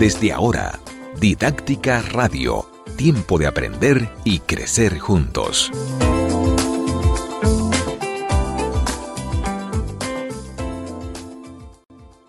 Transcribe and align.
Desde 0.00 0.32
ahora, 0.32 0.80
Didáctica 1.18 2.00
Radio, 2.00 2.66
tiempo 2.96 3.38
de 3.38 3.46
aprender 3.46 4.10
y 4.24 4.38
crecer 4.38 4.98
juntos. 4.98 5.70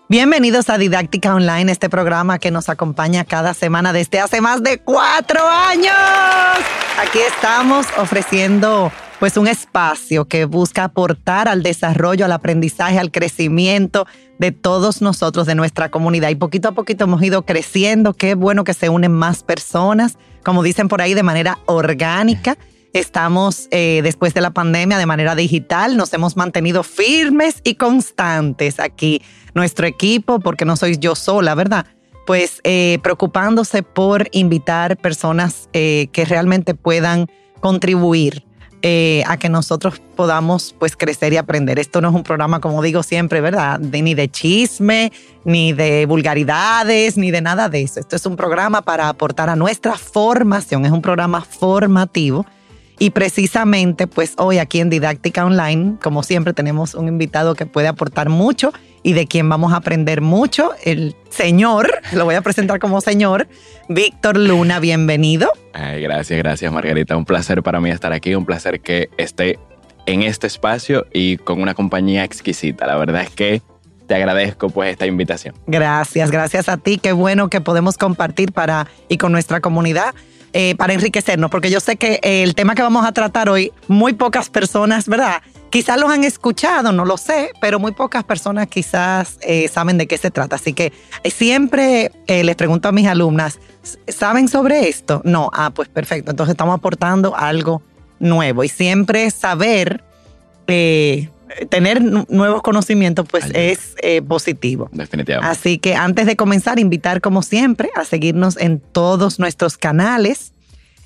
Bienvenidos 0.06 0.68
a 0.68 0.76
Didáctica 0.76 1.34
Online, 1.34 1.72
este 1.72 1.88
programa 1.88 2.38
que 2.38 2.50
nos 2.50 2.68
acompaña 2.68 3.24
cada 3.24 3.54
semana 3.54 3.94
desde 3.94 4.20
hace 4.20 4.42
más 4.42 4.62
de 4.62 4.76
cuatro 4.76 5.40
años. 5.48 5.96
Aquí 7.00 7.20
estamos 7.20 7.86
ofreciendo 7.96 8.92
pues 9.22 9.36
un 9.36 9.46
espacio 9.46 10.24
que 10.24 10.46
busca 10.46 10.82
aportar 10.82 11.46
al 11.46 11.62
desarrollo, 11.62 12.24
al 12.24 12.32
aprendizaje, 12.32 12.98
al 12.98 13.12
crecimiento 13.12 14.04
de 14.40 14.50
todos 14.50 15.00
nosotros, 15.00 15.46
de 15.46 15.54
nuestra 15.54 15.92
comunidad. 15.92 16.30
Y 16.30 16.34
poquito 16.34 16.66
a 16.66 16.72
poquito 16.72 17.04
hemos 17.04 17.22
ido 17.22 17.46
creciendo. 17.46 18.14
Qué 18.14 18.34
bueno 18.34 18.64
que 18.64 18.74
se 18.74 18.88
unen 18.88 19.12
más 19.12 19.44
personas, 19.44 20.18
como 20.42 20.64
dicen 20.64 20.88
por 20.88 21.02
ahí, 21.02 21.14
de 21.14 21.22
manera 21.22 21.60
orgánica. 21.66 22.58
Estamos 22.94 23.68
eh, 23.70 24.00
después 24.02 24.34
de 24.34 24.40
la 24.40 24.50
pandemia 24.50 24.98
de 24.98 25.06
manera 25.06 25.36
digital, 25.36 25.96
nos 25.96 26.12
hemos 26.12 26.36
mantenido 26.36 26.82
firmes 26.82 27.60
y 27.62 27.76
constantes 27.76 28.80
aquí 28.80 29.22
nuestro 29.54 29.86
equipo, 29.86 30.40
porque 30.40 30.64
no 30.64 30.74
soy 30.74 30.98
yo 30.98 31.14
sola, 31.14 31.54
¿verdad? 31.54 31.86
Pues 32.26 32.60
eh, 32.64 32.98
preocupándose 33.04 33.84
por 33.84 34.26
invitar 34.32 34.96
personas 34.96 35.68
eh, 35.74 36.08
que 36.10 36.24
realmente 36.24 36.74
puedan 36.74 37.28
contribuir 37.60 38.42
eh, 38.82 39.22
a 39.26 39.36
que 39.36 39.48
nosotros 39.48 40.00
podamos 40.16 40.74
pues 40.78 40.96
crecer 40.96 41.32
y 41.32 41.36
aprender. 41.36 41.78
Esto 41.78 42.00
no 42.00 42.08
es 42.08 42.14
un 42.14 42.22
programa, 42.22 42.60
como 42.60 42.82
digo 42.82 43.02
siempre, 43.02 43.40
¿verdad? 43.40 43.78
ni 43.78 44.14
de 44.14 44.30
chisme, 44.30 45.12
ni 45.44 45.72
de 45.72 46.06
vulgaridades, 46.06 47.16
ni 47.16 47.30
de 47.30 47.40
nada 47.40 47.68
de 47.68 47.82
eso. 47.82 48.00
Esto 48.00 48.16
es 48.16 48.26
un 48.26 48.36
programa 48.36 48.82
para 48.82 49.08
aportar 49.08 49.48
a 49.48 49.56
nuestra 49.56 49.96
formación, 49.96 50.84
es 50.84 50.92
un 50.92 51.02
programa 51.02 51.42
formativo 51.42 52.44
y 52.98 53.10
precisamente, 53.10 54.06
pues 54.06 54.34
hoy 54.36 54.58
aquí 54.58 54.78
en 54.78 54.88
Didáctica 54.88 55.44
Online, 55.44 55.96
como 56.00 56.22
siempre, 56.22 56.52
tenemos 56.52 56.94
un 56.94 57.08
invitado 57.08 57.56
que 57.56 57.66
puede 57.66 57.88
aportar 57.88 58.28
mucho 58.28 58.72
y 59.02 59.12
de 59.14 59.26
quien 59.26 59.48
vamos 59.48 59.72
a 59.72 59.76
aprender 59.76 60.20
mucho, 60.20 60.72
el 60.84 61.16
señor, 61.30 61.90
lo 62.12 62.24
voy 62.24 62.34
a 62.34 62.42
presentar 62.42 62.78
como 62.78 63.00
señor, 63.00 63.48
Víctor 63.88 64.36
Luna, 64.36 64.78
bienvenido. 64.80 65.50
Ay, 65.72 66.02
gracias, 66.02 66.38
gracias 66.38 66.72
Margarita. 66.72 67.16
Un 67.16 67.24
placer 67.24 67.62
para 67.62 67.80
mí 67.80 67.90
estar 67.90 68.12
aquí, 68.12 68.34
un 68.34 68.46
placer 68.46 68.80
que 68.80 69.10
esté 69.16 69.58
en 70.06 70.22
este 70.22 70.46
espacio 70.46 71.06
y 71.12 71.36
con 71.36 71.60
una 71.60 71.74
compañía 71.74 72.24
exquisita. 72.24 72.86
La 72.86 72.96
verdad 72.96 73.22
es 73.22 73.30
que 73.30 73.62
te 74.06 74.14
agradezco 74.14 74.70
pues 74.70 74.90
esta 74.90 75.06
invitación. 75.06 75.54
Gracias, 75.66 76.30
gracias 76.30 76.68
a 76.68 76.76
ti. 76.76 76.98
Qué 76.98 77.12
bueno 77.12 77.48
que 77.48 77.60
podemos 77.60 77.96
compartir 77.98 78.52
para 78.52 78.88
y 79.08 79.16
con 79.16 79.32
nuestra 79.32 79.60
comunidad 79.60 80.14
eh, 80.54 80.74
para 80.76 80.92
enriquecernos, 80.92 81.50
porque 81.50 81.70
yo 81.70 81.80
sé 81.80 81.96
que 81.96 82.20
el 82.22 82.54
tema 82.54 82.74
que 82.74 82.82
vamos 82.82 83.06
a 83.06 83.12
tratar 83.12 83.48
hoy, 83.48 83.72
muy 83.88 84.12
pocas 84.12 84.50
personas, 84.50 85.08
¿verdad? 85.08 85.40
Quizás 85.72 85.98
los 85.98 86.10
han 86.10 86.22
escuchado, 86.22 86.92
no 86.92 87.06
lo 87.06 87.16
sé, 87.16 87.50
pero 87.58 87.78
muy 87.78 87.92
pocas 87.92 88.24
personas 88.24 88.68
quizás 88.68 89.38
eh, 89.40 89.68
saben 89.68 89.96
de 89.96 90.06
qué 90.06 90.18
se 90.18 90.30
trata. 90.30 90.56
Así 90.56 90.74
que 90.74 90.92
eh, 91.24 91.30
siempre 91.30 92.12
les 92.28 92.56
pregunto 92.56 92.88
a 92.88 92.92
mis 92.92 93.06
alumnas, 93.06 93.58
¿saben 94.06 94.48
sobre 94.48 94.88
esto? 94.88 95.22
No, 95.24 95.50
ah, 95.54 95.70
pues 95.74 95.88
perfecto. 95.88 96.30
Entonces 96.30 96.52
estamos 96.52 96.74
aportando 96.74 97.34
algo 97.34 97.82
nuevo 98.20 98.62
y 98.64 98.68
siempre 98.68 99.30
saber 99.30 100.04
tener 101.68 102.02
nuevos 102.02 102.62
conocimientos, 102.62 103.26
pues 103.30 103.46
es 103.54 103.94
eh, 104.02 104.22
positivo. 104.22 104.88
Definitivamente. 104.92 105.50
Así 105.50 105.78
que 105.78 105.94
antes 105.94 106.26
de 106.26 106.36
comenzar, 106.36 106.78
invitar 106.78 107.20
como 107.20 107.42
siempre 107.42 107.90
a 107.94 108.04
seguirnos 108.04 108.56
en 108.58 108.80
todos 108.80 109.38
nuestros 109.38 109.76
canales. 109.76 110.52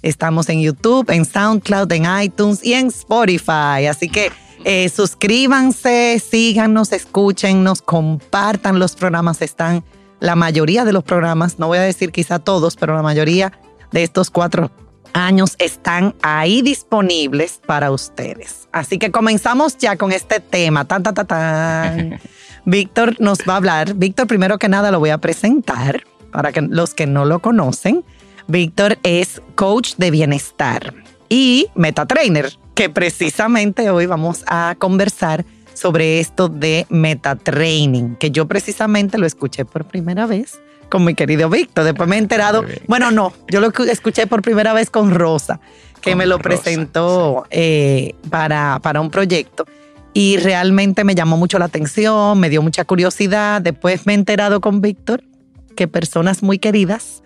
Estamos 0.03 0.49
en 0.49 0.61
YouTube, 0.61 1.11
en 1.11 1.25
SoundCloud, 1.25 1.91
en 1.93 2.05
iTunes 2.23 2.65
y 2.65 2.75
en 2.75 2.89
Spotify. 2.89 3.87
Así 3.89 4.09
que 4.09 4.31
eh, 4.69 4.89
suscríbanse, 4.89 6.19
síganos, 6.19 6.91
escúchennos, 6.93 7.83
compartan 7.83 8.81
los 8.81 8.97
programas. 8.97 9.41
Están 9.41 9.85
la 10.19 10.35
mayoría 10.35 10.85
de 10.85 10.93
los 10.93 11.05
programas, 11.05 11.61
no 11.61 11.69
voy 11.69 11.79
a 11.79 11.83
decir 11.83 12.11
quizá 12.11 12.41
todos, 12.41 12.75
pero 12.75 12.97
la 12.97 13.03
mayoría 13.03 13.53
de 13.93 14.03
estos 14.03 14.29
cuatro 14.29 14.73
años 15.13 15.55
están 15.61 16.17
ahí 16.21 16.63
disponibles 16.63 17.61
para 17.65 17.93
ustedes. 17.93 18.67
Así 18.73 18.99
que 18.99 19.13
comenzamos 19.13 19.79
ya 19.79 19.97
con 19.97 20.11
este 20.11 20.41
tema. 20.41 20.85
Tan, 20.85 21.05
tan, 21.05 21.15
tan, 21.15 21.27
tan. 21.29 22.21
Víctor 22.65 23.15
nos 23.21 23.39
va 23.49 23.53
a 23.53 23.57
hablar. 23.59 23.95
Víctor, 23.95 24.27
primero 24.27 24.59
que 24.59 24.69
nada, 24.69 24.91
lo 24.91 24.99
voy 24.99 25.11
a 25.11 25.19
presentar 25.19 26.03
para 26.33 26.51
que 26.51 26.61
los 26.61 26.93
que 26.93 27.07
no 27.07 27.25
lo 27.25 27.39
conocen. 27.39 28.05
Víctor 28.49 28.99
es 29.05 29.41
coach 29.55 29.95
de 29.97 30.11
bienestar 30.11 30.93
y 31.29 31.69
metatrainer, 31.77 32.59
que 32.77 32.91
precisamente 32.91 33.89
hoy 33.89 34.05
vamos 34.05 34.45
a 34.47 34.77
conversar 34.79 35.47
sobre 35.73 36.21
esto 36.21 36.51
de 36.51 36.87
metatraining, 36.91 38.17
que 38.17 38.31
yo 38.31 38.47
precisamente 38.47 39.17
lo 39.17 39.27
escuché 39.27 39.65
por 39.65 39.87
primera 39.87 40.27
vez 40.27 40.61
con 40.91 41.03
mi 41.03 41.15
querido 41.15 41.49
Víctor. 41.49 41.85
Después 41.85 42.07
me 42.07 42.17
he 42.17 42.19
enterado, 42.19 42.67
bueno, 42.87 43.11
no, 43.11 43.33
yo 43.49 43.61
lo 43.61 43.73
escuché 43.91 44.27
por 44.27 44.43
primera 44.43 44.75
vez 44.75 44.91
con 44.91 45.15
Rosa, 45.15 45.59
que 46.03 46.15
me 46.15 46.27
lo 46.27 46.39
presentó 46.39 47.47
eh, 47.51 48.15
para, 48.29 48.79
para 48.83 49.01
un 49.01 49.11
proyecto. 49.11 49.65
Y 50.13 50.37
realmente 50.37 51.03
me 51.03 51.15
llamó 51.15 51.39
mucho 51.39 51.59
la 51.59 51.65
atención, 51.65 52.39
me 52.39 52.51
dio 52.51 52.61
mucha 52.61 52.85
curiosidad. 52.85 53.63
Después 53.63 54.07
me 54.07 54.13
he 54.13 54.17
enterado 54.17 54.61
con 54.61 54.83
Víctor 54.83 55.25
que 55.77 55.89
personas 55.89 56.43
muy 56.43 56.59
queridas 56.59 57.23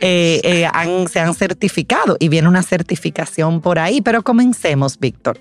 eh, 0.00 0.40
eh, 0.42 1.06
se 1.10 1.20
han 1.20 1.34
certificado 1.34 2.16
y 2.18 2.28
viene 2.28 2.48
una 2.48 2.62
certificación 2.62 3.60
por 3.60 3.78
ahí. 3.78 4.00
Pero 4.00 4.22
comencemos, 4.22 4.98
Víctor. 4.98 5.38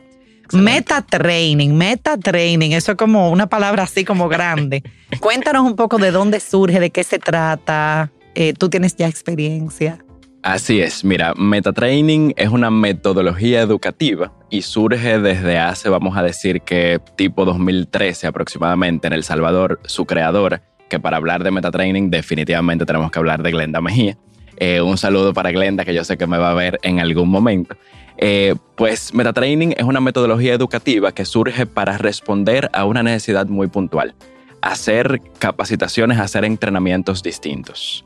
Meta 0.51 1.01
training, 1.03 1.69
meta 1.69 2.17
training, 2.17 2.71
eso 2.71 2.93
es 2.93 2.97
como 2.97 3.29
una 3.29 3.47
palabra 3.47 3.83
así 3.83 4.03
como 4.03 4.27
grande. 4.27 4.83
Cuéntanos 5.19 5.63
un 5.63 5.75
poco 5.75 5.97
de 5.97 6.11
dónde 6.11 6.39
surge, 6.39 6.79
de 6.79 6.89
qué 6.89 7.03
se 7.03 7.19
trata. 7.19 8.11
Eh, 8.35 8.53
Tú 8.53 8.69
tienes 8.69 8.95
ya 8.95 9.07
experiencia. 9.07 10.03
Así 10.41 10.79
es, 10.79 11.03
mira, 11.03 11.33
metatraining 11.35 12.33
es 12.37 12.47
una 12.47 12.71
metodología 12.71 13.59
educativa 13.59 14.31
y 14.49 14.61
surge 14.61 15.19
desde 15.19 15.59
hace, 15.59 15.89
vamos 15.89 16.15
a 16.15 16.23
decir 16.23 16.61
que 16.61 17.01
tipo 17.17 17.43
2013 17.43 18.25
aproximadamente 18.27 19.07
en 19.07 19.13
El 19.13 19.25
Salvador, 19.25 19.81
su 19.83 20.05
creadora, 20.05 20.63
que 20.89 20.97
para 20.97 21.17
hablar 21.17 21.43
de 21.43 21.51
metatraining 21.51 22.09
definitivamente 22.09 22.85
tenemos 22.85 23.11
que 23.11 23.19
hablar 23.19 23.43
de 23.43 23.51
Glenda 23.51 23.81
Mejía. 23.81 24.17
Eh, 24.59 24.81
un 24.81 24.97
saludo 24.97 25.33
para 25.33 25.51
Glenda, 25.51 25.85
que 25.85 25.93
yo 25.93 26.03
sé 26.03 26.17
que 26.17 26.27
me 26.27 26.37
va 26.37 26.51
a 26.51 26.53
ver 26.53 26.79
en 26.83 26.99
algún 26.99 27.29
momento. 27.29 27.75
Eh, 28.21 28.55
pues 28.75 29.13
Metatraining 29.13 29.75
es 29.77 29.83
una 29.83 30.01
metodología 30.01 30.53
educativa 30.53 31.13
que 31.13 31.23
surge 31.23 31.65
para 31.65 31.97
responder 31.97 32.69
a 32.73 32.83
una 32.83 33.01
necesidad 33.01 33.47
muy 33.47 33.67
puntual, 33.67 34.13
hacer 34.61 35.21
capacitaciones, 35.39 36.19
hacer 36.19 36.43
entrenamientos 36.43 37.23
distintos. 37.23 38.05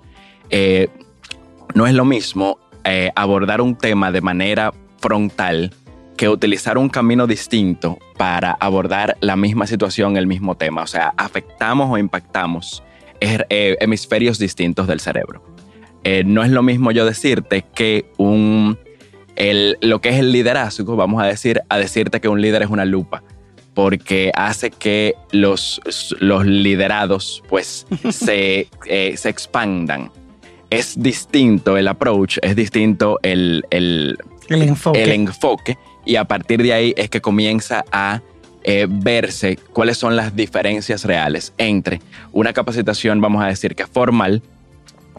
Eh, 0.52 0.90
no 1.74 1.88
es 1.88 1.96
lo 1.96 2.06
mismo 2.06 2.60
eh, 2.84 3.12
abordar 3.16 3.60
un 3.60 3.76
tema 3.76 4.12
de 4.12 4.22
manera 4.22 4.72
frontal 5.00 5.74
que 6.16 6.30
utilizar 6.30 6.78
un 6.78 6.90
camino 6.90 7.26
distinto 7.26 7.98
para 8.16 8.52
abordar 8.52 9.18
la 9.20 9.36
misma 9.36 9.66
situación, 9.66 10.16
el 10.16 10.28
mismo 10.28 10.54
tema. 10.54 10.84
O 10.84 10.88
sea, 10.88 11.12
afectamos 11.18 11.90
o 11.90 11.98
impactamos 11.98 12.84
hemisferios 13.20 14.38
distintos 14.38 14.86
del 14.86 15.00
cerebro. 15.00 15.53
No 16.26 16.44
es 16.44 16.52
lo 16.52 16.64
mismo 16.64 16.92
yo 16.92 17.06
decirte 17.06 17.66
que 17.74 18.06
un 18.18 18.78
lo 19.82 20.02
que 20.02 20.10
es 20.10 20.20
el 20.20 20.32
liderazgo, 20.32 20.96
vamos 20.96 21.22
a 21.22 21.26
decir, 21.26 21.62
a 21.70 21.78
decirte 21.78 22.22
que 22.22 22.30
un 22.30 22.42
líder 22.42 22.64
es 22.64 22.70
una 22.70 22.86
lupa, 22.86 23.24
porque 23.74 24.32
hace 24.36 24.70
que 24.70 25.16
los, 25.32 25.82
los 26.20 26.46
liderados 26.46 27.44
pues 27.50 27.88
se, 28.12 28.68
eh, 28.86 29.18
se 29.18 29.30
expandan. 29.30 30.12
Es 30.70 31.02
distinto 31.02 31.78
el 31.78 31.88
approach, 31.88 32.38
es 32.42 32.56
distinto 32.56 33.20
el, 33.22 33.64
el, 33.70 34.18
enfoque. 34.50 35.04
el 35.04 35.12
enfoque 35.12 35.78
y 36.06 36.16
a 36.16 36.26
partir 36.26 36.64
de 36.64 36.74
ahí 36.74 36.94
es 36.98 37.10
que 37.10 37.22
comienza 37.22 37.86
a 37.92 38.22
eh, 38.64 38.88
verse 38.90 39.58
cuáles 39.72 39.98
son 39.98 40.16
las 40.16 40.36
diferencias 40.36 41.06
reales 41.06 41.54
entre 41.58 42.02
una 42.32 42.54
capacitación, 42.54 43.22
vamos 43.22 43.44
a 43.44 43.48
decir 43.48 43.76
que 43.76 43.86
formal, 43.86 44.42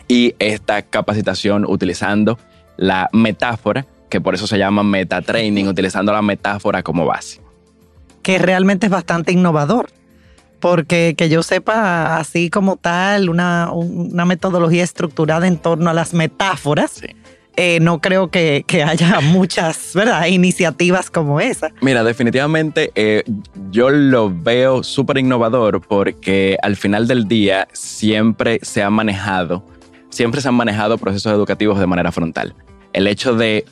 y 0.09 0.35
esta 0.39 0.83
capacitación 0.83 1.65
utilizando 1.67 2.39
la 2.77 3.09
metáfora 3.13 3.87
que 4.15 4.21
por 4.21 4.37
eso 4.37 4.47
se 4.47 4.59
llama 4.59 4.85
metatraining, 4.85 5.67
utilizando 5.67 6.13
la 6.13 6.23
metáfora 6.23 6.85
como 6.85 7.05
base. 7.05 7.41
Que 8.23 8.39
realmente 8.39 8.87
es 8.87 8.93
bastante 8.93 9.33
innovador, 9.33 9.89
porque 10.61 11.17
que 11.19 11.29
yo 11.29 11.43
sepa 11.43 12.17
así 12.17 12.49
como 12.49 12.77
tal, 12.77 13.29
una, 13.29 13.73
metodología 14.25 14.85
estructurada 14.85 15.49
en 15.49 15.59
torno 15.59 15.91
a 15.91 15.95
las 15.95 16.15
metáforas. 16.15 17.03
Eh, 17.57 17.81
no 17.81 18.01
creo 18.01 18.31
que, 18.31 18.65
haya 18.87 19.21
muchas 19.23 19.91
¿verdad? 19.95 20.27
iniciativas 20.27 21.11
como 21.11 21.41
esa. 21.41 21.73
Mira, 21.81 22.05
definitivamente 22.05 22.93
eh, 22.95 23.25
yo 23.73 23.91
lo 23.91 24.33
veo 24.33 24.85
súper 24.85 25.19
innovador 25.19 25.81
porque 25.81 26.57
al 26.63 26.77
final 26.77 27.09
del 27.09 27.27
día 27.27 27.67
siempre 27.73 28.61
se 28.63 28.85
ha 28.85 28.91
manejado 28.91 29.65
siempre 30.15 30.41
se 30.41 30.49
han 30.49 30.55
manejado 30.55 30.97
procesos 30.97 31.33
educativos 31.33 31.79
de 31.79 31.87
manera 31.87 32.13
frontal. 32.13 32.55
El 32.93 33.09
hecho 33.09 33.35
de 33.35 33.65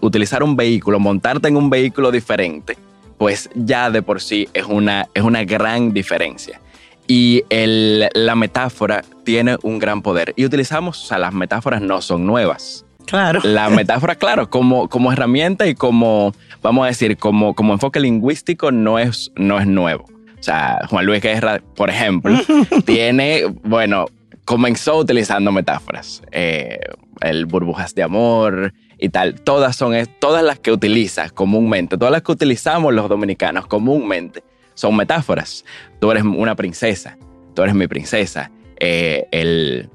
utilizar 0.00 0.42
un 0.42 0.56
vehículo, 0.56 1.00
montarte 1.00 1.48
en 1.48 1.56
un 1.56 1.70
vehículo 1.70 2.12
diferente, 2.12 2.76
pues 3.16 3.48
ya 3.54 3.90
de 3.90 4.02
por 4.02 4.20
sí 4.20 4.48
es 4.52 4.64
una, 4.66 5.08
es 5.14 5.22
una 5.22 5.44
gran 5.44 5.92
diferencia. 5.92 6.60
Y 7.06 7.44
la 7.50 8.34
metáfora 8.34 9.04
tiene 9.24 9.56
un 9.62 9.78
gran 9.78 10.02
poder. 10.02 10.32
Y 10.36 10.44
utilizamos, 10.44 11.02
o 11.02 11.06
sea, 11.06 11.18
las 11.18 11.32
metáforas 11.32 11.80
no 11.80 12.00
son 12.02 12.26
nuevas. 12.26 12.84
Claro. 13.06 13.40
La 13.42 13.68
metáfora, 13.70 14.14
claro, 14.16 14.50
como, 14.50 14.88
como 14.88 15.12
herramienta 15.12 15.66
y 15.66 15.74
como, 15.74 16.34
vamos 16.62 16.84
a 16.84 16.88
decir, 16.88 17.16
como, 17.16 17.54
como 17.54 17.72
enfoque 17.72 18.00
lingüístico 18.00 18.70
no 18.70 18.98
es, 18.98 19.32
no 19.36 19.58
es 19.58 19.66
nuevo. 19.66 20.04
O 20.38 20.42
sea, 20.42 20.80
Juan 20.90 21.06
Luis 21.06 21.22
Guerra, 21.22 21.62
por 21.74 21.88
ejemplo, 21.88 22.38
tiene, 22.84 23.44
bueno, 23.62 24.06
comenzó 24.44 24.96
utilizando 24.96 25.52
metáforas. 25.52 26.22
Eh, 26.32 26.78
el 27.20 27.46
burbujas 27.46 27.94
de 27.94 28.02
amor 28.02 28.74
y 28.98 29.08
tal. 29.08 29.40
Todas 29.40 29.76
son, 29.76 29.94
todas 30.18 30.42
las 30.42 30.58
que 30.58 30.72
utilizas 30.72 31.32
comúnmente, 31.32 31.96
todas 31.96 32.12
las 32.12 32.22
que 32.22 32.32
utilizamos 32.32 32.92
los 32.92 33.08
dominicanos 33.08 33.66
comúnmente 33.66 34.42
son 34.74 34.96
metáforas. 34.96 35.64
Tú 36.00 36.10
eres 36.10 36.24
una 36.24 36.54
princesa, 36.54 37.16
tú 37.54 37.62
eres 37.62 37.74
mi 37.74 37.86
princesa, 37.86 38.50
eh, 38.78 39.26
el, 39.30 39.88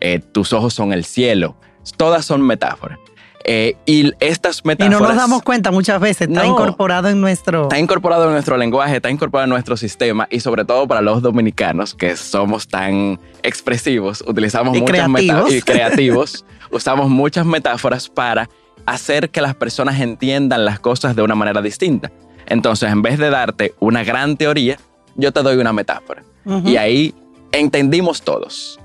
eh, 0.00 0.20
tus 0.32 0.52
ojos 0.52 0.74
son 0.74 0.92
el 0.92 1.04
cielo. 1.04 1.56
Todas 1.96 2.24
son 2.24 2.42
metáforas. 2.42 2.98
Eh, 3.44 3.76
y 3.86 4.12
estas 4.20 4.64
metáforas. 4.64 5.00
Y 5.00 5.02
no 5.02 5.08
nos 5.08 5.16
damos 5.16 5.42
cuenta 5.42 5.70
muchas 5.70 6.00
veces, 6.00 6.28
está 6.28 6.46
incorporado 6.46 7.08
en 7.08 7.20
nuestro. 7.20 7.62
Está 7.62 7.78
incorporado 7.78 8.26
en 8.26 8.32
nuestro 8.32 8.56
lenguaje, 8.56 8.96
está 8.96 9.10
incorporado 9.10 9.44
en 9.44 9.50
nuestro 9.50 9.76
sistema 9.76 10.28
y 10.30 10.40
sobre 10.40 10.64
todo 10.64 10.86
para 10.86 11.00
los 11.00 11.22
dominicanos 11.22 11.94
que 11.94 12.16
somos 12.16 12.68
tan 12.68 13.18
expresivos, 13.42 14.22
utilizamos 14.26 14.78
muchas 14.78 15.08
metáforas 15.08 15.52
y 15.52 15.62
creativos, 15.62 16.44
usamos 16.70 17.10
muchas 17.10 17.44
metáforas 17.46 18.08
para 18.08 18.48
hacer 18.86 19.30
que 19.30 19.40
las 19.40 19.54
personas 19.54 20.00
entiendan 20.00 20.64
las 20.64 20.80
cosas 20.80 21.16
de 21.16 21.22
una 21.22 21.34
manera 21.34 21.62
distinta. 21.62 22.10
Entonces, 22.46 22.90
en 22.90 23.02
vez 23.02 23.18
de 23.18 23.30
darte 23.30 23.74
una 23.80 24.04
gran 24.04 24.36
teoría, 24.36 24.78
yo 25.16 25.32
te 25.32 25.42
doy 25.42 25.56
una 25.56 25.72
metáfora. 25.72 26.22
Y 26.64 26.76
ahí 26.76 27.14
entendimos 27.52 28.22
todos. 28.22 28.80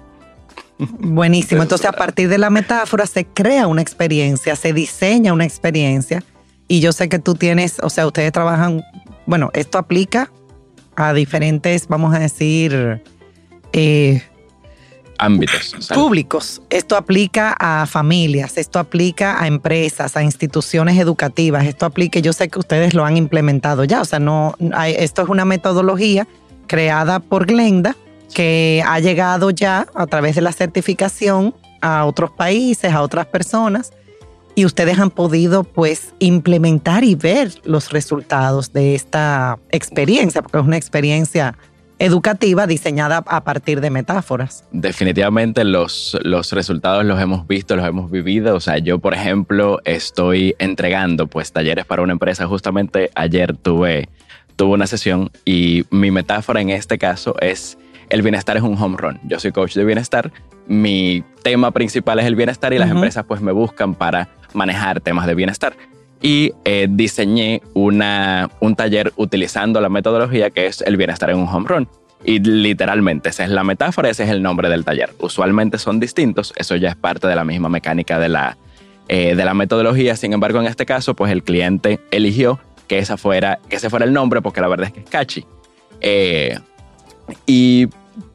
Buenísimo. 0.78 1.64
Entonces, 1.64 1.88
a 1.88 1.92
partir 1.92 2.30
de 2.30 2.38
la 2.38 2.50
metáfora 2.50 3.06
se 3.08 3.26
crea 3.26 3.68
una 3.68 3.82
experiencia, 3.82 4.56
se 4.56 4.74
diseña 4.74 5.34
una 5.34 5.46
experiencia. 5.46 6.24
Y 6.68 6.82
yo 6.82 6.92
sé 6.92 7.10
que 7.10 7.20
tú 7.20 7.34
tienes, 7.36 7.80
o 7.82 7.90
sea, 7.90 8.06
ustedes 8.06 8.32
trabajan, 8.32 8.84
bueno, 9.26 9.50
esto 9.54 9.78
aplica 9.78 10.32
a 10.96 11.14
diferentes, 11.14 11.88
vamos 11.88 12.14
a 12.14 12.20
decir, 12.20 13.02
eh, 13.74 14.22
ámbitos 15.18 15.76
públicos. 15.94 16.62
Esto 16.70 16.96
aplica 16.96 17.56
a 17.58 17.86
familias, 17.86 18.58
esto 18.58 18.80
aplica 18.80 19.42
a 19.42 19.48
empresas, 19.48 20.18
a 20.18 20.24
instituciones 20.24 20.98
educativas, 21.00 21.66
esto 21.66 21.86
aplica, 21.86 22.20
yo 22.20 22.34
sé 22.34 22.50
que 22.50 22.60
ustedes 22.60 22.94
lo 22.94 23.06
han 23.06 23.18
implementado 23.18 23.84
ya, 23.84 24.02
o 24.02 24.06
sea, 24.06 24.20
no, 24.20 24.56
esto 24.86 25.22
es 25.22 25.30
una 25.30 25.46
metodología 25.46 26.28
creada 26.68 27.20
por 27.20 27.46
Glenda 27.46 27.96
que 28.34 28.84
ha 28.86 29.00
llegado 29.00 29.50
ya 29.50 29.88
a 29.94 30.08
través 30.08 30.36
de 30.36 30.42
la 30.42 30.52
certificación 30.52 31.56
a 31.82 32.06
otros 32.06 32.32
países, 32.32 32.92
a 32.92 33.02
otras 33.02 33.26
personas 33.28 33.92
y 34.58 34.66
ustedes 34.66 34.98
han 34.98 35.12
podido 35.12 35.64
pues 35.64 36.16
implementar 36.18 37.04
y 37.04 37.14
ver 37.14 37.52
los 37.64 37.92
resultados 37.92 38.74
de 38.74 38.96
esta 38.96 39.60
experiencia, 39.70 40.42
porque 40.42 40.58
es 40.58 40.64
una 40.64 40.78
experiencia 40.78 41.56
educativa 42.00 42.66
diseñada 42.66 43.24
a 43.28 43.44
partir 43.44 43.82
de 43.82 43.92
metáforas. 43.92 44.64
Definitivamente 44.72 45.64
los, 45.64 46.18
los 46.24 46.52
resultados 46.54 47.06
los 47.06 47.22
hemos 47.22 47.46
visto, 47.46 47.76
los 47.76 47.86
hemos 47.86 48.10
vivido. 48.10 48.56
O 48.56 48.60
sea, 48.60 48.80
yo, 48.80 48.98
por 48.98 49.14
ejemplo, 49.14 49.80
estoy 49.86 50.56
entregando 50.58 51.28
pues 51.28 51.52
talleres 51.52 51.86
para 51.86 52.02
una 52.02 52.14
empresa. 52.14 52.48
Justamente 52.48 53.12
ayer 53.14 53.56
tuve, 53.56 54.10
tuve 54.56 54.74
una 54.74 54.88
sesión 54.88 55.30
y 55.46 55.86
mi 55.92 56.10
metáfora 56.10 56.62
en 56.62 56.72
este 56.72 56.98
caso 56.98 57.36
es 57.42 57.78
el 58.10 58.22
bienestar 58.22 58.58
es 58.58 58.64
un 58.64 58.78
home 58.78 58.98
run. 58.98 59.20
Yo 59.24 59.40
soy 59.40 59.52
coach 59.52 59.76
de 59.76 59.86
bienestar. 59.86 60.32
Mi 60.68 61.24
tema 61.44 61.72
principal 61.72 62.20
es 62.20 62.26
el 62.26 62.36
bienestar 62.36 62.74
y 62.74 62.78
las 62.78 62.90
empresas 62.90 63.26
pues 63.26 63.42
me 63.42 63.52
buscan 63.52 63.96
para 63.96 64.30
manejar 64.54 65.02
temas 65.02 65.28
de 65.28 65.36
bienestar 65.36 65.76
y 66.22 66.54
eh, 66.66 66.88
diseñé 66.90 67.62
una, 67.74 68.50
un 68.60 68.76
taller 68.76 69.14
utilizando 69.18 69.82
la 69.82 69.90
metodología 69.90 70.50
que 70.50 70.66
es 70.66 70.82
el 70.82 70.98
bienestar 70.98 71.30
en 71.30 71.38
un 71.38 71.48
home 71.48 71.68
run. 71.68 71.90
Y 72.24 72.40
literalmente, 72.40 73.30
esa 73.30 73.44
es 73.44 73.52
la 73.52 73.64
metáfora, 73.64 74.10
ese 74.10 74.24
es 74.24 74.30
el 74.30 74.42
nombre 74.42 74.70
del 74.70 74.84
taller. 74.84 75.14
Usualmente 75.20 75.78
son 75.78 76.00
distintos, 76.00 76.54
eso 76.58 76.76
ya 76.76 76.90
es 76.90 76.96
parte 76.96 77.28
de 77.28 77.36
la 77.36 77.44
misma 77.44 77.70
mecánica 77.70 78.18
de 78.20 78.28
la, 78.28 78.58
eh, 79.08 79.36
de 79.36 79.46
la 79.46 79.54
metodología. 79.54 80.16
Sin 80.16 80.34
embargo, 80.34 80.60
en 80.60 80.66
este 80.66 80.86
caso, 80.86 81.16
pues 81.16 81.32
el 81.32 81.44
cliente 81.44 82.00
eligió 82.12 82.60
que, 82.88 82.98
esa 82.98 83.18
fuera, 83.18 83.60
que 83.70 83.76
ese 83.76 83.90
fuera 83.90 84.06
el 84.06 84.14
nombre 84.14 84.42
porque 84.42 84.62
la 84.62 84.68
verdad 84.68 84.88
es 84.88 84.94
que 84.94 85.00
es 85.02 85.10
catchy. 85.10 85.46
Eh, 86.02 86.58
y 87.46 87.88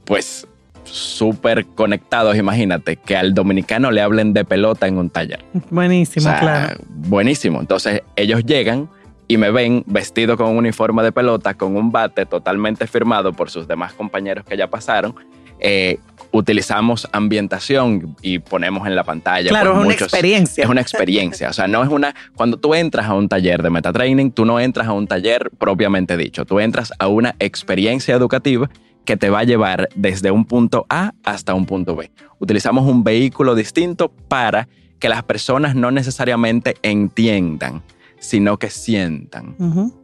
pues 0.04 0.46
súper 0.84 1.66
conectados, 1.66 2.36
imagínate, 2.36 2.96
que 2.96 3.16
al 3.16 3.34
dominicano 3.34 3.90
le 3.90 4.02
hablen 4.02 4.32
de 4.32 4.44
pelota 4.44 4.86
en 4.86 4.98
un 4.98 5.10
taller. 5.10 5.44
Buenísimo, 5.70 6.30
claro. 6.38 6.80
Buenísimo. 6.88 7.60
Entonces 7.60 8.02
ellos 8.16 8.44
llegan 8.44 8.88
y 9.28 9.38
me 9.38 9.50
ven 9.50 9.84
vestido 9.86 10.36
con 10.36 10.48
un 10.48 10.58
uniforme 10.58 11.02
de 11.02 11.12
pelota, 11.12 11.54
con 11.54 11.76
un 11.76 11.90
bate 11.90 12.26
totalmente 12.26 12.86
firmado 12.86 13.32
por 13.32 13.48
sus 13.48 13.66
demás 13.66 13.94
compañeros 13.94 14.44
que 14.44 14.56
ya 14.56 14.68
pasaron. 14.68 15.14
Eh, 15.62 15.98
utilizamos 16.32 17.08
ambientación 17.12 18.16
y 18.20 18.40
ponemos 18.40 18.86
en 18.86 18.96
la 18.96 19.04
pantalla. 19.04 19.48
Claro, 19.48 19.78
es 19.78 19.84
una 19.84 19.94
experiencia. 19.94 20.64
Es 20.64 20.70
una 20.70 20.80
experiencia. 20.80 21.50
O 21.50 21.52
sea, 21.52 21.68
no 21.68 21.82
es 21.84 21.88
una. 21.88 22.14
Cuando 22.34 22.56
tú 22.56 22.74
entras 22.74 23.06
a 23.06 23.14
un 23.14 23.28
taller 23.28 23.62
de 23.62 23.70
metatraining, 23.70 24.32
tú 24.32 24.44
no 24.44 24.58
entras 24.58 24.88
a 24.88 24.92
un 24.92 25.06
taller 25.06 25.50
propiamente 25.58 26.16
dicho. 26.16 26.44
Tú 26.44 26.58
entras 26.58 26.92
a 26.98 27.06
una 27.06 27.36
experiencia 27.38 28.14
educativa 28.14 28.68
que 29.04 29.16
te 29.16 29.30
va 29.30 29.40
a 29.40 29.44
llevar 29.44 29.88
desde 29.94 30.30
un 30.30 30.44
punto 30.44 30.86
A 30.88 31.12
hasta 31.22 31.54
un 31.54 31.66
punto 31.66 31.94
B. 31.94 32.10
Utilizamos 32.38 32.88
un 32.88 33.04
vehículo 33.04 33.54
distinto 33.54 34.10
para 34.28 34.68
que 34.98 35.08
las 35.08 35.22
personas 35.24 35.74
no 35.74 35.90
necesariamente 35.90 36.76
entiendan, 36.82 37.82
sino 38.18 38.58
que 38.58 38.70
sientan. 38.70 39.56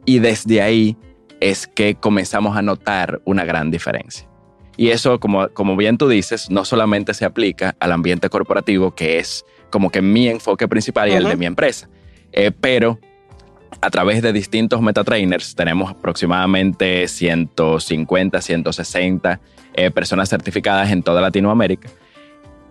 Y 0.05 0.19
desde 0.19 0.61
ahí 0.61 0.97
es 1.39 1.67
que 1.67 1.95
comenzamos 1.95 2.57
a 2.57 2.61
notar 2.61 3.21
una 3.25 3.45
gran 3.45 3.71
diferencia. 3.71 4.28
Y 4.79 4.91
eso, 4.91 5.19
como, 5.19 5.49
como 5.49 5.75
bien 5.75 5.97
tú 5.97 6.07
dices, 6.07 6.49
no 6.49 6.63
solamente 6.63 7.13
se 7.13 7.25
aplica 7.25 7.75
al 7.81 7.91
ambiente 7.91 8.29
corporativo, 8.29 8.91
que 8.95 9.19
es 9.19 9.45
como 9.69 9.89
que 9.89 10.01
mi 10.01 10.29
enfoque 10.29 10.69
principal 10.69 11.09
y 11.09 11.15
el 11.15 11.25
de 11.25 11.35
mi 11.35 11.45
empresa, 11.45 11.89
eh, 12.31 12.51
pero 12.57 12.97
a 13.81 13.89
través 13.89 14.21
de 14.21 14.31
distintos 14.31 14.81
metatrainers, 14.81 15.53
tenemos 15.53 15.91
aproximadamente 15.91 17.09
150, 17.09 18.39
160 18.39 19.41
eh, 19.73 19.91
personas 19.91 20.29
certificadas 20.29 20.91
en 20.91 21.03
toda 21.03 21.19
Latinoamérica. 21.19 21.89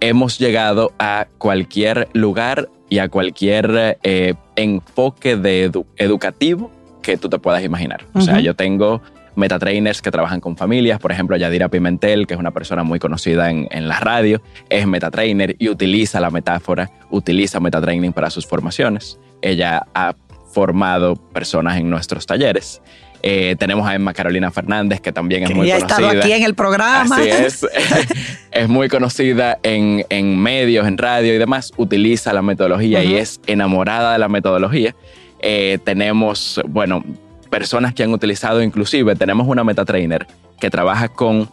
Hemos 0.00 0.38
llegado 0.38 0.94
a 0.98 1.26
cualquier 1.36 2.08
lugar 2.14 2.70
y 2.88 3.00
a 3.00 3.10
cualquier 3.10 3.98
eh, 4.02 4.32
enfoque 4.56 5.36
de 5.36 5.70
educativo 5.98 6.70
que 7.02 7.18
tú 7.18 7.28
te 7.28 7.38
puedas 7.38 7.62
imaginar. 7.62 8.06
O 8.14 8.22
sea, 8.22 8.40
yo 8.40 8.56
tengo 8.56 9.02
metatrainers 9.38 10.02
que 10.02 10.10
trabajan 10.10 10.40
con 10.40 10.56
familias, 10.56 10.98
por 10.98 11.12
ejemplo, 11.12 11.36
Yadira 11.36 11.68
Pimentel, 11.68 12.26
que 12.26 12.34
es 12.34 12.40
una 12.40 12.50
persona 12.50 12.82
muy 12.82 12.98
conocida 12.98 13.50
en, 13.50 13.68
en 13.70 13.88
la 13.88 14.00
radio, 14.00 14.42
es 14.68 14.86
metatrainer 14.86 15.56
y 15.58 15.68
utiliza 15.68 16.20
la 16.20 16.30
metáfora, 16.30 16.90
utiliza 17.10 17.60
metatraining 17.60 18.12
para 18.12 18.30
sus 18.30 18.46
formaciones. 18.46 19.18
Ella 19.40 19.86
ha 19.94 20.14
formado 20.52 21.16
personas 21.16 21.78
en 21.78 21.88
nuestros 21.88 22.26
talleres. 22.26 22.82
Eh, 23.22 23.56
tenemos 23.58 23.88
a 23.88 23.94
Emma 23.94 24.12
Carolina 24.14 24.50
Fernández, 24.50 25.00
que 25.00 25.12
también 25.12 25.42
es 25.44 25.50
muy 25.50 25.68
conocida. 25.68 25.74
Ha 25.74 25.78
estado 25.78 26.08
aquí 26.20 26.32
en 26.32 26.42
el 26.42 26.54
programa. 26.54 27.16
Así 27.16 27.28
es. 27.28 27.66
es 28.50 28.68
muy 28.68 28.88
conocida 28.88 29.58
en, 29.62 30.04
en, 30.08 30.38
medios, 30.38 30.86
en 30.86 30.98
radio 30.98 31.34
y 31.34 31.38
demás. 31.38 31.72
Utiliza 31.76 32.32
la 32.32 32.42
metodología 32.42 33.02
y 33.02 33.16
es 33.16 33.40
enamorada 33.46 34.12
de 34.12 34.18
la 34.18 34.28
metodología. 34.28 34.94
Eh, 35.40 35.78
tenemos, 35.84 36.60
bueno, 36.68 37.04
personas 37.48 37.94
que 37.94 38.02
han 38.02 38.12
utilizado, 38.12 38.62
inclusive, 38.62 39.16
tenemos 39.16 39.46
una 39.48 39.64
metatrainer 39.64 40.26
que 40.60 40.70
trabaja 40.70 41.08
con. 41.08 41.50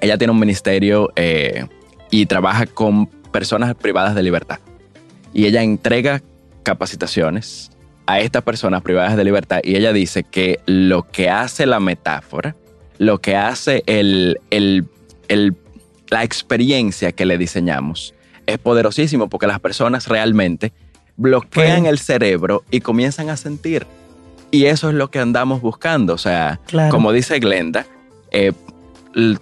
Ella 0.00 0.16
tiene 0.16 0.32
un 0.32 0.38
ministerio 0.38 1.10
eh, 1.16 1.66
y 2.10 2.26
trabaja 2.26 2.66
con 2.66 3.06
personas 3.06 3.74
privadas 3.74 4.14
de 4.14 4.22
libertad. 4.22 4.58
Y 5.32 5.46
ella 5.46 5.62
entrega 5.62 6.22
capacitaciones 6.62 7.70
a 8.06 8.20
estas 8.20 8.42
personas 8.42 8.82
privadas 8.82 9.16
de 9.16 9.24
libertad 9.24 9.60
y 9.62 9.76
ella 9.76 9.92
dice 9.92 10.24
que 10.24 10.60
lo 10.66 11.02
que 11.02 11.28
hace 11.28 11.66
la 11.66 11.78
metáfora, 11.78 12.56
lo 12.96 13.20
que 13.20 13.36
hace 13.36 13.82
el, 13.86 14.40
la 16.08 16.24
experiencia 16.24 17.12
que 17.12 17.26
le 17.26 17.36
diseñamos 17.36 18.14
es 18.46 18.58
poderosísimo 18.58 19.28
porque 19.28 19.46
las 19.46 19.60
personas 19.60 20.08
realmente 20.08 20.72
bloquean 21.16 21.84
el 21.84 21.98
cerebro 21.98 22.64
y 22.70 22.80
comienzan 22.80 23.28
a 23.28 23.36
sentir. 23.36 23.86
Y 24.50 24.66
eso 24.66 24.88
es 24.88 24.94
lo 24.94 25.10
que 25.10 25.18
andamos 25.18 25.60
buscando. 25.60 26.14
O 26.14 26.18
sea, 26.18 26.60
como 26.90 27.12
dice 27.12 27.38
Glenda, 27.38 27.86
eh, 28.30 28.52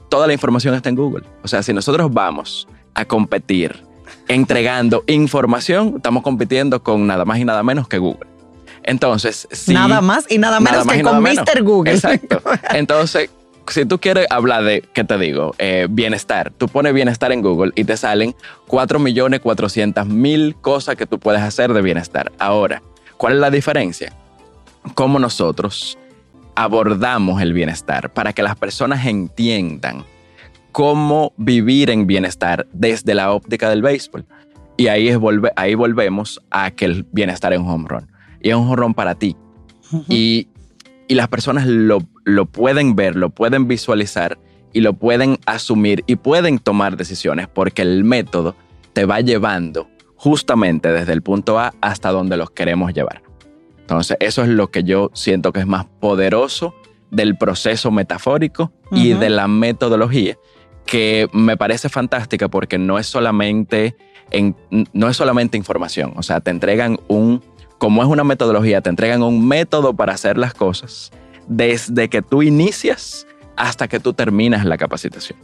toda 0.09 0.27
la 0.27 0.33
información 0.33 0.75
está 0.75 0.89
en 0.89 0.97
Google. 0.97 1.25
O 1.43 1.49
sea, 1.49 1.63
si 1.63 1.73
nosotros 1.73 2.13
vamos 2.13 2.67
a 2.95 3.05
competir 3.05 3.85
entregando 4.29 5.05
información, 5.07 5.95
estamos 5.97 6.23
compitiendo 6.23 6.83
con 6.83 7.07
nada 7.07 7.25
más 7.25 7.39
y 7.39 7.45
nada 7.45 7.63
menos 7.63 7.87
que 7.89 7.99
Google. 7.99 8.27
Entonces, 8.83 9.49
si, 9.51 9.75
nada 9.75 10.01
más 10.01 10.27
y 10.29 10.39
nada 10.39 10.61
menos 10.61 10.87
que 10.87 11.03
con 11.03 11.23
Mr. 11.23 11.63
Google. 11.63 11.93
Exacto. 11.93 12.41
Entonces, 12.71 13.31
si 13.69 13.85
tú 13.85 13.99
quieres 13.99 14.27
hablar 14.31 14.63
de, 14.65 14.83
¿qué 14.95 15.03
te 15.05 15.19
digo? 15.19 15.55
Eh, 15.59 15.89
bienestar. 15.91 16.53
Tú 16.57 16.69
pones 16.69 16.95
bienestar 16.95 17.33
en 17.33 17.43
Google 17.43 17.73
y 17.75 17.83
te 17.85 17.97
salen 17.97 18.37
4.400.000 18.69 20.55
cosas 20.61 20.95
que 20.97 21.07
tú 21.07 21.19
puedes 21.19 21.43
hacer 21.43 21.73
de 21.73 21.83
bienestar. 21.83 22.31
Ahora, 22.39 22.81
¿cuál 23.17 23.35
es 23.35 23.41
la 23.41 23.51
diferencia? 23.51 24.13
Cómo 24.95 25.19
nosotros 25.19 25.99
abordamos 26.55 27.43
el 27.43 27.53
bienestar 27.53 28.13
para 28.13 28.33
que 28.33 28.43
las 28.43 28.57
personas 28.57 29.07
entiendan 29.07 30.05
cómo 30.73 31.33
vivir 31.37 31.91
en 31.91 32.07
bienestar 32.07 32.67
desde 32.73 33.15
la 33.15 33.33
óptica 33.33 33.69
del 33.69 33.83
béisbol. 33.83 34.25
Y 34.77 34.89
ahí, 34.89 35.09
es 35.09 35.19
ahí 35.57 35.75
volvemos 35.75 36.41
a 36.51 36.71
que 36.71 36.85
el 36.85 37.07
bienestar 37.13 37.53
es 37.53 37.59
un 37.59 37.69
home 37.69 37.89
run. 37.89 38.11
Y 38.41 38.51
es 38.51 38.57
un 38.57 38.67
home 38.67 38.77
run 38.77 38.95
para 38.95 39.15
ti. 39.15 39.37
y, 40.09 40.49
y 41.09 41.15
las 41.15 41.29
personas 41.29 41.67
lo 41.67 42.01
lo 42.27 42.45
pueden 42.45 42.97
ver, 42.97 43.15
lo 43.15 43.31
pueden 43.31 43.69
visualizar 43.69 44.37
y 44.73 44.81
lo 44.81 44.95
pueden 44.95 45.39
asumir 45.47 46.03
y 46.09 46.17
pueden 46.17 46.59
tomar 46.59 46.97
decisiones 46.97 47.47
porque 47.47 47.83
el 47.83 48.03
método 48.03 48.57
te 48.93 49.07
va 49.07 49.21
llevando 49.21 49.89
justamente 50.17 50.93
desde 50.93 51.13
el 51.13 51.23
punto 51.23 51.61
A 51.61 51.73
hasta 51.81 52.11
donde 52.11 52.37
los 52.37 52.51
queremos 52.51 52.93
llevar. 52.93 53.23
Entonces, 53.87 54.17
eso 54.19 54.43
es 54.43 54.49
lo 54.49 54.73
que 54.73 54.83
yo 54.83 55.13
siento 55.15 55.53
que 55.53 55.61
es 55.61 55.67
más 55.67 55.85
poderoso 56.01 56.75
del 57.13 57.39
proceso 57.39 57.93
metafórico 57.93 58.73
y 58.91 59.13
de 59.13 59.31
la 59.31 59.47
metodología, 59.47 60.37
que 60.87 61.29
me 61.33 61.57
parece 61.57 61.89
fantástica 61.89 62.49
porque 62.49 62.79
no 62.79 62.99
es 62.99 63.07
solamente 63.07 63.95
no 64.93 65.09
es 65.09 65.17
solamente 65.17 65.57
información, 65.57 66.15
o 66.17 66.25
sea, 66.25 66.41
te 66.41 66.51
entregan 66.51 66.99
un 67.07 67.45
como 67.79 68.03
es 68.03 68.09
una 68.09 68.25
metodología, 68.25 68.81
te 68.81 68.91
entregan 68.91 69.23
un 69.23 69.47
método 69.47 69.95
para 69.95 70.15
hacer 70.15 70.37
las 70.37 70.53
cosas 70.53 71.13
desde 71.47 72.09
que 72.09 72.23
tú 72.23 72.43
inicias 72.43 73.25
hasta 73.55 73.87
que 73.87 74.01
tú 74.01 74.15
terminas 74.15 74.65
la 74.65 74.77
capacitación. 74.79 75.39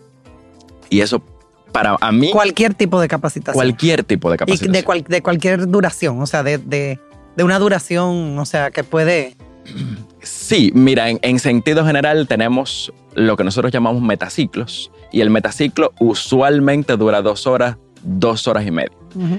Y 0.90 1.00
eso 1.00 1.22
para 1.70 1.96
a 2.00 2.10
mí... 2.10 2.32
Cualquier 2.32 2.74
tipo 2.74 3.00
de 3.00 3.06
capacitación. 3.06 3.54
Cualquier 3.54 4.02
tipo 4.02 4.32
de 4.32 4.36
capacitación. 4.36 4.72
de, 4.72 5.04
de 5.08 5.22
cualquier 5.22 5.68
duración, 5.68 6.20
o 6.20 6.26
sea, 6.26 6.42
de, 6.42 6.58
de, 6.58 6.98
una 7.38 7.58
duración, 7.58 8.38
o 8.38 8.44
sea, 8.44 8.70
que 8.70 8.84
puede... 8.84 9.36
Sí, 10.22 10.70
mira, 10.74 11.08
en, 11.08 11.18
en, 11.22 11.38
sentido 11.38 11.84
general 11.84 12.26
tenemos 12.28 12.92
lo 13.14 13.36
que 13.36 13.44
nosotros 13.44 13.72
llamamos 13.72 14.02
metaciclos 14.02 14.90
y 15.10 15.20
el 15.20 15.30
metaciclo 15.30 15.92
usualmente 15.98 16.96
dura 16.96 17.22
dos 17.22 17.46
horas, 17.46 17.76
dos 18.02 18.46
horas 18.48 18.66
y 18.66 18.70
media. 18.70 18.96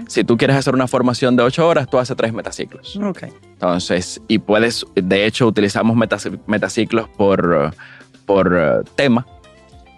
Si 0.08 0.24
tú 0.24 0.38
quieres 0.38 0.56
hacer 0.56 0.76
una 0.76 0.88
formación 0.88 1.36
de 1.36 1.44
ocho 1.44 1.68
horas, 1.68 1.90
tú 1.90 1.98
haces 1.98 2.16
tres 2.16 2.32
metaciclos. 2.32 2.96
Okay. 2.96 3.32
Entonces, 3.54 4.22
y 4.28 4.38
puedes, 4.38 4.86
de 4.96 5.26
hecho, 5.26 5.48
utilizamos 5.48 5.98
metaciclos 6.46 7.10
por, 7.10 7.74
por 8.26 8.56
eh, 8.56 8.88
tema 8.96 9.26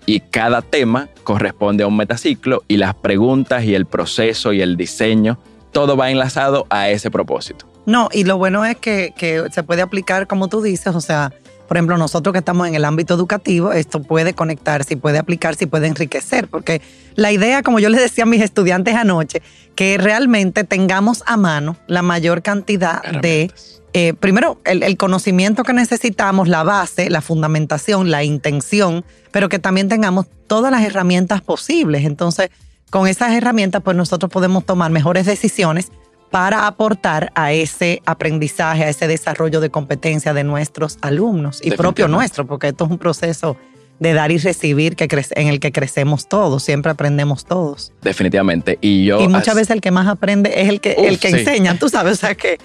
y 0.05 0.21
cada 0.21 0.61
tema 0.61 1.09
corresponde 1.23 1.83
a 1.83 1.87
un 1.87 1.97
metaciclo 1.97 2.63
y 2.67 2.77
las 2.77 2.93
preguntas 2.95 3.65
y 3.65 3.75
el 3.75 3.85
proceso 3.85 4.53
y 4.53 4.61
el 4.61 4.77
diseño, 4.77 5.37
todo 5.71 5.97
va 5.97 6.09
enlazado 6.09 6.67
a 6.69 6.89
ese 6.89 7.11
propósito. 7.11 7.65
No, 7.85 8.09
y 8.11 8.23
lo 8.23 8.37
bueno 8.37 8.65
es 8.65 8.77
que, 8.77 9.13
que 9.15 9.43
se 9.51 9.63
puede 9.63 9.81
aplicar 9.81 10.27
como 10.27 10.47
tú 10.47 10.61
dices, 10.61 10.95
o 10.95 11.01
sea, 11.01 11.31
por 11.67 11.77
ejemplo, 11.77 11.97
nosotros 11.97 12.33
que 12.33 12.39
estamos 12.39 12.67
en 12.67 12.75
el 12.75 12.85
ámbito 12.85 13.13
educativo, 13.13 13.71
esto 13.71 14.01
puede 14.01 14.33
conectarse, 14.33 14.97
puede 14.97 15.17
aplicarse 15.17 15.63
y 15.63 15.67
puede 15.67 15.87
enriquecer, 15.87 16.47
porque 16.47 16.81
la 17.15 17.31
idea, 17.31 17.63
como 17.63 17.79
yo 17.79 17.89
les 17.89 18.01
decía 18.01 18.23
a 18.23 18.27
mis 18.27 18.41
estudiantes 18.41 18.95
anoche, 18.95 19.41
que 19.75 19.97
realmente 19.97 20.63
tengamos 20.63 21.23
a 21.25 21.37
mano 21.37 21.75
la 21.87 22.01
mayor 22.01 22.43
cantidad 22.43 23.01
de, 23.21 23.51
eh, 23.93 24.13
primero, 24.13 24.59
el, 24.65 24.95
conocimiento 24.97 25.63
que 25.63 25.73
necesitamos, 25.73 26.47
la 26.47 26.63
base, 26.63 27.09
la 27.09 27.21
fundamentación, 27.21 28.11
la 28.11 28.23
intención, 28.23 29.03
pero 29.31 29.49
que 29.49 29.57
también 29.57 29.89
tengamos 29.89 30.27
todas 30.47 30.71
las 30.71 30.83
herramientas 30.83 31.41
posibles. 31.41 32.05
Entonces, 32.05 32.51
con 32.91 33.07
esas 33.07 33.33
herramientas, 33.33 33.81
pues 33.83 33.97
nosotros 33.97 34.31
podemos 34.31 34.65
tomar 34.65 34.91
mejores 34.91 35.25
decisiones 35.25 35.91
para 36.35 36.67
aportar 36.67 37.31
a 37.33 37.53
ese 37.53 38.01
aprendizaje, 38.05 38.83
a 38.83 38.89
ese 38.89 39.07
desarrollo 39.07 39.61
de 39.61 39.69
competencia 39.69 40.33
de 40.33 40.43
nuestros 40.43 40.97
alumnos 40.99 41.61
y 41.63 41.71
propio 41.71 42.09
nuestro, 42.09 42.45
porque 42.45 42.67
esto 42.67 42.83
es 42.83 42.91
un 42.91 42.97
proceso 42.97 43.55
de 44.01 44.11
dar 44.11 44.33
y 44.33 44.37
recibir 44.37 44.97
que 44.97 45.07
en 45.31 45.47
el 45.47 45.61
que 45.61 45.71
crecemos 45.71 46.27
todos, 46.27 46.61
siempre 46.61 46.91
aprendemos 46.91 47.45
todos. 47.45 47.93
Definitivamente. 48.01 48.77
Y 48.81 49.05
yo. 49.05 49.21
Y 49.21 49.29
muchas 49.29 49.55
veces 49.55 49.69
el 49.69 49.79
que 49.79 49.91
más 49.91 50.09
aprende 50.09 50.51
es 50.61 50.67
el 50.67 50.81
que, 50.81 50.91
el 51.07 51.19
que 51.19 51.29
enseña, 51.29 51.79
tú 51.79 51.87
sabes, 51.87 52.11
o 52.11 52.17
sea 52.17 52.35
que 52.35 52.57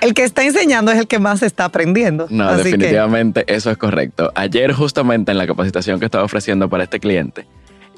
el 0.00 0.14
que 0.14 0.22
está 0.22 0.44
enseñando 0.44 0.92
es 0.92 0.98
el 0.98 1.08
que 1.08 1.18
más 1.18 1.42
está 1.42 1.64
aprendiendo. 1.64 2.28
No, 2.30 2.56
definitivamente 2.56 3.52
eso 3.52 3.72
es 3.72 3.78
correcto. 3.78 4.30
Ayer, 4.36 4.72
justamente 4.72 5.32
en 5.32 5.38
la 5.38 5.48
capacitación 5.48 5.98
que 5.98 6.04
estaba 6.04 6.22
ofreciendo 6.22 6.70
para 6.70 6.84
este 6.84 7.00
cliente, 7.00 7.48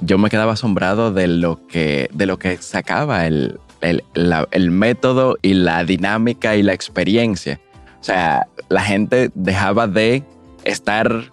yo 0.00 0.16
me 0.16 0.30
quedaba 0.30 0.54
asombrado 0.54 1.12
de 1.12 1.28
lo 1.28 1.66
que, 1.66 2.08
de 2.14 2.24
lo 2.24 2.38
que 2.38 2.56
sacaba 2.56 3.26
el, 3.26 3.60
el, 3.80 4.70
método 4.70 5.36
y 5.42 5.54
la 5.54 5.84
dinámica 5.84 6.56
y 6.56 6.62
la 6.62 6.72
experiencia. 6.72 7.60
O 8.00 8.04
sea, 8.04 8.46
la 8.68 8.82
gente 8.82 9.30
dejaba 9.34 9.86
de 9.86 10.22
estar 10.64 11.32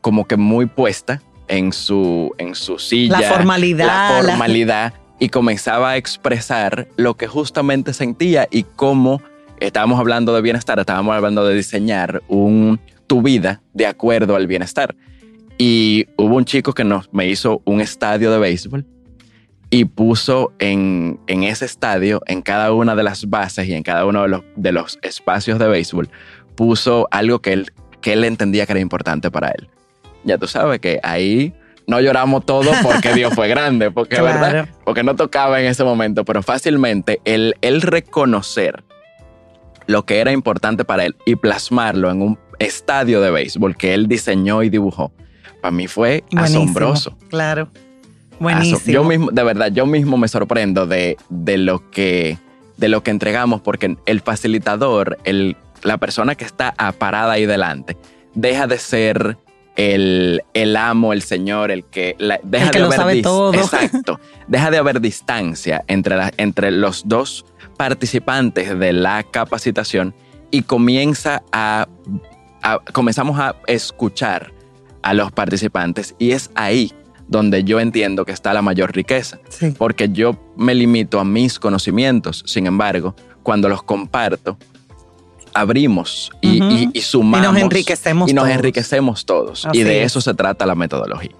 como 0.00 0.26
que 0.26 0.36
muy 0.36 0.66
puesta 0.66 1.20
en 1.48 1.72
su, 1.72 2.34
en 2.38 2.54
su 2.54 2.78
silla. 2.78 3.20
La 3.20 3.28
formalidad. 3.28 3.86
La 3.86 4.22
formalidad. 4.22 4.94
Y 5.18 5.28
comenzaba 5.28 5.90
a 5.90 5.96
expresar 5.96 6.88
lo 6.96 7.16
que 7.16 7.26
justamente 7.26 7.92
sentía 7.92 8.48
y 8.50 8.62
cómo 8.62 9.20
estábamos 9.58 10.00
hablando 10.00 10.34
de 10.34 10.40
bienestar, 10.40 10.78
estábamos 10.78 11.14
hablando 11.14 11.46
de 11.46 11.54
diseñar 11.54 12.22
un, 12.28 12.80
tu 13.06 13.20
vida 13.20 13.60
de 13.74 13.86
acuerdo 13.86 14.34
al 14.34 14.46
bienestar. 14.46 14.94
Y 15.58 16.06
hubo 16.16 16.36
un 16.36 16.46
chico 16.46 16.72
que 16.72 16.84
nos, 16.84 17.12
me 17.12 17.28
hizo 17.28 17.60
un 17.66 17.82
estadio 17.82 18.32
de 18.32 18.38
béisbol 18.38 18.86
y 19.70 19.84
puso 19.84 20.52
en, 20.58 21.20
en, 21.28 21.44
ese 21.44 21.64
estadio, 21.64 22.20
en 22.26 22.42
cada 22.42 22.72
una 22.72 22.96
de 22.96 23.04
las 23.04 23.30
bases 23.30 23.68
y 23.68 23.74
en 23.74 23.84
cada 23.84 24.04
uno 24.04 24.22
de 24.22 24.28
los, 24.28 24.42
de 24.56 24.72
los 24.72 24.98
espacios 25.02 25.58
de 25.60 25.68
béisbol, 25.68 26.10
puso 26.56 27.06
algo 27.12 27.40
que 27.40 27.52
él, 27.52 27.72
que 28.00 28.14
él 28.14 28.24
entendía 28.24 28.66
que 28.66 28.72
era 28.72 28.80
importante 28.80 29.30
para 29.30 29.50
él. 29.50 29.68
Ya 30.24 30.38
tú 30.38 30.48
sabes 30.48 30.80
que 30.80 30.98
ahí 31.04 31.54
no 31.86 32.00
lloramos 32.00 32.44
todo 32.44 32.72
porque 32.82 33.12
Dios 33.14 33.32
fue 33.34 33.48
grande, 33.48 33.92
porque 33.92 34.20
verdad, 34.20 34.68
porque 34.84 35.04
no 35.04 35.14
tocaba 35.14 35.60
en 35.60 35.66
ese 35.66 35.84
momento, 35.84 36.24
pero 36.24 36.42
fácilmente 36.42 37.20
el, 37.24 37.54
el 37.62 37.80
reconocer 37.80 38.82
lo 39.86 40.04
que 40.04 40.18
era 40.18 40.32
importante 40.32 40.84
para 40.84 41.04
él 41.04 41.16
y 41.26 41.36
plasmarlo 41.36 42.10
en 42.10 42.22
un 42.22 42.38
estadio 42.58 43.20
de 43.20 43.30
béisbol 43.30 43.76
que 43.76 43.94
él 43.94 44.08
diseñó 44.08 44.62
y 44.62 44.68
dibujó, 44.68 45.12
para 45.62 45.72
mí 45.72 45.86
fue 45.86 46.24
asombroso. 46.36 47.16
Claro. 47.28 47.70
Buenísimo. 48.40 48.80
Yo 48.86 49.04
mismo, 49.04 49.30
de 49.30 49.44
verdad, 49.44 49.70
yo 49.70 49.86
mismo 49.86 50.16
me 50.16 50.26
sorprendo 50.26 50.86
de, 50.86 51.18
de, 51.28 51.58
lo, 51.58 51.90
que, 51.90 52.38
de 52.78 52.88
lo 52.88 53.02
que 53.02 53.10
entregamos, 53.10 53.60
porque 53.60 53.96
el 54.06 54.20
facilitador, 54.22 55.18
el, 55.24 55.56
la 55.82 55.98
persona 55.98 56.34
que 56.34 56.46
está 56.46 56.74
parada 56.98 57.34
ahí 57.34 57.44
delante, 57.44 57.98
deja 58.34 58.66
de 58.66 58.78
ser 58.78 59.36
el, 59.76 60.42
el 60.54 60.74
amo, 60.74 61.12
el 61.12 61.20
señor, 61.20 61.70
el 61.70 61.84
que 61.84 62.16
deja 62.42 62.66
el 62.66 62.70
que 62.70 62.78
de 62.78 62.84
lo 62.84 62.92
sabe 62.92 63.22
todo. 63.22 63.52
Exacto. 63.54 64.18
deja 64.48 64.70
de 64.70 64.78
haber 64.78 65.02
distancia 65.02 65.84
entre, 65.86 66.16
entre 66.38 66.70
los 66.70 67.06
dos 67.06 67.44
participantes 67.76 68.78
de 68.78 68.92
la 68.94 69.22
capacitación 69.22 70.14
y 70.50 70.62
comienza 70.62 71.42
a, 71.52 71.86
a, 72.62 72.78
comenzamos 72.92 73.38
a 73.38 73.56
escuchar 73.66 74.52
a 75.02 75.14
los 75.14 75.30
participantes 75.30 76.14
y 76.18 76.32
es 76.32 76.50
ahí 76.54 76.92
donde 77.30 77.62
yo 77.62 77.78
entiendo 77.78 78.26
que 78.26 78.32
está 78.32 78.52
la 78.52 78.60
mayor 78.60 78.92
riqueza. 78.92 79.38
Porque 79.78 80.08
yo 80.10 80.36
me 80.56 80.74
limito 80.74 81.20
a 81.20 81.24
mis 81.24 81.58
conocimientos, 81.58 82.42
sin 82.44 82.66
embargo, 82.66 83.14
cuando 83.44 83.68
los 83.68 83.84
comparto, 83.84 84.58
abrimos 85.54 86.32
y, 86.40 86.90
sumamos. 87.00 87.48
Y 87.48 87.52
nos 87.52 87.62
enriquecemos 87.62 88.30
Y 88.30 88.34
nos 88.34 88.48
enriquecemos 88.48 89.24
todos. 89.24 89.66
y 89.72 89.84
de 89.84 90.02
eso 90.02 90.20
se 90.20 90.34
trata 90.34 90.66
la 90.66 90.74
metodología. 90.74 91.30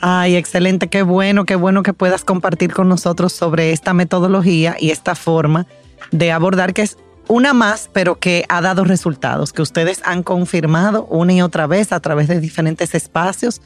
Ay, 0.00 0.36
excelente, 0.36 0.88
qué 0.88 1.02
bueno, 1.02 1.44
qué 1.44 1.54
bueno 1.54 1.82
que 1.82 1.92
puedas 1.92 2.24
compartir 2.24 2.72
con 2.72 2.88
nosotros 2.88 3.32
sobre 3.32 3.72
esta 3.72 3.94
metodología 3.94 4.76
y 4.78 4.90
esta 4.90 5.14
forma 5.14 5.66
de 6.10 6.30
abordar 6.32 6.74
que 6.74 6.82
es 6.82 6.98
una 7.28 7.52
más, 7.52 7.90
pero 7.92 8.18
que 8.18 8.44
ha 8.48 8.60
dado 8.60 8.84
resultados, 8.84 9.52
que 9.52 9.62
ustedes 9.62 10.00
han 10.04 10.22
confirmado 10.22 11.04
una 11.06 11.32
y 11.32 11.42
otra 11.42 11.66
vez 11.66 11.92
a 11.92 12.00
través 12.00 12.26
de 12.26 12.40
diferentes 12.40 12.94
espacios 12.94 13.60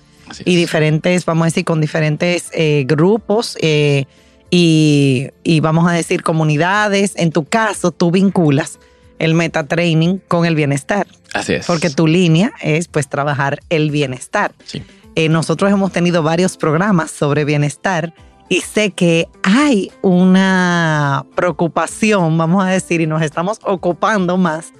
y 0.44 0.56
diferentes, 0.56 1.24
vamos 1.24 1.42
a 1.42 1.44
decir, 1.46 1.64
con 1.64 1.80
diferentes 1.80 2.50
eh, 2.52 2.84
grupos 2.86 3.56
eh, 3.60 4.06
y, 4.50 5.60
vamos 5.60 5.88
a 5.88 5.92
decir 5.92 6.22
comunidades. 6.22 7.14
En 7.16 7.32
tu 7.32 7.44
caso, 7.44 7.90
tú 7.90 8.10
vinculas 8.10 8.78
el 9.18 9.34
metatraining 9.34 10.18
con 10.28 10.44
el 10.44 10.54
bienestar. 10.54 11.06
Así 11.32 11.54
es. 11.54 11.66
Porque 11.66 11.90
tu 11.90 12.06
línea 12.06 12.52
es 12.60 12.88
pues 12.88 13.08
trabajar 13.08 13.60
el 13.70 13.90
bienestar. 13.90 14.52
Sí. 14.64 14.82
Eh, 15.14 15.28
nosotros 15.28 15.70
hemos 15.70 15.92
tenido 15.92 16.22
varios 16.22 16.56
programas 16.56 17.10
sobre 17.10 17.44
bienestar 17.44 18.14
y 18.48 18.60
sé 18.60 18.90
que 18.90 19.28
hay 19.42 19.90
una 20.02 21.24
preocupación, 21.34 22.36
vamos 22.36 22.64
a 22.64 22.68
decir, 22.68 23.00
y 23.00 23.06
nos 23.06 23.22
estamos 23.22 23.58
ocupando 23.62 24.36
más, 24.36 24.72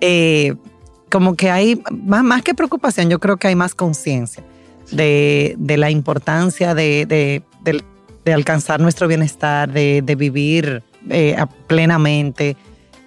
eh, 0.00 0.54
como 1.10 1.36
que 1.36 1.50
hay, 1.50 1.82
más, 1.90 2.22
más, 2.24 2.42
que 2.42 2.54
preocupación, 2.54 3.10
yo 3.10 3.18
creo 3.18 3.36
que 3.36 3.48
hay 3.48 3.54
más 3.54 3.74
conciencia 3.74 4.42
de, 4.90 5.56
la 5.76 5.90
importancia 5.90 6.74
de, 6.74 7.42
alcanzar 8.26 8.80
nuestro 8.80 9.08
bienestar, 9.08 9.72
de, 9.72 10.14
vivir 10.16 10.82
eh, 11.10 11.36
plenamente 11.66 12.56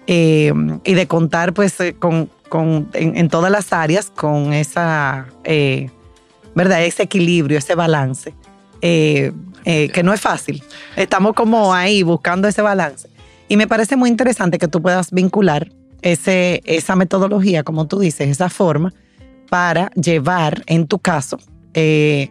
eh, 0.06 0.52
y 0.84 0.94
de 0.94 1.06
contar 1.06 1.52
pues 1.52 1.76
con, 1.98 2.30
en, 2.94 3.28
todas 3.28 3.50
las 3.50 3.72
áreas 3.72 4.10
con 4.10 4.52
esa, 4.52 5.26
¿verdad? 6.54 6.84
Ese 6.84 7.04
equilibrio, 7.04 7.58
ese 7.58 7.74
balance. 7.74 8.34
Eh, 9.64 9.90
que 9.90 10.02
no 10.02 10.12
es 10.12 10.20
fácil. 10.20 10.60
Estamos 10.96 11.34
como 11.34 11.72
ahí 11.72 12.02
buscando 12.02 12.48
ese 12.48 12.62
balance. 12.62 13.08
Y 13.48 13.56
me 13.56 13.68
parece 13.68 13.94
muy 13.94 14.10
interesante 14.10 14.58
que 14.58 14.66
tú 14.66 14.82
puedas 14.82 15.12
vincular 15.12 15.70
ese, 16.02 16.62
esa 16.64 16.96
metodología, 16.96 17.62
como 17.62 17.86
tú 17.86 18.00
dices, 18.00 18.28
esa 18.28 18.50
forma, 18.50 18.92
para 19.48 19.90
llevar, 19.90 20.62
en 20.66 20.86
tu 20.86 20.98
caso, 20.98 21.38
eh, 21.74 22.30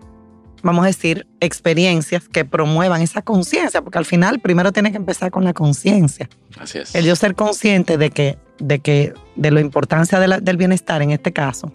vamos 0.64 0.84
a 0.84 0.88
decir, 0.88 1.28
experiencias 1.40 2.28
que 2.28 2.46
promuevan 2.46 3.02
esa 3.02 3.22
conciencia, 3.22 3.82
porque 3.82 3.98
al 3.98 4.06
final 4.06 4.40
primero 4.40 4.72
tienes 4.72 4.92
que 4.92 4.98
empezar 4.98 5.32
con 5.32 5.44
la 5.44 5.54
conciencia. 5.54 6.30
Así 6.60 6.80
es. 6.80 6.94
El 6.96 7.06
yo 7.06 7.16
ser 7.16 7.36
consciente 7.36 7.98
de 7.98 8.12
que, 8.12 8.38
de 8.60 8.80
que, 8.80 9.14
de 9.36 9.52
la 9.52 9.62
importancia 9.62 10.20
del 10.20 10.58
bienestar 10.58 11.02
en 11.02 11.12
este 11.12 11.34
caso 11.34 11.72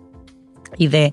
y 0.76 0.88
de, 0.88 1.12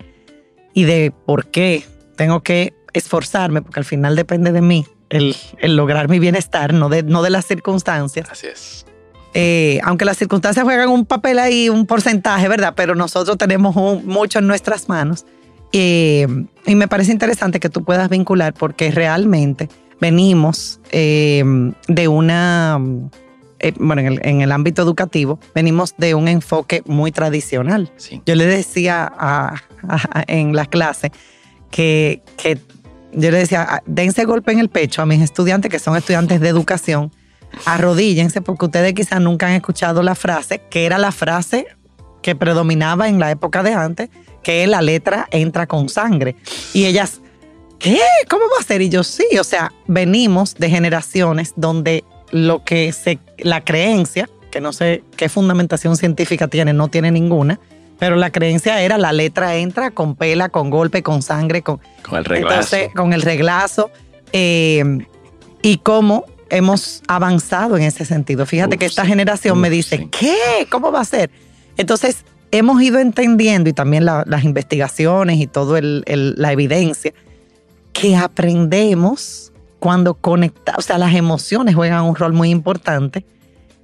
y 0.74 0.84
de 0.84 1.14
por 1.26 1.48
qué 1.48 1.84
tengo 2.16 2.42
que 2.42 2.74
esforzarme, 2.94 3.62
porque 3.62 3.80
al 3.80 3.86
final 3.86 4.16
depende 4.16 4.52
de 4.52 4.62
mí 4.62 4.86
el, 5.10 5.36
lograr 5.76 6.10
mi 6.10 6.20
bienestar, 6.20 6.74
no 6.74 6.90
de, 6.90 7.04
no 7.04 7.22
de 7.22 7.30
las 7.30 7.46
circunstancias. 7.46 8.28
Así 8.32 8.48
es. 8.48 8.86
Eh, 9.36 9.80
aunque 9.84 10.06
las 10.06 10.18
circunstancias 10.18 10.64
juegan 10.64 10.90
un 10.90 11.06
papel 11.06 11.40
ahí, 11.40 11.70
un 11.70 11.88
porcentaje, 11.88 12.48
¿verdad? 12.48 12.74
Pero 12.76 12.94
nosotros 12.94 13.38
tenemos 13.38 13.76
mucho 14.04 14.40
en 14.40 14.48
nuestras 14.48 14.90
manos. 14.90 15.26
Eh, 15.74 16.28
y 16.66 16.76
me 16.76 16.88
parece 16.88 17.12
interesante 17.12 17.60
que 17.60 17.70
tú 17.70 17.84
puedas 17.84 18.08
vincular 18.10 18.54
porque 18.54 18.92
realmente 18.92 19.70
venimos 20.00 20.80
eh, 20.92 21.44
de 21.88 22.08
una, 22.08 22.80
bueno, 22.80 24.02
en 24.02 24.42
el, 24.42 24.52
ámbito 24.52 24.84
educativo, 24.84 25.40
venimos 25.56 25.96
de 25.98 26.14
un 26.14 26.28
enfoque 26.28 26.84
muy 26.86 27.12
tradicional. 27.12 27.92
Yo 28.26 28.36
le 28.36 28.46
decía 28.46 29.12
en 30.28 30.56
la 30.56 30.66
clase 30.68 31.12
que, 31.72 32.22
que 32.38 32.60
yo 33.14 33.32
le 33.32 33.40
decía, 33.40 33.66
ah, 33.68 33.84
dense 33.86 34.26
golpe 34.26 34.52
en 34.52 34.60
el 34.60 34.70
pecho 34.70 35.02
a 35.02 35.06
mis 35.06 35.22
estudiantes 35.22 35.72
que 35.72 35.80
son 35.80 35.96
estudiantes 35.96 36.40
de 36.40 36.50
educación, 36.50 37.12
arrodíllense 37.66 38.42
porque 38.42 38.66
ustedes 38.66 38.94
quizás 38.94 39.22
nunca 39.22 39.48
han 39.48 39.54
escuchado 39.54 40.04
la 40.04 40.16
frase, 40.16 40.62
que 40.70 40.86
era 40.86 40.98
la 40.98 41.12
frase 41.12 41.68
que 42.22 42.36
predominaba 42.36 43.08
en 43.10 43.20
la 43.20 43.32
época 43.32 43.64
de 43.64 43.74
antes, 43.74 44.10
que 44.44 44.68
la 44.68 44.82
letra 44.82 45.28
entra 45.32 45.68
con 45.68 45.90
sangre. 45.90 46.36
Y 46.74 46.86
ellas, 46.86 47.22
¿qué? 47.80 48.00
¿Cómo 48.30 48.44
va 48.44 48.60
a 48.60 48.64
ser? 48.64 48.82
Y 48.82 48.90
yo 48.90 49.04
sí, 49.04 49.26
o 49.40 49.44
sea, 49.44 49.74
venimos 49.88 50.56
de 50.56 50.70
generaciones 50.70 51.54
donde 51.56 52.04
lo 52.32 52.64
que 52.64 52.92
se, 52.92 53.20
la 53.40 53.64
creencia, 53.64 54.30
que 54.52 54.62
no 54.62 54.74
sé 54.74 55.04
qué 55.18 55.30
fundamentación 55.30 55.98
científica 55.98 56.48
tiene, 56.48 56.74
no 56.74 56.88
tiene 56.90 57.12
ninguna, 57.12 57.60
pero 58.00 58.16
la 58.16 58.32
creencia 58.32 58.82
era 58.82 58.98
la 58.98 59.14
letra 59.14 59.56
entra 59.56 59.92
con 59.92 60.16
pela, 60.16 60.50
con 60.50 60.70
golpe, 60.70 61.04
con 61.04 61.22
sangre, 61.22 61.62
con, 61.62 61.80
con 62.04 62.18
el 62.18 62.26
reglazo. 62.26 62.54
Entonces, 62.56 62.90
con 62.94 63.14
el 63.14 63.22
reglazo. 63.22 63.92
Eh, 64.34 64.84
y 65.62 65.78
cómo 65.78 66.26
hemos 66.50 67.02
avanzado 67.08 67.78
en 67.78 67.84
ese 67.84 68.06
sentido. 68.06 68.46
Fíjate 68.46 68.78
que 68.78 68.86
esta 68.86 69.06
generación 69.06 69.60
me 69.60 69.72
dice, 69.72 70.08
¿qué? 70.12 70.68
¿Cómo 70.70 70.92
va 70.92 71.02
a 71.02 71.06
ser? 71.06 71.32
Entonces, 71.78 72.26
hemos 72.54 72.82
ido 72.84 73.00
entendiendo 73.00 73.70
y 73.70 73.74
también 73.74 74.06
las 74.06 74.44
investigaciones 74.44 75.40
y 75.40 75.48
toda 75.48 75.82
la 75.82 76.52
evidencia 76.52 77.14
que 77.94 78.16
aprendemos 78.16 79.52
cuando 79.80 80.14
conectamos, 80.14 80.86
o 80.86 80.88
sea, 80.88 80.98
las 80.98 81.16
emociones 81.16 81.76
juegan 81.76 82.04
un 82.04 82.16
rol 82.16 82.32
muy 82.32 82.52
importante 82.52 83.26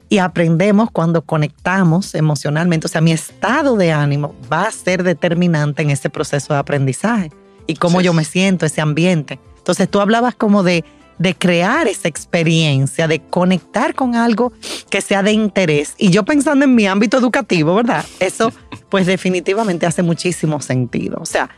y 0.07 0.19
aprendemos 0.19 0.89
cuando 0.91 1.23
conectamos 1.23 2.13
emocionalmente. 2.13 2.85
O 2.85 2.89
sea, 2.89 3.01
mi 3.01 3.11
estado 3.11 3.75
de 3.75 3.91
ánimo 3.91 4.35
va 4.51 4.63
a 4.63 4.71
ser 4.71 5.03
determinante 5.03 5.81
en 5.81 5.89
ese 5.89 6.11
proceso 6.11 6.53
de 6.53 6.59
aprendizaje 6.59 7.31
y 7.65 7.75
cómo 7.75 8.01
yo 8.01 8.13
me 8.13 8.23
siento, 8.23 8.67
ese 8.67 8.81
ambiente. 8.81 9.39
Entonces 9.57 9.89
tú 9.89 9.99
hablabas 9.99 10.35
como 10.35 10.61
de, 10.61 10.85
de 11.19 11.35
crear 11.35 11.87
esa 11.87 12.07
experiencia, 12.07 13.07
de 13.07 13.21
conectar 13.21 13.93
con 13.93 14.15
algo 14.15 14.51
que 14.89 15.01
sea 15.01 15.21
de 15.21 15.33
interés. 15.33 15.93
Y 15.97 16.09
yo 16.09 16.25
pensando 16.25 16.65
en 16.65 16.73
mi 16.73 16.87
ámbito 16.87 17.17
educativo, 17.17 17.75
¿verdad? 17.75 18.05
Eso 18.19 18.51
pues 18.89 19.05
definitivamente 19.05 19.85
hace 19.85 20.01
muchísimo 20.01 20.61
sentido. 20.61 21.19
O 21.21 21.25
sea, 21.25 21.49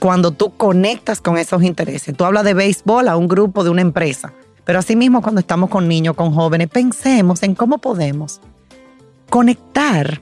cuando 0.00 0.30
tú 0.30 0.56
conectas 0.56 1.20
con 1.20 1.36
esos 1.36 1.62
intereses, 1.62 2.16
tú 2.16 2.24
hablas 2.24 2.44
de 2.44 2.54
béisbol 2.54 3.08
a 3.08 3.16
un 3.16 3.28
grupo 3.28 3.64
de 3.64 3.70
una 3.70 3.82
empresa 3.82 4.32
pero 4.68 4.80
asimismo, 4.80 5.22
cuando 5.22 5.40
estamos 5.40 5.70
con 5.70 5.88
niños, 5.88 6.14
con 6.14 6.30
jóvenes, 6.34 6.68
pensemos 6.68 7.42
en 7.42 7.54
cómo 7.54 7.78
podemos 7.78 8.38
conectar 9.30 10.20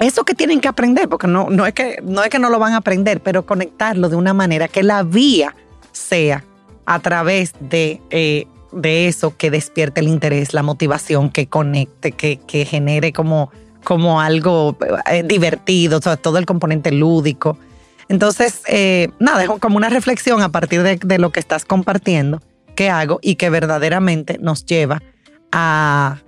eso 0.00 0.24
que 0.24 0.32
tienen 0.32 0.62
que 0.62 0.68
aprender, 0.68 1.10
porque 1.10 1.26
no, 1.26 1.50
no, 1.50 1.66
es 1.66 1.74
que, 1.74 2.00
no 2.02 2.22
es 2.22 2.30
que 2.30 2.38
no 2.38 2.48
lo 2.48 2.58
van 2.58 2.72
a 2.72 2.78
aprender, 2.78 3.20
pero 3.20 3.44
conectarlo 3.44 4.08
de 4.08 4.16
una 4.16 4.32
manera 4.32 4.68
que 4.68 4.82
la 4.82 5.02
vía 5.02 5.54
sea 5.92 6.42
a 6.86 7.00
través 7.00 7.52
de, 7.60 8.00
eh, 8.10 8.46
de 8.72 9.08
eso 9.08 9.36
que 9.36 9.50
despierte 9.50 10.00
el 10.00 10.08
interés, 10.08 10.54
la 10.54 10.62
motivación, 10.62 11.30
que 11.30 11.48
conecte, 11.48 12.12
que, 12.12 12.38
que 12.46 12.64
genere 12.64 13.12
como, 13.12 13.50
como 13.84 14.20
algo 14.20 14.76
eh, 15.10 15.22
divertido, 15.22 16.00
todo 16.00 16.38
el 16.38 16.46
componente 16.46 16.90
lúdico. 16.90 17.58
Entonces, 18.08 18.62
eh, 18.68 19.10
nada, 19.18 19.44
es 19.44 19.48
como 19.60 19.76
una 19.76 19.88
reflexión 19.88 20.42
a 20.42 20.50
partir 20.50 20.82
de, 20.82 21.18
lo 21.18 21.30
que 21.30 21.40
estás 21.40 21.64
compartiendo 21.64 22.40
que 22.74 22.90
hago 22.90 23.18
y 23.22 23.36
que 23.36 23.50
verdaderamente 23.50 24.38
nos 24.40 24.64
lleva 24.64 25.02
a, 25.50 26.18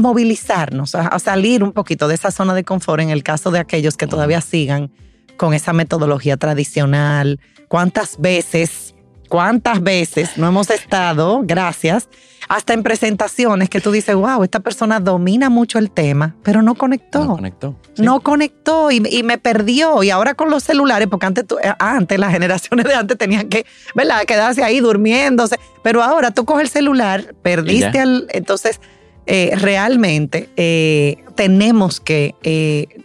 movilizarnos, 0.00 0.94
a, 0.94 1.18
salir 1.18 1.62
un 1.62 1.72
poquito 1.72 2.08
de 2.08 2.14
esa 2.14 2.30
zona 2.30 2.54
de 2.54 2.64
confort 2.64 3.02
en 3.02 3.10
el 3.10 3.22
caso 3.22 3.50
de 3.50 3.58
aquellos 3.58 3.96
que 3.96 4.06
todavía 4.06 4.40
sigan 4.40 4.90
con 5.36 5.54
esa 5.54 5.72
metodología 5.72 6.36
tradicional. 6.36 7.40
¿Cuántas 7.68 8.18
veces, 8.20 8.91
cuántas 9.32 9.82
veces 9.82 10.36
no 10.36 10.46
hemos 10.46 10.68
estado, 10.68 11.40
gracias, 11.42 12.10
hasta 12.50 12.74
en 12.74 12.82
presentaciones 12.82 13.70
que 13.70 13.80
tú 13.80 13.90
dices, 13.90 14.14
wow, 14.14 14.44
esta 14.44 14.60
persona 14.60 15.00
domina 15.00 15.48
mucho 15.48 15.78
el 15.78 15.90
tema, 15.90 16.36
pero 16.42 16.60
no 16.60 16.74
conectó. 16.74 17.24
No 17.24 17.36
conectó. 17.36 17.74
No 17.96 18.20
conectó 18.20 18.90
y, 18.90 19.00
me 19.22 19.38
perdió. 19.38 20.02
Y 20.02 20.10
ahora 20.10 20.34
con 20.34 20.50
los 20.50 20.62
celulares, 20.64 21.08
porque 21.10 21.24
antes, 21.24 21.46
eh, 21.64 21.72
antes 21.78 22.18
las 22.18 22.30
generaciones 22.30 22.84
de 22.84 22.92
antes 22.92 23.16
tenían 23.16 23.48
que, 23.48 23.64
¿verdad? 23.94 24.22
Quedarse 24.26 24.62
ahí 24.62 24.80
durmiéndose. 24.80 25.58
Pero 25.82 26.02
ahora 26.02 26.32
tú 26.32 26.44
coges 26.44 26.64
el 26.64 26.68
celular, 26.68 27.34
perdiste 27.40 28.00
al. 28.00 28.26
Entonces, 28.34 28.82
eh, 29.24 29.52
realmente 29.56 30.50
eh, 30.56 31.24
tenemos 31.36 32.00
que 32.00 32.34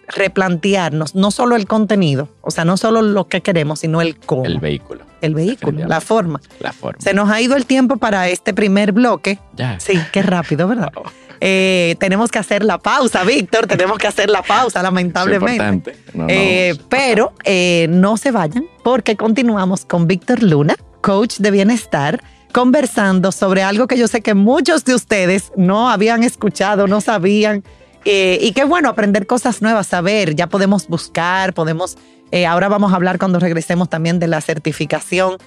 replantearnos 0.09 1.15
no 1.15 1.31
solo 1.31 1.55
el 1.55 1.67
contenido, 1.67 2.27
o 2.41 2.51
sea, 2.51 2.65
no 2.65 2.75
solo 2.75 3.01
lo 3.01 3.29
que 3.29 3.39
queremos, 3.39 3.79
sino 3.79 4.01
el 4.01 4.17
cómo. 4.17 4.43
El 4.43 4.59
vehículo 4.59 5.06
el 5.21 5.36
vehículo, 5.36 5.88
la 5.88 6.01
forma. 6.01 6.39
La 6.60 6.73
forma. 6.73 6.99
Se 7.01 7.13
nos 7.13 7.30
ha 7.30 7.41
ido 7.41 7.56
el 7.56 7.65
tiempo 7.65 7.97
para 7.97 8.27
este 8.30 8.53
primer 8.53 8.91
bloque. 8.91 9.39
Ya. 9.56 9.80
Sí, 9.80 9.99
qué 10.12 10.21
rápido, 10.21 10.67
¿verdad? 10.67 10.91
Eh, 11.39 11.95
tenemos 11.99 12.32
que 12.32 12.39
hacer 12.39 12.63
la 12.63 12.80
pausa, 12.80 13.23
Víctor, 13.23 13.67
tenemos 13.67 13.97
que 13.97 14.08
hacer 14.08 14.30
la 14.30 14.41
pausa, 14.41 14.82
lamentablemente. 14.82 15.95
Eh, 16.27 16.75
pero 16.89 17.34
eh, 17.43 17.88
no 17.89 18.17
se 18.17 18.32
vayan 18.32 18.65
porque 18.84 19.15
continuamos 19.15 19.86
con 19.86 20.08
Víctor 20.08 20.41
Luna, 20.41 20.75
coach 21.01 21.38
de 21.38 21.51
bienestar, 21.51 22.23
conversando 22.51 23.32
sobre 23.32 23.62
algo 23.62 23.88
que 23.88 23.97
yo 23.97 24.08
sé 24.08 24.21
que 24.21 24.34
muchos 24.34 24.84
de 24.86 24.95
ustedes 24.95 25.51
no 25.56 25.89
habían 25.89 26.23
escuchado, 26.23 26.88
no 26.88 27.01
sabían. 27.01 27.63
Y 28.09 28.51
qué 28.53 28.63
bueno 28.63 28.89
aprender 28.89 29.27
cosas 29.27 29.61
nuevas, 29.61 29.87
saber, 29.87 30.35
ya 30.35 30.47
podemos 30.47 30.87
buscar, 30.87 31.53
podemos 31.53 31.97
eh, 32.31 32.45
ahora 32.45 32.67
vamos 32.67 32.91
a 32.91 32.95
hablar 32.95 33.19
cuando 33.19 33.39
regresemos 33.39 33.89
también 33.89 34.19
de 34.19 34.27
la 34.27 34.41
certificación 34.41 35.37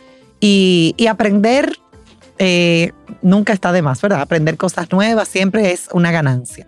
y, 0.41 0.95
aprender 1.09 1.77
eh, 2.39 2.93
nunca 3.21 3.53
está 3.53 3.73
de 3.73 3.83
más, 3.83 4.01
¿verdad? 4.01 4.23
Aprender 4.23 4.57
cosas 4.57 4.91
nuevas 4.91 5.29
siempre 5.29 5.73
es 5.73 5.89
una 5.93 6.11
ganancia. 6.11 6.67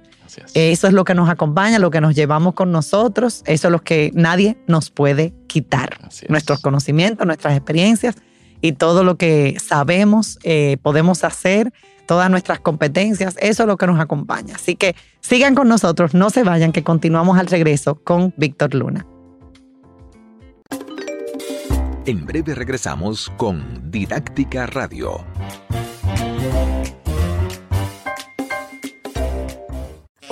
Eso 0.55 0.87
es 0.87 0.94
lo 0.94 1.05
que 1.05 1.14
nos 1.14 1.28
acompaña, 1.28 1.78
lo 1.78 1.90
que 1.90 2.00
nos 2.00 2.14
llevamos 2.14 2.55
con 2.55 2.72
nosotros, 2.72 3.42
eso 3.46 3.68
es 3.68 3.72
lo 3.72 3.83
que 3.83 4.11
nadie 4.14 4.57
nos 4.66 4.90
puede 4.90 5.35
quitar. 5.46 5.98
Nuestros 6.28 6.61
conocimientos, 6.61 7.26
nuestras 7.26 7.55
experiencias 7.55 8.16
y 8.62 8.72
todo 8.72 9.05
lo 9.05 9.16
que 9.16 9.59
sabemos, 9.62 10.38
eh, 10.42 10.78
podemos 10.81 11.22
hacer, 11.24 11.72
todas 12.07 12.31
nuestras 12.31 12.61
competencias, 12.61 13.37
eso 13.41 13.62
es 13.62 13.67
lo 13.67 13.77
que 13.77 13.87
nos 13.87 14.01
acompaña. 14.01 14.57
Así 14.57 14.77
que 14.77 14.95
sigan 15.21 15.55
con 15.55 15.69
nosotros, 15.69 16.15
no 16.15 16.31
se 16.31 16.43
vayan, 16.43 16.73
que 16.73 16.83
continuamos 16.83 17.38
al 17.38 17.47
regreso 17.47 17.97
con 18.03 18.35
Víctor 18.37 18.75
Luna. 18.75 19.07
En 22.05 22.27
breve 22.27 22.55
regresamos 22.55 23.31
con 23.37 23.91
Didáctica 23.91 24.67
Radio. 24.67 25.25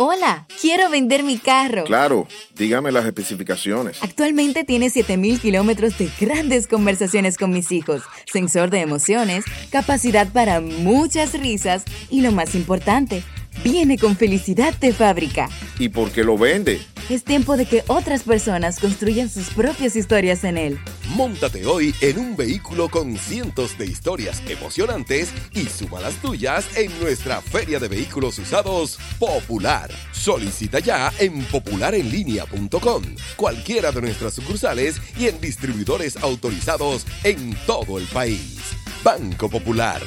Hola, 0.03 0.47
quiero 0.59 0.89
vender 0.89 1.23
mi 1.25 1.37
carro. 1.37 1.85
Claro, 1.85 2.27
dígame 2.57 2.91
las 2.91 3.05
especificaciones. 3.05 4.03
Actualmente 4.03 4.65
tiene 4.65 4.89
7000 4.89 5.39
kilómetros 5.41 5.99
de 5.99 6.09
grandes 6.19 6.67
conversaciones 6.67 7.37
con 7.37 7.51
mis 7.51 7.71
hijos, 7.71 8.01
sensor 8.25 8.71
de 8.71 8.81
emociones, 8.81 9.45
capacidad 9.71 10.27
para 10.33 10.63
muchas 10.63 11.39
risas 11.39 11.85
y 12.09 12.23
lo 12.23 12.33
más 12.33 12.55
importante, 12.55 13.23
viene 13.63 13.99
con 13.99 14.17
felicidad 14.17 14.73
de 14.79 14.95
fábrica. 14.95 15.51
¿Y 15.79 15.91
por 15.91 16.11
qué 16.11 16.25
lo 16.25 16.39
vende? 16.39 16.81
Es 17.11 17.25
tiempo 17.25 17.57
de 17.57 17.67
que 17.67 17.83
otras 17.89 18.23
personas 18.23 18.79
construyan 18.79 19.29
sus 19.29 19.51
propias 19.51 19.97
historias 19.97 20.45
en 20.45 20.57
él. 20.57 20.79
Móntate 21.17 21.67
hoy 21.67 21.93
en 22.03 22.21
un 22.21 22.37
vehículo 22.37 22.89
con 22.89 23.17
cientos 23.17 23.77
de 23.77 23.87
historias 23.87 24.41
emocionantes 24.49 25.33
y 25.53 25.67
suma 25.67 25.99
las 25.99 26.15
tuyas 26.23 26.77
en 26.77 26.97
nuestra 27.01 27.41
Feria 27.41 27.81
de 27.81 27.89
Vehículos 27.89 28.39
Usados 28.39 28.97
Popular. 29.19 29.91
Solicita 30.13 30.79
ya 30.79 31.13
en 31.19 31.43
popularenlinea.com, 31.47 33.03
cualquiera 33.35 33.91
de 33.91 34.03
nuestras 34.03 34.35
sucursales 34.35 35.03
y 35.19 35.27
en 35.27 35.41
distribuidores 35.41 36.17
autorizados 36.17 37.05
en 37.25 37.57
todo 37.67 37.99
el 37.99 38.05
país. 38.05 38.57
Banco 39.03 39.51
Popular, 39.51 40.01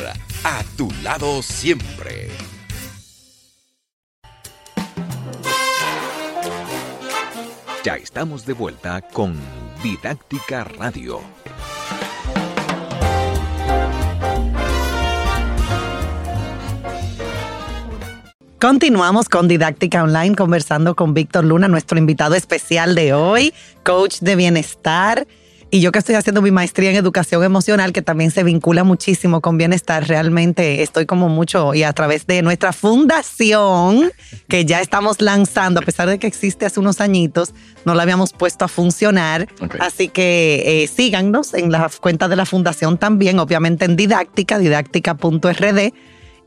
a 0.45 0.63
tu 0.77 0.89
lado 1.03 1.43
siempre. 1.43 2.29
Ya 7.83 7.97
estamos 7.97 8.45
de 8.45 8.53
vuelta 8.53 9.01
con 9.01 9.35
Didáctica 9.83 10.63
Radio. 10.63 11.19
Continuamos 18.61 19.27
con 19.27 19.49
Didáctica 19.49 20.01
Online 20.01 20.33
conversando 20.33 20.95
con 20.95 21.13
Víctor 21.13 21.43
Luna, 21.43 21.67
nuestro 21.67 21.97
invitado 21.97 22.35
especial 22.35 22.95
de 22.95 23.13
hoy, 23.13 23.53
coach 23.83 24.19
de 24.21 24.37
bienestar. 24.37 25.27
Y 25.73 25.81
yo 25.81 25.91
que 25.91 25.97
estoy 25.97 26.13
haciendo 26.13 26.43
mi 26.43 26.51
maestría 26.51 26.91
en 26.91 26.95
educación 26.97 27.43
emocional, 27.43 27.93
que 27.93 28.03
también 28.03 28.29
se 28.29 28.43
vincula 28.43 28.83
muchísimo 28.83 29.41
con 29.41 29.57
bienestar, 29.57 30.07
realmente 30.07 30.83
estoy 30.83 31.07
como 31.07 31.29
mucho 31.29 31.73
y 31.73 31.81
a 31.81 31.91
través 31.93 32.27
de 32.27 32.43
nuestra 32.43 32.73
fundación, 32.73 34.11
que 34.47 34.65
ya 34.65 34.81
estamos 34.81 35.19
lanzando, 35.19 35.79
a 35.79 35.83
pesar 35.83 36.07
de 36.07 36.19
que 36.19 36.27
existe 36.27 36.67
hace 36.67 36.79
unos 36.79 37.01
añitos, 37.01 37.55
no 37.85 37.95
la 37.95 38.03
habíamos 38.03 38.33
puesto 38.33 38.65
a 38.65 38.67
funcionar. 38.67 39.47
Así 39.79 40.09
que 40.09 40.83
eh, 40.83 40.87
síganos 40.87 41.55
en 41.55 41.71
la 41.71 41.89
cuenta 41.99 42.27
de 42.27 42.35
la 42.35 42.45
fundación 42.45 42.99
también, 42.99 43.39
obviamente 43.39 43.85
en 43.85 43.95
didáctica, 43.95 44.59
didáctica.rd 44.59 45.91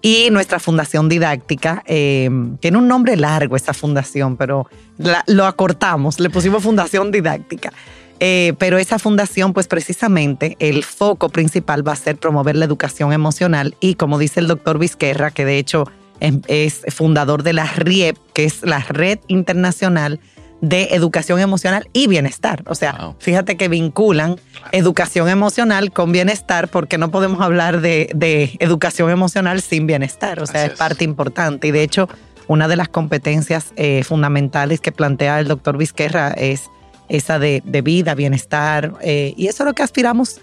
y 0.02 0.30
nuestra 0.30 0.60
fundación 0.60 1.08
didáctica. 1.08 1.82
eh, 1.86 2.30
tiene 2.60 2.78
un 2.78 2.86
nombre 2.86 3.16
largo 3.16 3.56
esa 3.56 3.74
fundación, 3.74 4.36
pero 4.36 4.68
la- 4.98 5.24
lo 5.26 5.46
acortamos, 5.46 6.20
le 6.20 6.30
pusimos 6.30 6.62
fundación 6.62 7.10
didáctica. 7.10 7.72
Eh, 8.20 8.54
pero 8.58 8.78
esa 8.78 8.98
fundación, 8.98 9.52
pues 9.52 9.68
precisamente 9.68 10.56
el 10.58 10.84
foco 10.84 11.28
principal 11.28 11.86
va 11.86 11.92
a 11.92 11.96
ser 11.96 12.16
promover 12.16 12.56
la 12.56 12.64
educación 12.64 13.12
emocional 13.12 13.74
y 13.80 13.94
como 13.94 14.18
dice 14.18 14.40
el 14.40 14.46
doctor 14.46 14.78
Vizquerra, 14.78 15.30
que 15.30 15.44
de 15.44 15.58
hecho 15.58 15.84
es, 16.20 16.36
es 16.48 16.94
fundador 16.94 17.42
de 17.42 17.52
la 17.52 17.66
RIEP, 17.66 18.16
que 18.32 18.44
es 18.46 18.62
la 18.62 18.78
Red 18.80 19.18
Internacional 19.28 20.18
de 20.62 20.84
Educación 20.92 21.38
Emocional 21.40 21.88
y 21.92 22.06
Bienestar. 22.06 22.62
O 22.66 22.74
sea, 22.74 22.96
Wow. 22.98 23.16
fíjate 23.18 23.58
que 23.58 23.68
vinculan 23.68 24.36
educación 24.72 25.28
emocional 25.28 25.92
con 25.92 26.12
bienestar 26.12 26.68
porque 26.68 26.96
no 26.96 27.10
podemos 27.10 27.42
hablar 27.42 27.82
de, 27.82 28.08
de 28.14 28.56
educación 28.60 29.10
emocional 29.10 29.60
sin 29.60 29.86
bienestar. 29.86 30.40
O 30.42 30.46
sea, 30.46 30.64
es. 30.66 30.72
parte 30.72 31.04
importante. 31.04 31.68
Y 31.68 31.70
de 31.72 31.82
hecho, 31.82 32.08
una 32.48 32.68
de 32.68 32.76
las 32.76 32.88
competencias 32.88 33.72
eh, 33.76 34.02
fundamentales 34.04 34.80
que 34.80 34.92
plantea 34.92 35.38
el 35.40 35.48
doctor 35.48 35.76
Vizquerra 35.76 36.30
es 36.30 36.70
esa 37.08 37.38
de, 37.38 37.62
de 37.64 37.82
vida, 37.82 38.14
bienestar. 38.14 38.94
eh, 39.02 39.34
y 39.36 39.46
eso 39.46 39.62
es 39.62 39.66
lo 39.66 39.74
que 39.74 39.82
aspiramos 39.82 40.40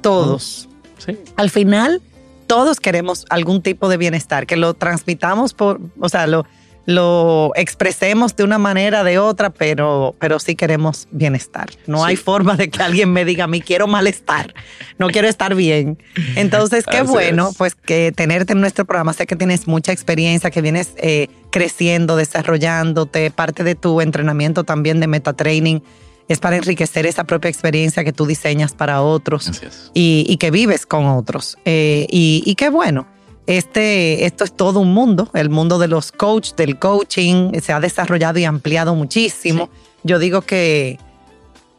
todos. 0.00 0.68
Sí. 0.98 1.18
Al 1.36 1.50
final, 1.50 2.00
todos 2.46 2.80
queremos 2.80 3.24
algún 3.28 3.62
tipo 3.62 3.88
de 3.88 3.96
bienestar, 3.96 4.46
que 4.46 4.56
lo 4.56 4.74
transmitamos 4.74 5.52
por, 5.52 5.80
o 5.98 6.08
sea, 6.08 6.26
lo, 6.26 6.46
lo 6.86 7.50
expresemos 7.56 8.36
de 8.36 8.44
una 8.44 8.58
manera, 8.58 9.02
de 9.04 9.18
otra, 9.18 9.50
pero, 9.50 10.14
pero 10.18 10.38
sí 10.38 10.54
queremos 10.56 11.08
bienestar. 11.10 11.68
No 11.86 11.98
Sí. 11.98 12.04
hay 12.10 12.16
forma 12.16 12.56
de 12.56 12.70
que 12.70 12.82
alguien 12.82 13.12
me 13.12 13.24
diga 13.24 13.44
a 13.44 13.48
mí 13.48 13.60
quiero 13.60 13.86
malestar, 13.88 14.54
no 14.98 15.08
quiero 15.08 15.28
estar 15.28 15.54
bien. 15.54 15.98
Entonces, 16.36 16.84
qué 16.88 16.98
Así 16.98 17.08
bueno, 17.10 17.48
es. 17.50 17.56
pues 17.56 17.74
que 17.74 18.12
tenerte 18.14 18.52
en 18.52 18.60
nuestro 18.60 18.84
programa. 18.84 19.12
Sé 19.12 19.26
que 19.26 19.36
tienes 19.36 19.66
mucha 19.66 19.92
experiencia, 19.92 20.50
que 20.50 20.62
vienes 20.62 20.92
eh, 20.96 21.28
creciendo, 21.50 22.16
desarrollándote. 22.16 23.30
Parte 23.30 23.64
de 23.64 23.74
tu 23.74 24.00
entrenamiento 24.00 24.64
también 24.64 25.00
de 25.00 25.06
metatraining 25.08 25.82
es 26.28 26.38
para 26.38 26.56
enriquecer 26.56 27.06
esa 27.06 27.24
propia 27.24 27.48
experiencia 27.48 28.02
que 28.04 28.12
tú 28.12 28.26
diseñas 28.26 28.74
para 28.74 29.00
otros 29.02 29.50
y, 29.94 30.24
y 30.28 30.36
que 30.38 30.50
vives 30.50 30.84
con 30.86 31.06
otros. 31.06 31.56
Eh, 31.64 32.06
y, 32.10 32.42
y 32.46 32.54
qué 32.56 32.68
bueno. 32.68 33.06
Este, 33.46 34.24
esto 34.26 34.44
es 34.44 34.52
todo 34.52 34.80
un 34.80 34.92
mundo, 34.92 35.30
el 35.34 35.50
mundo 35.50 35.78
de 35.78 35.88
los 35.88 36.10
coach, 36.12 36.54
del 36.56 36.78
coaching, 36.78 37.52
se 37.60 37.72
ha 37.72 37.80
desarrollado 37.80 38.38
y 38.38 38.44
ampliado 38.44 38.94
muchísimo. 38.94 39.68
Yo 40.02 40.18
digo 40.18 40.42
que, 40.42 40.98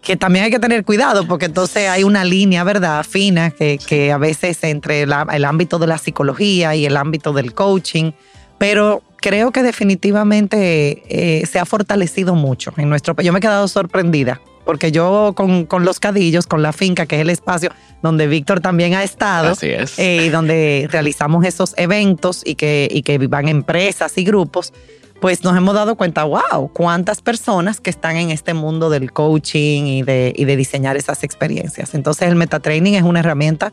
que 0.02 0.16
también 0.16 0.46
hay 0.46 0.52
que 0.52 0.60
tener 0.60 0.86
cuidado 0.86 1.28
porque 1.28 1.46
entonces 1.46 1.90
hay 1.90 2.04
una 2.04 2.24
línea, 2.24 2.64
¿verdad? 2.64 3.04
Fina, 3.04 3.52
que, 3.52 3.78
que 3.86 4.12
a 4.14 4.18
veces 4.18 4.64
entre 4.64 5.06
la- 5.06 5.28
el 5.34 5.44
ámbito 5.44 5.78
de 5.80 5.88
la 5.88 5.98
psicología 5.98 6.74
y 6.76 6.86
el 6.86 6.96
ámbito 6.96 7.34
del 7.34 7.54
coaching, 7.54 8.12
pero 8.58 9.02
creo 9.18 9.52
que 9.52 9.62
definitivamente 9.62 11.04
eh, 11.10 11.46
se 11.46 11.60
ha 11.60 11.66
fortalecido 11.66 12.34
mucho 12.36 12.74
en 12.78 12.88
nuestro 12.90 13.14
país. 13.14 13.26
Yo 13.26 13.34
me 13.34 13.40
he 13.40 13.42
quedado 13.42 13.68
sorprendida 13.68 14.40
porque 14.68 14.92
yo 14.92 15.32
con, 15.36 15.66
con 15.66 15.84
los 15.86 16.00
cadillos, 16.00 16.46
con 16.46 16.62
la 16.62 16.74
finca, 16.74 17.06
que 17.08 17.16
es 17.16 17.22
el 17.22 17.32
espacio 17.32 17.72
donde 18.04 18.28
Víctor 18.28 18.60
también 18.60 18.94
ha 18.94 19.04
estado, 19.04 19.54
Así 19.54 19.70
es. 19.70 19.98
eh, 19.98 20.26
y 20.26 20.30
donde 20.30 20.88
realizamos 20.92 21.44
esos 21.46 21.74
eventos 21.78 22.42
y 22.46 22.56
que, 22.56 22.88
y 22.92 23.02
que 23.02 23.18
van 23.28 23.48
empresas 23.48 24.16
y 24.18 24.24
grupos, 24.26 24.74
pues 25.22 25.44
nos 25.44 25.56
hemos 25.58 25.74
dado 25.74 25.96
cuenta, 25.96 26.26
wow, 26.26 26.70
cuántas 26.74 27.22
personas 27.22 27.80
que 27.80 27.90
están 27.90 28.18
en 28.18 28.30
este 28.30 28.54
mundo 28.54 28.90
del 28.92 29.12
coaching 29.14 29.86
y 29.86 30.04
de, 30.04 30.32
y 30.36 30.44
de 30.46 30.56
diseñar 30.58 30.98
esas 30.98 31.24
experiencias. 31.24 31.96
Entonces 31.96 32.28
el 32.28 32.36
metatraining 32.36 32.96
es 32.96 33.04
una 33.04 33.22
herramienta 33.22 33.72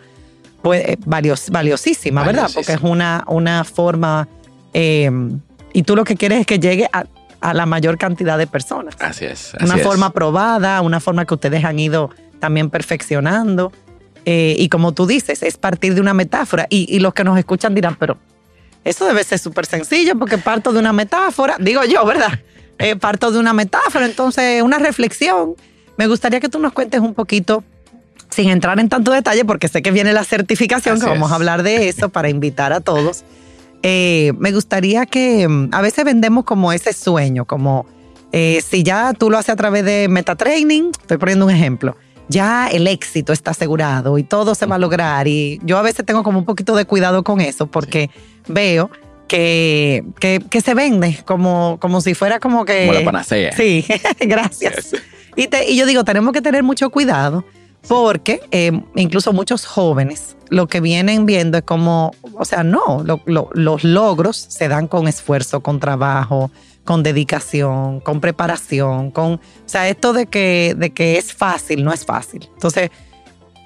pues, 0.63 0.89
eh, 0.89 0.97
valios- 1.05 1.51
valiosísima, 1.51 2.23
¿verdad? 2.25 2.49
Porque 2.55 2.73
es 2.73 2.81
una, 2.83 3.25
una 3.27 3.65
forma, 3.65 4.29
eh, 4.73 5.11
y 5.75 5.83
tú 5.83 5.97
lo 5.97 6.05
que 6.05 6.15
quieres 6.17 6.39
es 6.41 6.47
que 6.47 6.59
llegue 6.59 6.89
a, 6.93 7.05
a 7.45 7.53
la 7.53 7.67
mayor 7.67 7.99
cantidad 7.99 8.39
de 8.39 8.47
personas 8.47 8.97
Así 9.01 9.27
es. 9.27 9.55
así 9.55 9.65
una 9.65 9.77
es. 9.77 9.83
forma 9.83 10.11
probada, 10.11 10.81
una 10.81 10.99
forma 10.99 11.27
que 11.27 11.35
ustedes 11.35 11.63
han 11.65 11.79
ido 11.79 12.11
también 12.41 12.71
perfeccionando. 12.71 13.71
Eh, 14.25 14.57
y 14.59 14.69
como 14.71 14.93
tú 14.93 15.07
dices, 15.07 15.43
es 15.43 15.59
partir 15.59 15.95
de 15.95 16.01
una 16.01 16.15
metáfora. 16.15 16.67
Y, 16.71 16.87
y 16.95 17.01
los 17.01 17.13
que 17.13 17.23
nos 17.23 17.39
escuchan 17.39 17.75
dirán, 17.75 17.97
pero 17.97 18.17
eso 18.83 19.05
debe 19.07 19.23
ser 19.25 19.39
súper 19.39 19.67
sencillo 19.67 20.19
porque 20.19 20.39
parto 20.39 20.73
de 20.73 20.79
una 20.79 20.93
metáfora, 20.95 21.57
digo 21.61 21.85
yo, 21.85 22.05
¿verdad? 22.07 22.33
Eh, 22.79 22.97
parto 22.97 23.31
de 23.31 23.39
una 23.39 23.53
metáfora, 23.53 24.07
entonces 24.07 24.63
una 24.63 24.79
reflexión. 24.79 25.55
Me 25.99 26.07
gustaría 26.07 26.41
que 26.41 26.49
tú 26.49 26.59
nos 26.59 26.73
cuentes 26.73 27.01
un 27.01 27.13
poquito, 27.15 27.63
sin 28.31 28.49
entrar 28.51 28.81
en 28.81 28.89
tanto 28.89 29.11
detalle, 29.13 29.45
porque 29.45 29.69
sé 29.69 29.83
que 29.83 29.91
viene 29.91 30.13
la 30.15 30.25
certificación, 30.25 30.95
Así 30.97 31.05
que 31.05 31.11
vamos 31.11 31.29
es. 31.29 31.33
a 31.33 31.35
hablar 31.37 31.63
de 31.63 31.89
eso 31.91 32.09
para 32.09 32.31
invitar 32.31 32.73
a 32.73 32.81
todos. 32.81 33.23
Eh, 33.87 34.33
me 34.39 34.51
gustaría 34.51 35.05
que 35.05 35.47
mm, 35.47 35.69
a 35.73 35.83
veces 35.83 36.05
vendemos 36.07 36.45
como 36.45 36.73
ese 36.73 36.95
sueño, 36.95 37.45
como 37.45 37.85
eh, 38.33 38.63
si 38.67 38.83
ya 38.83 39.13
tú 39.13 39.29
lo 39.31 39.37
haces 39.37 39.51
a 39.51 39.57
través 39.57 39.85
de 39.85 40.09
metatraining, 40.09 40.91
estoy 40.99 41.19
poniendo 41.19 41.45
un 41.45 41.51
ejemplo, 41.51 41.95
ya 42.29 42.69
el 42.69 42.87
éxito 42.87 43.35
está 43.35 43.51
asegurado 43.51 44.17
y 44.17 44.23
todo 44.23 44.55
se 44.55 44.65
va 44.65 44.77
a 44.77 44.79
lograr. 44.79 45.29
Y 45.29 45.61
yo 45.65 45.77
a 45.77 45.83
veces 45.83 46.07
tengo 46.07 46.23
como 46.23 46.39
un 46.39 46.47
poquito 46.47 46.75
de 46.75 46.87
cuidado 46.87 47.23
con 47.25 47.43
eso 47.43 47.67
porque 47.67 48.09
veo 48.49 48.91
que, 49.29 50.03
que, 50.19 50.43
que 50.49 50.61
se 50.63 50.73
vende 50.73 51.19
como, 51.27 51.77
como 51.79 52.01
si 52.01 52.15
fuera 52.15 52.41
como 52.41 52.65
que... 52.65 52.87
Como 52.87 52.99
la 52.99 53.05
panacea. 53.05 53.53
Sí, 53.55 53.85
gracias. 54.21 54.91
Yes. 54.93 55.03
Y, 55.37 55.49
te- 55.49 55.71
y 55.71 55.77
yo 55.77 55.85
digo, 55.85 56.05
tenemos 56.05 56.33
que 56.33 56.41
tener 56.41 56.63
mucho 56.63 56.89
cuidado 56.89 57.45
porque 57.89 58.41
eh, 58.51 58.73
incluso 58.97 59.33
muchos 59.33 59.67
jóvenes 59.67 60.37
lo 60.51 60.67
que 60.67 60.81
vienen 60.81 61.27
viendo 61.27 61.59
es 61.59 61.65
como, 61.65 62.13
o 62.35 62.45
sea, 62.45 62.63
no, 62.65 63.03
lo- 63.05 63.21
lo- 63.27 63.51
los 63.53 63.85
logros 63.85 64.37
se 64.37 64.69
dan 64.69 64.87
con 64.89 65.09
esfuerzo, 65.09 65.61
con 65.61 65.81
trabajo, 65.81 66.51
con 66.85 67.03
dedicación, 67.03 68.01
con 68.01 68.21
preparación, 68.21 69.11
con, 69.11 69.35
o 69.35 69.41
sea, 69.67 69.89
esto 69.89 70.13
de 70.13 70.27
que, 70.27 70.75
de 70.77 70.91
que 70.91 71.17
es 71.19 71.33
fácil, 71.33 71.83
no 71.85 71.93
es 71.93 72.05
fácil. 72.05 72.49
Entonces, 72.55 72.91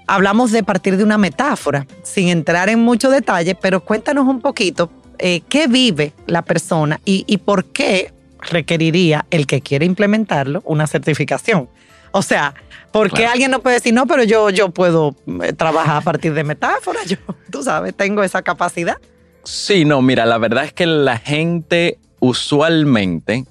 hablamos 0.06 0.52
de 0.52 0.62
partir 0.62 0.96
de 0.96 1.04
una 1.04 1.18
metáfora, 1.18 1.86
sin 2.02 2.28
entrar 2.28 2.68
en 2.68 2.78
mucho 2.80 3.10
detalle, 3.10 3.54
pero 3.54 3.80
cuéntanos 3.84 4.26
un 4.26 4.40
poquito 4.40 4.90
eh, 5.18 5.42
qué 5.48 5.66
vive 5.66 6.12
la 6.26 6.42
persona 6.42 7.00
y, 7.04 7.24
y 7.26 7.38
por 7.38 7.64
qué 7.66 8.12
requeriría 8.40 9.26
el 9.30 9.46
que 9.46 9.60
quiere 9.60 9.84
implementarlo 9.84 10.62
una 10.64 10.86
certificación. 10.86 11.68
O 12.12 12.22
sea, 12.22 12.54
¿por 12.92 13.10
qué 13.10 13.16
Claro. 13.16 13.32
alguien 13.32 13.50
no 13.50 13.60
puede 13.60 13.76
decir, 13.76 13.94
no, 13.94 14.06
pero 14.06 14.24
yo, 14.24 14.50
yo 14.50 14.70
puedo 14.70 15.14
eh, 15.42 15.52
trabajar 15.52 15.96
a 15.96 16.00
partir 16.00 16.34
de 16.34 16.44
metáforas? 16.44 17.06
Yo, 17.06 17.16
tú 17.50 17.62
sabes, 17.62 17.94
tengo 17.94 18.22
esa 18.22 18.42
capacidad. 18.42 18.96
Sí, 19.44 19.84
no, 19.84 20.02
mira, 20.02 20.26
la 20.26 20.38
verdad 20.38 20.64
es 20.64 20.72
que 20.72 20.86
la 20.86 21.18
gente 21.18 21.98
usualmente 22.20 23.44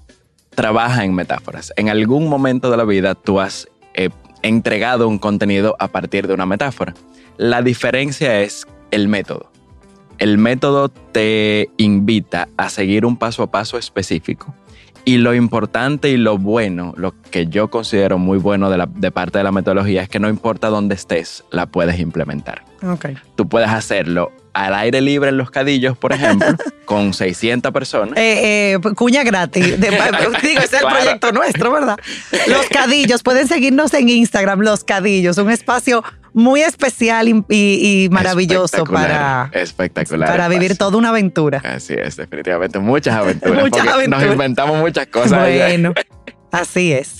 trabaja 0.56 1.04
en 1.06 1.14
metáforas. 1.16 1.72
En 1.76 1.90
algún 1.90 2.28
momento 2.28 2.70
de 2.72 2.78
la 2.78 2.84
vida 2.84 3.16
tú 3.16 3.40
has 3.40 3.68
eh, 3.94 4.10
entregado 4.42 5.08
un 5.08 5.20
contenido 5.20 5.76
a 5.80 5.88
partir 5.88 6.28
de 6.28 6.34
una 6.34 6.46
metáfora. 6.46 6.94
La 7.38 7.62
diferencia 7.62 8.42
es 8.42 8.66
el 8.92 9.08
método. 9.08 9.52
El 10.18 10.38
método 10.40 10.90
te 10.90 11.70
invita 11.78 12.50
a 12.58 12.70
seguir 12.70 13.06
un 13.06 13.18
paso 13.18 13.44
a 13.44 13.52
paso 13.52 13.78
específico. 13.78 14.54
Y 15.08 15.20
lo 15.20 15.34
importante 15.34 16.10
y 16.10 16.18
lo 16.18 16.38
bueno, 16.38 16.94
lo 16.98 17.14
que 17.32 17.48
yo 17.48 17.70
considero 17.70 18.18
muy 18.18 18.38
bueno 18.40 18.70
de, 18.70 18.78
la, 18.78 18.90
de 18.94 19.10
parte 19.10 19.38
de 19.38 19.46
la 19.46 19.54
metodología 19.54 20.02
es 20.02 20.10
que 20.10 20.20
no 20.20 20.28
importa 20.28 20.68
dónde 20.68 20.96
estés, 20.96 21.46
la 21.50 21.66
puedes 21.66 21.98
implementar. 22.00 22.66
Ok. 22.84 23.06
Tú 23.38 23.48
puedes 23.48 23.70
hacerlo 23.70 24.34
al 24.54 24.74
aire 24.74 25.00
libre 25.00 25.30
en 25.30 25.38
los 25.38 25.50
cadillos, 25.50 25.98
por 25.98 26.12
ejemplo, 26.12 26.48
con 26.86 27.14
600 27.14 27.72
personas. 27.72 28.18
Eh, 28.18 28.74
eh, 28.74 28.80
cuña 28.96 29.24
gratis. 29.24 29.64
De- 29.80 29.90
digo, 30.44 30.62
es 30.62 30.74
el 30.74 30.80
Claro. 30.82 30.96
proyecto 30.98 31.32
nuestro, 31.32 31.72
¿verdad? 31.72 31.98
Los 32.48 32.66
Cadillos, 32.70 33.24
pueden 33.24 33.48
seguirnos 33.48 33.94
en 33.94 34.10
Instagram, 34.10 34.60
Los 34.60 34.84
Cadillos, 34.84 35.38
un 35.38 35.52
espacio 35.52 36.04
muy 36.34 36.62
especial 36.62 37.28
y, 37.28 37.44
y- 37.50 38.04
y 38.06 38.10
maravilloso 38.10 38.66
Espectacular, 38.78 39.50
para, 39.50 39.62
espectacular 39.62 40.30
para 40.30 40.48
vivir 40.48 40.72
espacio. 40.72 40.88
toda 40.88 40.98
una 40.98 41.10
aventura. 41.10 41.62
Así 41.64 41.94
es, 41.94 42.16
definitivamente. 42.18 42.80
Muchas 42.80 43.16
aventuras. 43.16 43.62
Muchas 43.64 43.88
aventuras. 43.88 44.24
Nos 44.24 44.32
inventamos 44.34 44.78
muchas 44.80 45.08
cosas. 45.08 45.34
allá. 45.34 45.68
Bueno, 45.68 45.94
así 46.52 46.92
es. 46.94 47.16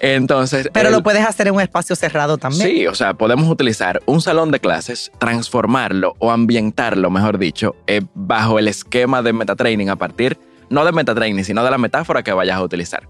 Entonces. 0.00 0.68
Pero 0.72 0.88
el- 0.88 0.94
lo 0.94 1.02
puedes 1.02 1.24
hacer 1.26 1.48
en 1.48 1.54
un 1.54 1.60
espacio 1.60 1.96
cerrado 1.96 2.36
también. 2.38 2.68
Sí, 2.68 2.86
o 2.86 2.94
sea, 2.94 3.14
podemos 3.14 3.48
utilizar 3.48 4.00
un 4.06 4.20
salón 4.20 4.50
de 4.50 4.60
clases, 4.60 5.10
transformarlo 5.18 6.14
o 6.18 6.30
ambientarlo, 6.30 7.10
mejor 7.10 7.38
dicho, 7.38 7.74
eh, 7.86 8.02
bajo 8.14 8.58
el 8.58 8.68
esquema 8.68 9.22
de 9.22 9.32
metatraining 9.32 9.88
a 9.90 9.96
partir, 9.96 10.38
no 10.68 10.84
de 10.84 10.92
metatraining, 10.92 11.44
sino 11.44 11.64
de 11.64 11.70
la 11.70 11.78
metáfora 11.78 12.22
que 12.22 12.32
vayas 12.32 12.56
a 12.56 12.62
utilizar. 12.62 13.08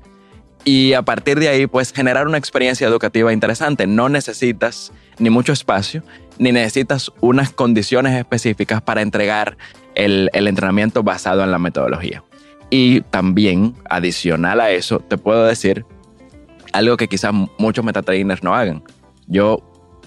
Y 0.66 0.92
a 0.94 1.02
partir 1.02 1.38
de 1.40 1.48
ahí, 1.48 1.66
pues 1.66 1.92
generar 1.92 2.26
una 2.26 2.38
experiencia 2.38 2.86
educativa 2.88 3.32
interesante. 3.32 3.86
No 3.86 4.08
necesitas 4.08 4.92
ni 5.18 5.30
mucho 5.30 5.52
espacio, 5.52 6.02
ni 6.38 6.52
necesitas 6.52 7.12
unas 7.20 7.50
condiciones 7.50 8.16
específicas 8.18 8.82
para 8.82 9.02
entregar 9.02 9.56
el, 9.94 10.30
el 10.32 10.48
entrenamiento 10.48 11.02
basado 11.02 11.42
en 11.44 11.50
la 11.50 11.58
metodología. 11.58 12.24
Y 12.70 13.02
también, 13.02 13.74
adicional 13.88 14.60
a 14.60 14.70
eso, 14.70 14.98
te 15.00 15.16
puedo 15.18 15.44
decir 15.44 15.84
algo 16.72 16.96
que 16.96 17.08
quizás 17.08 17.32
muchos 17.58 17.84
metatrainers 17.84 18.42
no 18.42 18.54
hagan. 18.54 18.82
Yo 19.28 19.58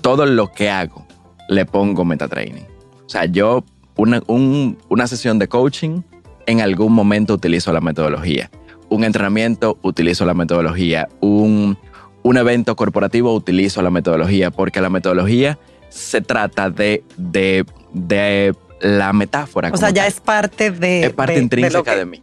todo 0.02 0.26
lo 0.26 0.52
que 0.52 0.70
hago 0.70 1.06
le 1.48 1.66
pongo 1.66 2.04
metatraining. 2.04 2.66
O 3.06 3.10
sea, 3.10 3.26
yo 3.26 3.64
una, 3.96 4.22
un- 4.28 4.78
una 4.90 5.08
sesión 5.08 5.40
de 5.40 5.48
coaching 5.48 6.02
en 6.46 6.60
algún 6.62 6.92
momento 6.94 7.34
utilizo 7.36 7.72
la 7.72 7.80
metodología. 7.82 8.52
Un 8.90 9.04
entrenamiento 9.06 9.78
utilizo 9.82 10.26
la 10.26 10.34
metodología. 10.34 11.08
Un, 11.22 11.78
un 12.28 12.38
evento 12.38 12.76
corporativo 12.76 13.34
utilizo 13.34 13.82
la 13.82 13.90
metodología 13.90 14.52
porque 14.52 14.82
la 14.82 14.90
metodología 14.90 15.58
se 15.90 16.22
trata 16.22 16.70
de, 16.70 17.04
de, 17.18 17.66
de 17.94 18.54
la 18.82 19.14
metáfora. 19.14 19.70
O 19.74 19.78
sea, 19.78 19.90
ya 19.90 20.02
tal 20.04 20.08
es 20.10 20.20
parte 20.20 20.72
de. 20.72 21.06
es 21.06 21.14
parte 21.14 21.34
de- 21.34 21.38
de 21.40 21.44
intrínseca 21.44 21.78
lo 21.78 21.84
que- 21.84 21.96
de, 21.96 22.06
mí. 22.06 22.22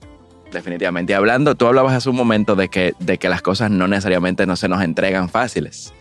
Definitivamente. 0.52 1.12
Y 1.12 1.16
hablando, 1.16 1.54
tú 1.56 1.66
hablabas 1.66 1.94
hace 1.94 2.08
un 2.10 2.16
momento 2.16 2.54
de 2.54 2.68
que, 2.68 2.92
de 3.00 3.18
que 3.18 3.28
las 3.28 3.42
cosas 3.42 3.70
no 3.72 3.88
necesariamente 3.88 4.46
no 4.46 4.54
se 4.56 4.68
nos 4.68 4.82
entregan 4.82 5.28
fáciles. 5.28 5.92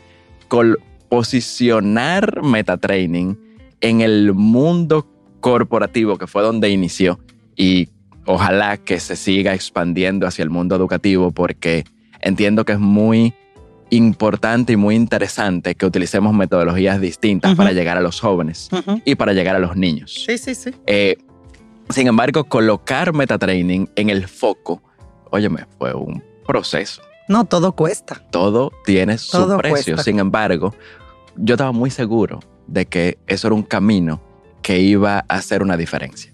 Col- 0.47 0.79
posicionar 1.09 2.43
metatraining 2.43 3.39
en 3.81 4.01
el 4.01 4.33
mundo 4.33 5.07
corporativo, 5.39 6.17
que 6.17 6.27
fue 6.27 6.43
donde 6.43 6.69
inició, 6.69 7.19
y 7.55 7.89
ojalá 8.25 8.77
que 8.77 8.99
se 8.99 9.15
siga 9.15 9.53
expandiendo 9.53 10.27
hacia 10.27 10.43
el 10.43 10.49
mundo 10.49 10.75
educativo, 10.75 11.31
porque 11.31 11.83
entiendo 12.21 12.63
que 12.65 12.73
es 12.73 12.79
muy 12.79 13.33
importante 13.95 14.73
y 14.73 14.77
muy 14.77 14.95
interesante 14.95 15.75
que 15.75 15.85
utilicemos 15.85 16.33
metodologías 16.33 16.99
distintas 17.01 17.51
Ujú. 17.51 17.57
para 17.57 17.71
llegar 17.71 17.97
a 17.97 18.01
los 18.01 18.19
jóvenes 18.19 18.69
Ujú. 18.71 19.01
y 19.05 19.15
para 19.15 19.33
llegar 19.33 19.55
a 19.55 19.59
los 19.59 19.75
niños. 19.75 20.23
Sí, 20.25 20.37
sí, 20.37 20.55
sí. 20.55 20.71
Eh, 20.87 21.17
sin 21.89 22.07
embargo, 22.07 22.45
colocar 22.45 23.13
metatraining 23.13 23.89
en 23.95 24.09
el 24.09 24.27
foco, 24.27 24.81
óyeme, 25.31 25.65
fue 25.77 25.93
un 25.93 26.23
proceso. 26.47 27.01
No, 27.27 27.45
todo 27.45 27.73
cuesta. 27.73 28.21
Todo 28.31 28.71
tiene 28.85 29.17
su 29.17 29.31
Todo 29.37 29.57
precio. 29.57 29.93
cuesta. 29.95 30.03
Sin 30.03 30.19
embargo, 30.19 30.73
yo 31.35 31.55
estaba 31.55 31.71
muy 31.71 31.89
seguro 31.89 32.39
de 32.67 32.85
que 32.85 33.17
eso 33.27 33.47
era 33.47 33.55
un 33.55 33.63
camino 33.63 34.21
que 34.61 34.79
iba 34.79 35.19
a 35.27 35.35
hacer 35.35 35.61
una 35.61 35.77
diferencia. 35.77 36.33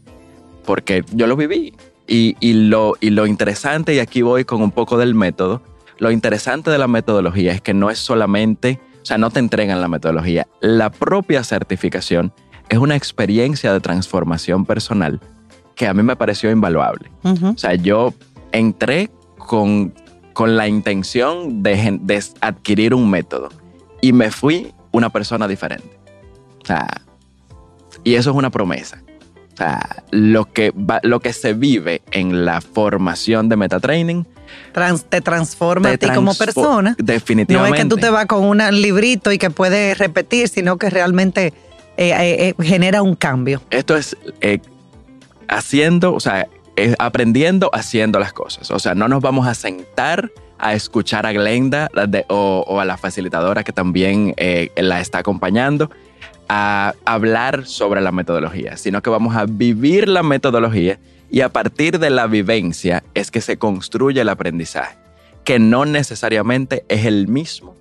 Porque 0.66 1.04
yo 1.14 1.26
lo 1.28 1.36
viví. 1.36 1.74
Y, 2.08 2.36
y 2.40 2.54
lo, 2.54 2.96
y 3.00 3.12
lo 3.12 3.28
interesante, 3.28 3.94
y 3.94 4.00
aquí 4.00 4.24
voy 4.24 4.44
con 4.44 4.64
un 4.64 4.72
poco 4.72 4.98
del 4.98 5.14
método, 5.14 5.62
lo 6.00 6.12
interesante 6.12 6.72
de 6.72 6.78
la 6.78 6.88
metodología 6.88 7.52
es 7.52 7.62
que 7.62 7.74
no 7.74 7.90
es 7.90 8.00
solamente, 8.00 8.80
o 9.02 9.06
sea, 9.06 9.18
no 9.18 9.30
te 9.30 9.40
entregan 9.40 9.82
la 9.82 9.88
metodología. 9.88 10.48
La 10.62 10.90
propia 10.90 11.44
certificación 11.44 12.34
es 12.70 12.78
una 12.78 12.96
experiencia 12.96 13.74
de 13.74 13.80
transformación 13.80 14.66
personal 14.66 15.20
que 15.76 15.88
a 15.88 15.94
mí 15.94 16.02
me 16.04 16.16
pareció 16.16 16.52
invaluable. 16.52 17.12
Ujú. 17.24 17.50
O 17.50 17.58
sea, 17.58 17.76
yo 17.76 18.14
entré 18.52 19.12
con, 19.38 19.94
con 20.34 20.56
la 20.56 20.68
intención 20.68 21.64
de, 21.64 22.00
de 22.02 22.24
adquirir 22.42 22.94
un 22.94 23.10
método 23.10 23.50
y 24.02 24.14
me 24.14 24.32
fui 24.32 24.74
una 24.92 25.10
persona 25.10 25.48
diferente. 25.48 26.00
O 26.64 26.66
sea, 26.66 26.88
y 28.04 28.16
eso 28.16 28.32
es 28.32 28.36
una 28.36 28.50
promesa. 28.50 29.02
O 29.60 29.62
sea, 29.62 30.04
lo 30.12 30.46
que, 30.46 30.72
va- 30.72 31.02
lo 31.04 31.20
que 31.20 31.34
se 31.34 31.52
vive 31.54 32.02
en 32.12 32.46
la 32.46 32.62
formación 32.62 33.50
de 33.50 33.58
metatraining 33.58 34.26
Trans- 34.72 35.04
te 35.04 35.20
transforma 35.20 35.90
a 35.92 35.98
ti 35.98 36.08
como 36.16 36.34
persona. 36.34 36.92
No 36.98 37.06
Definitivamente. 37.06 37.78
es 37.78 37.84
que 37.84 37.90
tú 37.90 37.98
te 37.98 38.10
vas 38.10 38.26
con 38.26 38.46
un 38.46 38.60
librito 38.82 39.34
y 39.34 39.38
que 39.38 39.50
puedes 39.50 39.98
repetir, 39.98 40.48
sino 40.48 40.78
que 40.78 40.90
realmente 40.90 41.48
eh, 41.98 42.12
eh, 42.12 42.56
eh, 42.58 42.64
genera 42.64 43.02
un 43.02 43.16
cambio. 43.16 43.62
Esto 43.70 43.98
es 43.98 44.16
eh, 44.40 44.60
haciendo, 45.50 46.14
o 46.14 46.22
sea, 46.22 46.48
aprendiendo 46.98 47.70
haciendo 47.74 48.18
las 48.20 48.32
cosas. 48.32 48.72
O 48.72 48.80
sea, 48.80 48.96
no 48.96 49.10
nos 49.10 49.22
vamos 49.22 49.46
a 49.46 49.54
sentar 49.56 50.32
a 50.58 50.74
escuchar 50.74 51.26
a 51.26 51.34
Glenda 51.34 51.90
de- 52.08 52.26
o, 52.30 52.64
o 52.66 52.80
a 52.80 52.86
la 52.86 52.96
facilitadora 52.98 53.66
que 53.66 53.74
también 53.74 54.34
la 54.78 55.02
está 55.02 55.18
acompañando 55.20 55.92
a 56.50 56.96
hablar 57.06 57.66
sobre 57.68 58.02
la 58.02 58.12
metodología, 58.12 58.76
sino 58.76 59.02
que 59.02 59.10
vamos 59.10 59.36
a 59.36 59.46
vivir 59.46 60.10
la 60.10 60.24
metodología 60.24 61.00
y 61.32 61.42
a 61.42 61.50
partir 61.50 62.00
de 62.00 62.10
la 62.10 62.28
vivencia 62.28 63.04
es 63.14 63.30
que 63.30 63.40
se 63.40 63.58
construye 63.58 64.22
el 64.22 64.30
aprendizaje, 64.30 64.98
que 65.44 65.60
no 65.60 65.86
necesariamente 65.86 66.84
es 66.90 67.06
el 67.06 67.28
mismo 67.28 67.76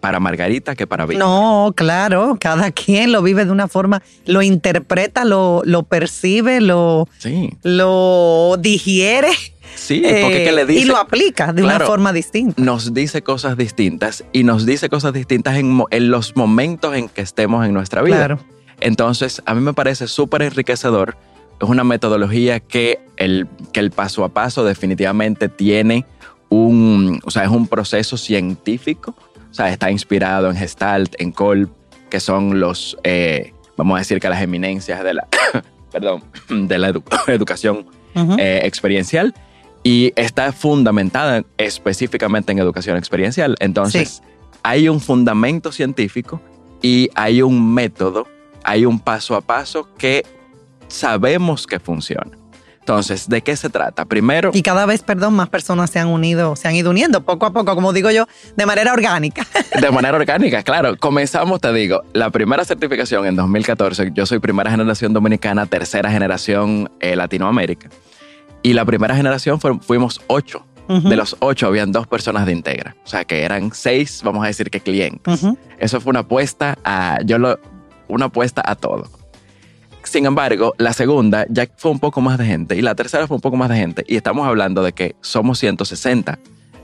para 0.00 0.20
Margarita 0.20 0.74
que 0.74 0.86
para 0.86 1.06
Vicky. 1.06 1.18
No, 1.18 1.72
claro, 1.76 2.38
cada 2.40 2.70
quien 2.70 3.12
lo 3.12 3.20
vive 3.20 3.44
de 3.44 3.50
una 3.50 3.68
forma, 3.68 4.02
lo 4.26 4.42
interpreta, 4.42 5.24
lo, 5.24 5.62
lo 5.64 5.82
percibe, 5.82 6.60
lo, 6.60 7.08
Sí, 7.18 7.50
lo 7.62 8.56
digiere 8.58 9.30
sí, 9.78 10.00
porque 10.02 10.42
eh, 10.42 10.44
¿qué 10.44 10.52
le 10.52 10.66
dice? 10.66 10.80
y 10.80 10.84
lo 10.84 10.96
aplica 10.96 11.52
de 11.52 11.62
Claro. 11.62 11.76
una 11.78 11.86
forma 11.86 12.12
distinta. 12.12 12.60
nos 12.62 12.92
dice 12.94 13.22
cosas 13.22 13.56
distintas 13.56 14.24
y 14.32 14.44
nos 14.44 14.66
dice 14.66 14.88
cosas 14.88 15.12
distintas 15.12 15.56
en, 15.56 15.82
en 15.90 16.10
los 16.10 16.36
momentos 16.36 16.94
en 16.94 17.08
que 17.08 17.22
estemos 17.22 17.64
en 17.66 17.72
nuestra 17.72 18.02
vida. 18.02 18.16
Claro. 18.16 18.38
Entonces, 18.80 19.42
a 19.46 19.54
mí 19.54 19.60
me 19.60 19.72
parece 19.74 20.06
súper 20.08 20.42
enriquecedor. 20.42 21.16
Es 21.60 21.68
una 21.68 21.82
metodología 21.84 22.60
que 22.60 23.00
el, 23.16 23.48
que 23.72 23.80
el 23.80 23.90
paso 23.90 24.24
a 24.24 24.28
paso 24.28 24.64
definitivamente 24.64 25.48
tiene 25.48 26.04
un, 26.48 27.20
o 27.24 27.30
sea, 27.30 27.42
es 27.44 27.50
un 27.50 27.66
proceso 27.66 28.16
científico. 28.16 29.14
O 29.50 29.54
sea, 29.54 29.70
está 29.70 29.90
inspirado 29.90 30.50
en 30.50 30.56
Gestalt, 30.56 31.14
en 31.18 31.32
Kolb, 31.32 31.70
que 32.10 32.20
son 32.20 32.60
los, 32.60 32.96
eh, 33.02 33.52
vamos 33.76 33.96
a 33.96 33.98
decir 33.98 34.20
que 34.20 34.28
las 34.28 34.40
eminencias 34.42 35.02
de 35.02 35.14
la, 35.14 35.26
perdón, 35.92 36.22
de 36.48 36.78
la 36.78 36.90
edu- 36.92 37.02
educación 37.28 37.86
Ujú. 38.14 38.36
eh, 38.38 38.60
experiencial 38.64 39.34
y 39.88 40.12
está 40.16 40.52
fundamentada 40.52 41.44
específicamente 41.56 42.52
en 42.52 42.58
educación 42.58 42.98
experiencial. 42.98 43.56
Entonces, 43.58 44.22
hay 44.62 44.86
un 44.90 45.00
fundamento 45.00 45.72
científico 45.72 46.42
y 46.82 47.08
hay 47.14 47.40
un 47.40 47.72
método, 47.72 48.26
hay 48.64 48.84
un 48.84 49.00
paso 49.00 49.34
a 49.34 49.40
paso 49.40 49.88
que 49.96 50.26
sabemos 50.88 51.66
que 51.66 51.80
funciona. 51.80 52.32
Entonces, 52.80 53.30
¿de 53.30 53.40
qué 53.40 53.56
se 53.56 53.70
trata? 53.70 54.04
Primero, 54.04 54.50
Y 54.52 54.60
cada 54.60 54.84
vez, 54.84 55.02
perdón, 55.02 55.32
más 55.32 55.48
personas 55.48 55.88
se 55.88 55.98
han 55.98 56.08
unido, 56.08 56.54
se 56.54 56.68
han 56.68 56.74
ido 56.74 56.90
uniendo 56.90 57.24
poco 57.24 57.46
a 57.46 57.54
poco, 57.54 57.74
como 57.74 57.94
digo 57.94 58.10
yo, 58.10 58.26
de 58.56 58.66
manera 58.66 58.92
orgánica. 58.92 59.46
de 59.80 59.90
manera 59.90 60.18
orgánica, 60.18 60.62
claro. 60.64 60.98
Comenzamos, 60.98 61.62
te 61.62 61.72
digo, 61.72 62.02
la 62.12 62.28
primera 62.28 62.62
certificación 62.66 63.24
en 63.24 63.36
2014. 63.36 64.10
Yo 64.12 64.26
soy 64.26 64.38
primera 64.38 64.70
generación 64.70 65.14
dominicana, 65.14 65.64
tercera 65.64 66.10
generación 66.10 66.90
eh, 67.00 67.16
Latinoamérica. 67.16 67.88
Y 68.68 68.74
la 68.74 68.84
primera 68.84 69.16
generación 69.16 69.58
fuimos 69.80 70.20
ocho. 70.26 70.66
De 70.88 71.16
los 71.16 71.38
ocho 71.40 71.68
habían 71.68 71.90
dos 71.90 72.06
personas 72.06 72.44
de 72.44 72.52
Integra. 72.52 72.96
O 73.02 73.08
sea, 73.08 73.24
que 73.24 73.42
eran 73.42 73.72
seis, 73.72 74.20
vamos 74.22 74.44
a 74.44 74.48
decir 74.48 74.68
que 74.68 74.80
clientes. 74.80 75.42
Eso 75.78 76.02
fue 76.02 76.10
una 76.10 76.20
apuesta 76.20 76.76
a, 76.84 77.18
yo 77.24 77.38
lo, 77.38 77.58
una 78.08 78.26
apuesta 78.26 78.62
a 78.62 78.74
todo. 78.74 79.08
Sin 80.02 80.26
embargo, 80.26 80.74
la 80.76 80.92
segunda 80.92 81.46
ya 81.48 81.66
fue 81.78 81.90
un 81.92 81.98
poco 81.98 82.20
más 82.20 82.36
de 82.36 82.44
gente 82.44 82.76
y 82.76 82.82
la 82.82 82.94
tercera 82.94 83.26
fue 83.26 83.36
un 83.36 83.40
poco 83.40 83.56
más 83.56 83.70
de 83.70 83.76
gente. 83.76 84.04
Y 84.06 84.16
estamos 84.16 84.46
hablando 84.46 84.82
de 84.82 84.92
que 84.92 85.16
somos 85.22 85.58
160 85.60 86.38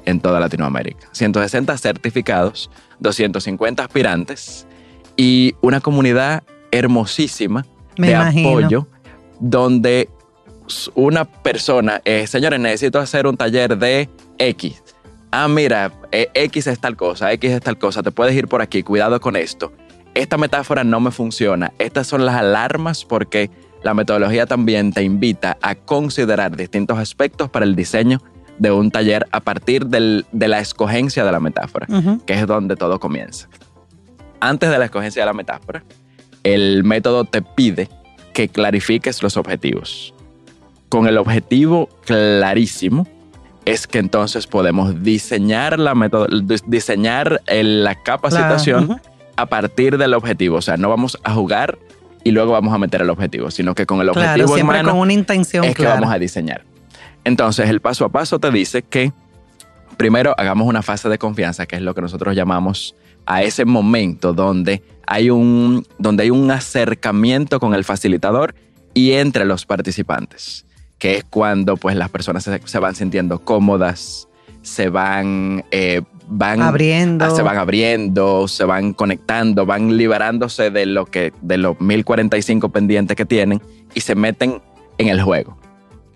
en 0.06 0.20
toda 0.20 0.40
Latinoamérica. 0.40 1.06
160 1.12 1.76
certificados, 1.76 2.70
250 3.00 3.82
aspirantes 3.84 4.66
y 5.18 5.54
una 5.60 5.80
comunidad 5.80 6.44
hermosísima 6.70 7.66
Me 7.98 8.06
de 8.06 8.12
imagino. 8.14 8.48
apoyo 8.48 8.88
donde 9.38 10.08
una 10.94 11.24
persona, 11.24 12.00
eh, 12.04 12.26
señores, 12.26 12.58
necesito 12.60 12.98
hacer 12.98 13.26
un 13.26 13.36
taller 13.36 13.76
de 13.78 14.08
X. 14.38 14.82
Ah, 15.30 15.48
mira, 15.48 15.92
eh, 16.12 16.28
X 16.34 16.66
es 16.68 16.78
tal 16.78 16.96
cosa, 16.96 17.32
X 17.32 17.50
es 17.50 17.60
tal 17.60 17.76
cosa, 17.78 18.02
te 18.02 18.10
puedes 18.10 18.34
ir 18.34 18.46
por 18.48 18.62
aquí, 18.62 18.82
cuidado 18.82 19.20
con 19.20 19.36
esto. 19.36 19.72
Esta 20.14 20.36
metáfora 20.38 20.84
no 20.84 21.00
me 21.00 21.10
funciona. 21.10 21.72
Estas 21.78 22.06
son 22.06 22.24
las 22.24 22.36
alarmas 22.36 23.04
porque 23.04 23.50
la 23.82 23.94
metodología 23.94 24.46
también 24.46 24.92
te 24.92 25.02
invita 25.02 25.58
a 25.60 25.74
considerar 25.74 26.56
distintos 26.56 26.98
aspectos 26.98 27.50
para 27.50 27.64
el 27.64 27.74
diseño 27.74 28.22
de 28.58 28.70
un 28.70 28.92
taller 28.92 29.26
a 29.32 29.40
partir 29.40 29.86
del- 29.86 30.24
de 30.30 30.46
la 30.46 30.60
escogencia 30.60 31.24
de 31.24 31.32
la 31.32 31.40
metáfora, 31.40 31.88
que 32.24 32.34
es 32.34 32.46
donde 32.46 32.76
todo 32.76 33.00
comienza. 33.00 33.48
Antes 34.38 34.70
de 34.70 34.78
la 34.78 34.84
escogencia 34.84 35.22
de 35.22 35.26
la 35.26 35.32
metáfora, 35.32 35.82
el 36.44 36.84
método 36.84 37.24
te 37.24 37.42
pide 37.42 37.88
que 38.32 38.48
clarifiques 38.48 39.20
los 39.22 39.36
objetivos. 39.36 40.13
Con 40.94 41.08
el 41.08 41.18
objetivo 41.18 41.88
clarísimo, 42.06 43.04
es 43.64 43.88
que 43.88 43.98
entonces 43.98 44.46
podemos 44.46 45.02
diseñar 45.02 45.80
la 45.80 45.92
diseñar 46.68 47.40
el- 47.46 47.82
la 47.82 47.96
capacitación 48.00 48.86
Claro, 48.86 49.00
ujú. 49.02 49.10
a 49.36 49.46
partir 49.46 49.98
del 49.98 50.14
objetivo. 50.14 50.58
O 50.58 50.62
sea, 50.62 50.76
no 50.76 50.88
vamos 50.88 51.18
a 51.24 51.34
jugar 51.34 51.78
y 52.22 52.30
luego 52.30 52.52
vamos 52.52 52.72
a 52.72 52.78
meter 52.78 53.02
el 53.02 53.10
objetivo, 53.10 53.50
sino 53.50 53.74
que 53.74 53.86
con 53.86 54.00
el 54.02 54.08
objetivo 54.08 54.34
Claro, 54.34 54.48
en 54.50 54.54
siempre 54.54 54.76
mano 54.78 54.90
con 54.92 55.00
una 55.00 55.12
intención 55.12 55.64
es 55.64 55.70
que 55.74 55.82
clara. 55.82 55.96
vamos 56.00 56.14
a 56.14 56.18
diseñar. 56.20 56.62
Entonces, 57.24 57.68
el 57.68 57.80
paso 57.80 58.04
a 58.04 58.10
paso 58.10 58.38
te 58.38 58.52
dice 58.52 58.82
que 58.82 59.12
primero 59.96 60.32
hagamos 60.38 60.68
una 60.68 60.82
fase 60.82 61.08
de 61.08 61.18
confianza, 61.18 61.66
que 61.66 61.74
es 61.74 61.82
lo 61.82 61.92
que 61.96 62.02
nosotros 62.02 62.36
llamamos 62.36 62.94
a 63.26 63.42
ese 63.42 63.64
momento 63.64 64.32
donde 64.32 64.82
hay 65.08 65.30
un, 65.30 65.84
donde 65.98 66.22
hay 66.22 66.30
un 66.30 66.52
acercamiento 66.52 67.58
con 67.58 67.74
el 67.74 67.82
facilitador 67.82 68.54
y 68.92 69.12
entre 69.14 69.44
los 69.44 69.66
participantes, 69.66 70.66
que 70.98 71.16
es 71.16 71.24
cuando 71.24 71.76
pues 71.76 71.96
las 71.96 72.10
personas 72.10 72.44
se, 72.44 72.60
se 72.64 72.78
van 72.78 72.94
sintiendo 72.94 73.40
cómodas, 73.40 74.28
se 74.62 74.88
van, 74.88 75.64
eh, 75.70 76.02
van 76.26 76.62
Abriendo. 76.62 77.24
Ah, 77.24 77.30
se 77.30 77.42
van 77.42 77.58
abriendo, 77.58 78.48
se 78.48 78.64
van 78.64 78.94
conectando, 78.94 79.66
van 79.66 79.96
liberándose 79.96 80.70
de 80.70 80.86
lo 80.86 81.06
que 81.06 81.32
de 81.42 81.58
los 81.58 81.80
1045 81.80 82.70
pendientes 82.70 83.16
que 83.16 83.26
tienen 83.26 83.60
y 83.94 84.00
se 84.00 84.14
meten 84.14 84.60
en 84.98 85.08
el 85.08 85.22
juego. 85.22 85.56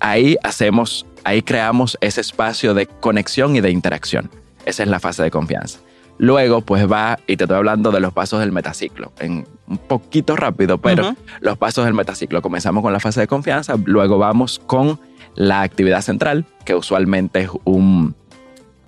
Ahí 0.00 0.36
hacemos, 0.42 1.06
ahí 1.24 1.42
creamos 1.42 1.98
ese 2.00 2.20
espacio 2.20 2.74
de 2.74 2.86
conexión 2.86 3.56
y 3.56 3.60
de 3.60 3.70
interacción. 3.70 4.30
Esa 4.64 4.82
es 4.82 4.88
la 4.88 5.00
fase 5.00 5.22
de 5.22 5.30
confianza. 5.30 5.78
Luego, 6.18 6.60
pues 6.62 6.90
va, 6.90 7.18
y 7.28 7.36
te 7.36 7.44
estoy 7.44 7.56
hablando 7.56 7.92
de 7.92 8.00
los 8.00 8.12
pasos 8.12 8.40
del 8.40 8.50
metaciclo, 8.52 9.12
en 9.20 9.46
un 9.68 9.78
poquito 9.78 10.34
rápido, 10.34 10.78
pero 10.78 11.04
los 11.40 11.56
pasos 11.58 11.84
del 11.84 11.94
metaciclo. 11.94 12.42
Comenzamos 12.42 12.82
con 12.82 12.92
la 12.92 12.98
fase 13.00 13.20
de 13.20 13.28
confianza, 13.28 13.76
luego 13.84 14.18
vamos 14.18 14.60
con 14.66 14.98
la 15.36 15.62
actividad 15.62 16.00
central, 16.02 16.44
que 16.64 16.74
usualmente 16.74 17.42
es 17.42 17.50
un, 17.64 18.16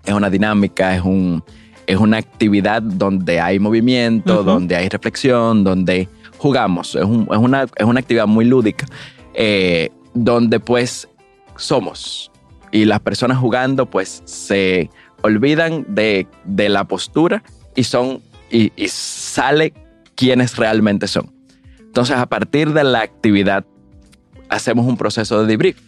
es 0.05 0.12
una 0.12 0.29
dinámica, 0.29 0.97
es, 0.97 1.03
un, 1.03 1.45
es 1.87 1.97
una 1.99 2.16
actividad 2.16 2.83
donde 2.83 3.40
hay 3.40 3.61
movimiento, 3.61 4.43
donde 4.43 4.75
hay 4.75 4.88
reflexión, 4.88 5.62
donde 5.62 6.09
jugamos. 6.38 6.97
Es, 6.97 7.05
un- 7.05 7.29
es 7.31 7.38
una, 7.38 7.62
es 7.62 7.85
una 7.85 8.01
actividad 8.01 8.27
muy 8.27 8.45
lúdica, 8.45 8.87
eh, 9.35 9.90
donde 10.14 10.59
pues 10.59 11.09
somos. 11.57 12.33
Y 12.73 12.85
las 12.87 13.01
personas 13.01 13.38
jugando 13.38 13.87
pues 13.87 14.23
se 14.25 14.90
olvidan 15.23 15.85
de, 15.89 16.27
de 16.45 16.69
la 16.69 16.85
postura 16.85 17.43
y 17.75 17.85
son 17.85 18.21
y, 18.51 18.73
y 18.77 18.89
sale 18.89 19.73
quienes 20.15 20.57
realmente 20.57 21.07
son. 21.07 21.33
Entonces 21.79 22.17
a 22.17 22.27
partir 22.27 22.73
de 22.73 22.85
la 22.85 23.01
actividad 23.01 23.65
hacemos 24.49 24.87
un 24.87 24.97
proceso 24.97 25.41
de 25.41 25.47
debrief. 25.47 25.81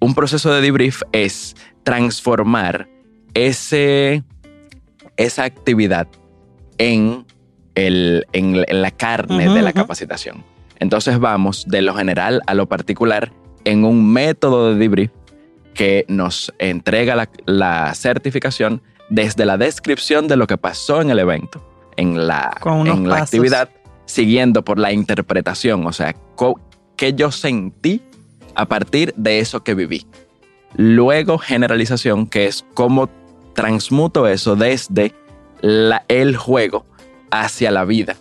Un 0.00 0.14
proceso 0.14 0.52
de 0.52 0.60
debrief 0.60 1.02
es 1.12 1.54
transformar 1.84 2.88
ese, 3.34 4.24
esa 5.16 5.44
actividad 5.44 6.08
en, 6.78 7.24
el, 7.74 8.26
en, 8.32 8.64
en 8.66 8.82
la 8.82 8.90
carne 8.90 9.48
de 9.48 9.62
la 9.62 9.72
capacitación. 9.72 10.44
Entonces 10.80 11.18
vamos 11.20 11.64
de 11.68 11.82
lo 11.82 11.94
general 11.94 12.42
a 12.46 12.54
lo 12.54 12.66
particular 12.66 13.32
en 13.64 13.84
un 13.84 14.12
método 14.12 14.72
de 14.72 14.78
debrief 14.78 15.10
que 15.74 16.04
nos 16.08 16.52
entrega 16.58 17.16
la, 17.16 17.28
la 17.46 17.94
certificación 17.94 18.82
desde 19.08 19.44
la 19.46 19.56
descripción 19.58 20.28
de 20.28 20.36
lo 20.36 20.46
que 20.46 20.56
pasó 20.58 21.00
en 21.00 21.10
el 21.10 21.18
evento, 21.18 21.62
en 21.96 22.26
la, 22.26 22.56
en 22.86 23.08
la 23.08 23.18
actividad, 23.18 23.68
siguiendo 24.06 24.64
por 24.64 24.78
la 24.78 24.92
interpretación, 24.92 25.86
o 25.86 25.92
sea, 25.92 26.14
qué 26.96 27.12
yo 27.14 27.30
sentí 27.30 28.02
a 28.54 28.66
partir 28.66 29.14
de 29.16 29.38
eso 29.40 29.62
que 29.64 29.74
viví. 29.74 30.06
Luego 30.74 31.38
generalización, 31.38 32.26
que 32.26 32.46
es 32.46 32.64
cómo 32.74 33.08
transmuto 33.54 34.26
eso 34.26 34.56
desde 34.56 35.14
la- 35.60 36.04
el 36.08 36.36
juego 36.36 36.86
hacia 37.30 37.70
la 37.70 37.84
vida. 37.84 38.16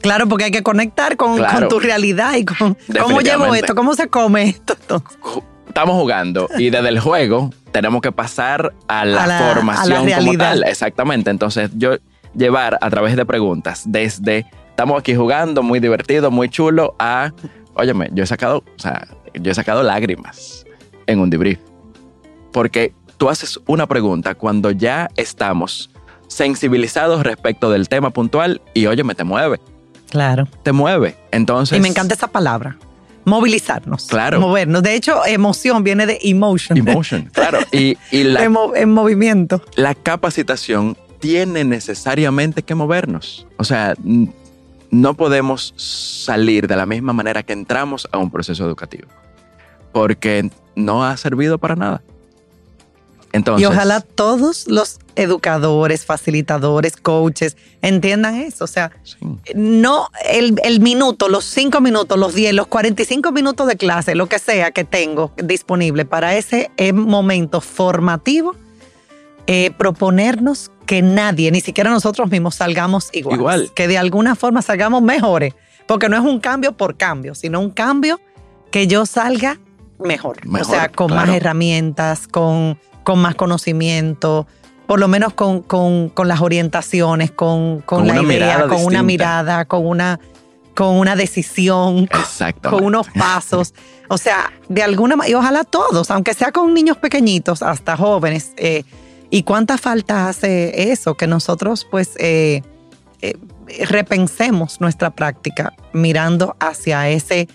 Claro, 0.00 0.28
porque 0.28 0.44
hay 0.44 0.50
que 0.50 0.62
conectar 0.62 1.16
con, 1.16 1.36
Claro. 1.36 1.58
con 1.60 1.68
tu 1.68 1.80
realidad 1.80 2.34
y 2.36 2.44
con 2.44 2.76
cómo 3.02 3.20
llevo 3.20 3.54
esto, 3.54 3.74
cómo 3.74 3.94
se 3.94 4.08
come 4.08 4.44
esto. 4.44 4.74
Entonces, 4.80 5.18
Estamos 5.68 5.94
jugando 6.00 6.48
y 6.58 6.70
desde 6.70 6.88
el 6.88 6.98
juego 7.00 7.50
tenemos 7.72 8.00
que 8.02 8.10
pasar 8.12 8.72
a 8.88 9.04
la, 9.04 9.24
A 9.24 9.26
la- 9.26 9.38
formación 9.54 9.96
a 10.08 10.10
la 10.10 10.18
como 10.18 10.36
tal. 10.36 10.64
Exactamente. 10.64 11.30
Entonces, 11.30 11.70
yo 11.76 11.96
llevar 12.34 12.78
a 12.80 12.90
través 12.90 13.14
de 13.16 13.24
preguntas 13.24 13.84
desde 13.86 14.46
estamos 14.70 14.98
aquí 15.00 15.14
jugando, 15.14 15.62
muy 15.62 15.80
divertido, 15.80 16.30
muy 16.30 16.48
chulo, 16.48 16.94
a 16.98 17.32
óyeme, 17.74 18.08
yo 18.12 18.24
he 18.24 18.26
sacado, 18.26 18.58
o 18.76 18.78
sea, 18.80 19.06
yo 19.34 19.52
he 19.52 19.54
sacado 19.54 19.82
lágrimas 19.82 20.64
en 21.06 21.20
un 21.20 21.30
debrief. 21.30 21.58
Porque 22.52 22.92
tú 23.16 23.28
haces 23.28 23.60
una 23.66 23.86
pregunta 23.86 24.34
cuando 24.34 24.70
ya 24.70 25.08
estamos 25.16 25.90
sensibilizados 26.28 27.22
respecto 27.22 27.70
del 27.70 27.88
tema 27.88 28.10
puntual 28.10 28.60
y 28.74 28.86
óyeme, 28.86 29.14
te 29.14 29.24
mueve, 29.24 29.60
Claro. 30.10 30.48
te 30.62 30.72
mueve. 30.72 31.16
Entonces, 31.30 31.76
y 31.78 31.80
me 31.80 31.88
encanta 31.88 32.14
esa 32.14 32.28
palabra. 32.28 32.76
Movilizarnos. 33.28 34.06
Claro. 34.06 34.40
Movernos. 34.40 34.82
De 34.82 34.94
hecho, 34.94 35.24
emoción 35.26 35.84
viene 35.84 36.06
de 36.06 36.18
emotion. 36.22 36.76
emotion, 36.78 37.30
claro. 37.32 37.58
Y, 37.72 37.96
y 38.10 38.24
la, 38.24 38.44
En, 38.44 38.52
mo- 38.52 38.74
en 38.74 38.90
movimiento. 38.92 39.62
la 39.76 39.94
capacitación 39.94 40.96
tiene 41.20 41.64
necesariamente 41.64 42.62
que 42.62 42.74
movernos. 42.74 43.46
O 43.56 43.64
sea, 43.64 43.94
no 44.90 45.14
podemos 45.14 45.74
salir 45.76 46.66
de 46.66 46.76
la 46.76 46.86
misma 46.86 47.12
manera 47.12 47.42
que 47.42 47.52
entramos 47.52 48.08
a 48.12 48.18
un 48.18 48.30
proceso 48.30 48.64
educativo, 48.64 49.08
porque 49.92 50.50
no 50.76 51.04
ha 51.04 51.16
servido 51.16 51.58
para 51.58 51.76
nada. 51.76 52.02
Entonces, 53.32 53.62
y 53.62 53.66
ojalá 53.66 54.00
todos 54.00 54.66
los 54.68 54.98
educadores, 55.14 56.06
facilitadores, 56.06 56.96
coaches 56.96 57.56
entiendan 57.82 58.36
eso. 58.36 58.64
O 58.64 58.66
sea, 58.68 58.92
sí, 59.02 59.16
no 59.54 60.08
el, 60.24 60.58
el 60.64 60.80
minuto, 60.80 61.28
los 61.28 61.44
cinco 61.44 61.80
minutos, 61.80 62.18
los 62.18 62.34
10, 62.34 62.54
los 62.54 62.66
45 62.68 63.32
minutos 63.32 63.66
de 63.66 63.76
clase, 63.76 64.14
lo 64.14 64.26
que 64.26 64.38
sea 64.38 64.70
que 64.70 64.84
tengo 64.84 65.32
disponible 65.36 66.04
para 66.04 66.36
ese 66.36 66.70
eh, 66.76 66.92
momento 66.92 67.60
formativo, 67.60 68.54
eh, 69.46 69.72
proponernos 69.76 70.70
que 70.86 71.02
nadie, 71.02 71.50
ni 71.50 71.60
siquiera 71.60 71.90
nosotros 71.90 72.30
mismos, 72.30 72.54
salgamos 72.54 73.10
igual. 73.12 73.38
Igual. 73.38 73.70
Que 73.74 73.88
de 73.88 73.98
alguna 73.98 74.36
forma 74.36 74.62
salgamos 74.62 75.02
mejores. 75.02 75.54
Porque 75.86 76.08
no 76.10 76.16
es 76.16 76.22
un 76.22 76.38
cambio 76.38 76.72
por 76.72 76.96
cambio, 76.96 77.34
sino 77.34 77.60
un 77.60 77.70
cambio 77.70 78.20
que 78.70 78.86
yo 78.86 79.06
salga 79.06 79.58
mejor. 79.98 80.46
Mejor, 80.46 80.66
o 80.66 80.70
sea, 80.70 80.88
con 80.90 81.14
más 81.14 81.30
herramientas, 81.30 82.28
con, 82.28 82.78
con 83.08 83.20
más 83.20 83.36
conocimiento, 83.36 84.46
por 84.86 85.00
lo 85.00 85.08
menos 85.08 85.32
con, 85.32 85.62
con- 85.62 86.10
con 86.10 86.28
las 86.28 86.42
orientaciones, 86.42 87.30
con, 87.30 87.80
con, 87.80 88.06
la 88.06 88.12
idea, 88.20 88.22
mirada 88.22 88.68
con 88.68 88.84
una 88.84 89.02
mirada, 89.02 89.64
con 89.64 89.86
una, 89.86 90.20
con 90.76 90.94
una 90.98 91.16
decisión, 91.16 92.06
con 92.70 92.84
unos 92.84 93.06
pasos. 93.08 93.72
O 94.08 94.18
sea, 94.18 94.52
de 94.68 94.82
alguna 94.82 95.16
manera, 95.16 95.30
y 95.32 95.34
ojalá 95.40 95.64
todos, 95.64 96.10
aunque 96.10 96.34
sea 96.34 96.52
con 96.52 96.74
niños 96.74 96.98
pequeñitos 96.98 97.62
hasta 97.62 97.96
jóvenes. 97.96 98.52
eh, 98.58 98.84
¿Y 99.30 99.42
cuánta 99.42 99.78
falta 99.78 100.28
hace 100.28 100.92
eso? 100.92 101.14
Que 101.14 101.26
nosotros, 101.26 101.86
pues, 101.90 102.10
eh, 102.18 102.60
eh, 103.22 103.32
repensemos 103.88 104.82
nuestra 104.82 105.08
práctica 105.10 105.72
mirando 105.94 106.56
hacia 106.60 107.08
ese, 107.08 107.48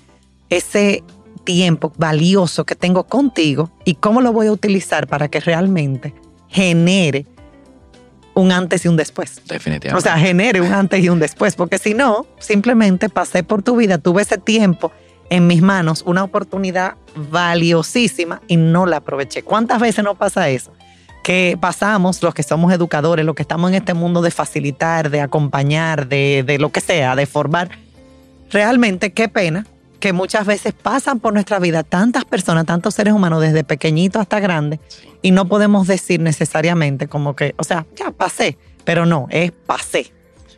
ese 0.49 1.04
tiempo 1.43 1.93
valioso 1.97 2.65
que 2.65 2.75
tengo 2.75 3.05
contigo 3.05 3.71
y 3.85 3.95
cómo 3.95 4.21
lo 4.21 4.31
voy 4.33 4.47
a 4.47 4.51
utilizar 4.51 5.07
para 5.07 5.27
que 5.27 5.39
realmente 5.39 6.13
genere 6.47 7.25
un 8.33 8.51
antes 8.51 8.85
y 8.85 8.87
un 8.87 8.97
después. 8.97 9.41
Definitivamente. 9.47 9.95
O 9.95 10.01
sea, 10.01 10.17
genere 10.17 10.61
un 10.61 10.73
antes 10.73 11.03
y 11.03 11.09
un 11.09 11.19
después, 11.19 11.55
porque 11.55 11.77
si 11.77 11.93
no, 11.93 12.25
simplemente 12.39 13.09
pasé 13.09 13.43
por 13.43 13.61
tu 13.61 13.75
vida, 13.75 13.97
tuve 13.97 14.21
ese 14.21 14.37
tiempo 14.37 14.91
en 15.29 15.47
mis 15.47 15.61
manos 15.61 16.03
una 16.05 16.23
oportunidad 16.23 16.95
valiosísima 17.15 18.41
y 18.47 18.57
no 18.57 18.85
la 18.85 18.97
aproveché. 18.97 19.43
¿Cuántas 19.43 19.79
veces 19.79 20.03
nos 20.03 20.17
pasa 20.17 20.49
eso? 20.49 20.71
Que 21.23 21.57
pasamos, 21.59 22.21
los 22.21 22.33
que 22.33 22.43
somos 22.43 22.73
educadores, 22.73 23.25
los 23.25 23.35
que 23.35 23.43
estamos 23.43 23.69
en 23.69 23.75
este 23.75 23.93
mundo 23.93 24.21
de 24.21 24.31
facilitar, 24.31 25.09
de 25.09 25.21
acompañar, 25.21 26.07
de, 26.07 26.43
de 26.45 26.59
lo 26.59 26.71
que 26.71 26.81
sea, 26.81 27.15
de 27.15 27.25
formar, 27.25 27.69
realmente 28.51 29.13
qué 29.13 29.29
pena 29.29 29.65
que 30.04 30.12
muchas 30.12 30.45
veces 30.45 30.74
pasan 30.74 31.22
por 31.22 31.32
nuestra 31.32 31.60
vida 31.60 31.82
tantas 31.82 32.26
personas, 32.26 32.66
tantos 32.66 32.93
seres 32.93 33.14
humanos, 33.14 33.39
desde 33.39 33.64
pequeñito 33.64 34.20
hasta 34.20 34.41
grande, 34.41 34.82
y 35.22 35.32
no 35.32 35.47
podemos 35.47 35.88
decir 35.88 36.20
necesariamente 36.20 37.08
como 37.08 37.38
que, 37.38 37.56
o 37.58 37.64
sea, 37.64 37.86
ya 37.95 38.12
pasé, 38.12 38.58
pero 38.84 39.06
no, 39.06 39.28
es 39.30 39.54
pasé. 39.54 40.12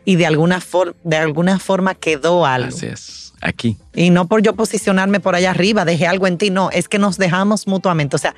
Y 0.04 0.16
de 0.16 0.26
alguna, 0.26 0.60
for- 0.60 0.96
de 1.04 1.16
alguna 1.16 1.60
forma 1.60 1.94
quedó 1.94 2.44
algo. 2.44 2.70
Así 2.76 2.86
es. 2.86 3.32
Aquí. 3.40 3.76
Y 3.94 4.10
no 4.10 4.26
por 4.26 4.42
yo 4.42 4.56
posicionarme 4.56 5.20
por 5.20 5.36
allá 5.36 5.52
arriba, 5.52 5.84
dejé 5.84 6.08
algo 6.08 6.26
en 6.26 6.38
ti, 6.38 6.50
no, 6.50 6.70
es 6.72 6.88
que 6.88 6.98
nos 6.98 7.16
dejamos 7.16 7.68
mutuamente. 7.68 8.16
O 8.16 8.18
sea, 8.18 8.34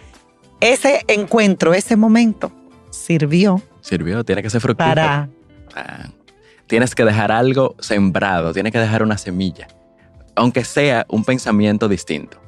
ese 0.61 1.05
encuentro, 1.09 1.73
ese 1.73 1.97
momento 1.97 2.53
sirvió 2.91 3.63
Sirvió, 3.81 4.25
tiene 4.25 4.43
que 4.43 4.51
ser 4.51 4.61
fructífero. 4.61 4.95
para... 4.95 5.29
Ah, 5.75 6.11
tienes 6.67 6.95
que 6.95 7.07
dejar 7.07 7.33
algo 7.33 7.77
sembrado, 7.79 8.53
tienes 8.53 8.73
que 8.75 8.79
dejar 8.79 9.03
una 9.03 9.17
semilla, 9.17 9.69
aunque 10.39 10.65
sea 10.65 11.05
un 11.09 11.25
pensamiento 11.25 11.89
distinto. 11.89 12.39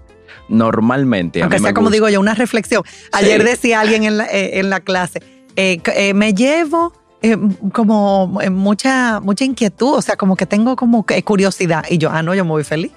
Normalmente, 0.49 1.41
a 1.41 1.45
Aunque 1.45 1.59
mí 1.59 1.63
sea 1.63 1.71
me 1.71 1.75
como 1.75 1.87
gusta- 1.87 1.95
digo 1.95 2.09
yo, 2.09 2.21
una 2.21 2.35
reflexión. 2.35 2.83
Ayer 3.13 3.41
Sí. 3.41 3.47
decía 3.47 3.81
alguien 3.81 4.05
en 4.05 4.19
la, 4.19 4.27
eh, 4.27 4.59
en 4.59 4.69
la 4.71 4.81
clase, 4.81 5.23
eh, 5.57 5.81
eh, 5.95 6.15
me 6.15 6.35
llevo 6.35 6.93
eh, 7.23 7.37
como 7.75 8.29
mucha, 8.51 9.21
mucha 9.21 9.45
inquietud, 9.45 9.95
o 9.95 10.01
sea, 10.03 10.17
como 10.17 10.35
que 10.37 10.47
tengo 10.47 10.75
como 10.75 11.05
curiosidad. 11.25 11.85
Y 11.91 11.99
yo, 11.99 12.09
ah, 12.11 12.23
no, 12.23 12.35
yo 12.35 12.45
me 12.47 12.51
voy 12.53 12.65
feliz. 12.65 12.93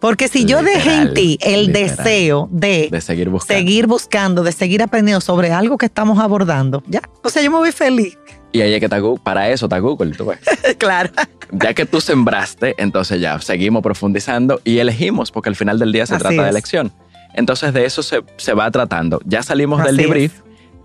Porque 0.00 0.26
si 0.28 0.44
yo 0.44 0.62
dejé 0.62 0.94
en 1.02 1.14
ti 1.14 1.38
el 1.40 1.66
literal. 1.66 1.96
deseo 1.96 2.48
de, 2.50 2.88
de 2.90 3.00
seguir 3.00 3.28
buscando. 3.28 3.58
seguir 3.60 3.86
buscando, 3.86 4.42
de 4.42 4.50
seguir 4.52 4.82
aprendiendo 4.82 5.20
sobre 5.20 5.52
algo 5.52 5.76
que 5.78 5.86
estamos 5.86 6.18
abordando, 6.18 6.82
ya, 6.88 7.00
o 7.22 7.28
sea, 7.28 7.42
yo 7.42 7.50
me 7.52 7.58
voy 7.58 7.70
feliz. 7.70 8.16
Y 8.52 8.62
ahí 8.62 8.72
es 8.74 8.80
que 8.80 8.86
está 8.86 8.98
Google, 8.98 9.20
para 9.22 9.48
eso 9.50 9.66
está 9.66 9.78
Google, 9.78 10.12
tú 10.12 10.26
ves. 10.26 10.40
claro. 10.78 11.10
Ya 11.52 11.72
que 11.74 11.86
tú 11.86 12.00
sembraste, 12.00 12.74
entonces 12.78 13.20
ya 13.20 13.40
seguimos 13.40 13.82
profundizando 13.82 14.60
y 14.64 14.78
elegimos, 14.78 15.30
porque 15.30 15.48
al 15.48 15.56
final 15.56 15.78
del 15.78 15.92
día 15.92 16.06
se 16.06 16.14
Así 16.14 16.22
trata 16.22 16.42
de 16.42 16.48
es. 16.48 16.54
elección. 16.54 16.92
Entonces 17.34 17.72
de 17.72 17.84
eso 17.84 18.02
se, 18.02 18.22
se 18.38 18.54
va 18.54 18.70
tratando. 18.70 19.20
Ya 19.24 19.42
salimos 19.42 19.84
del 19.84 19.96
debrief. 19.96 20.40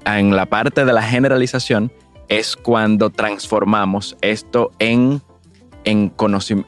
En 0.06 0.36
la 0.36 0.46
parte 0.46 0.86
de 0.86 0.94
la 0.94 1.02
generalización 1.02 1.92
es 2.28 2.56
cuando 2.56 3.10
transformamos 3.10 4.16
esto 4.22 4.72
en, 4.78 5.22
en, 5.86 6.14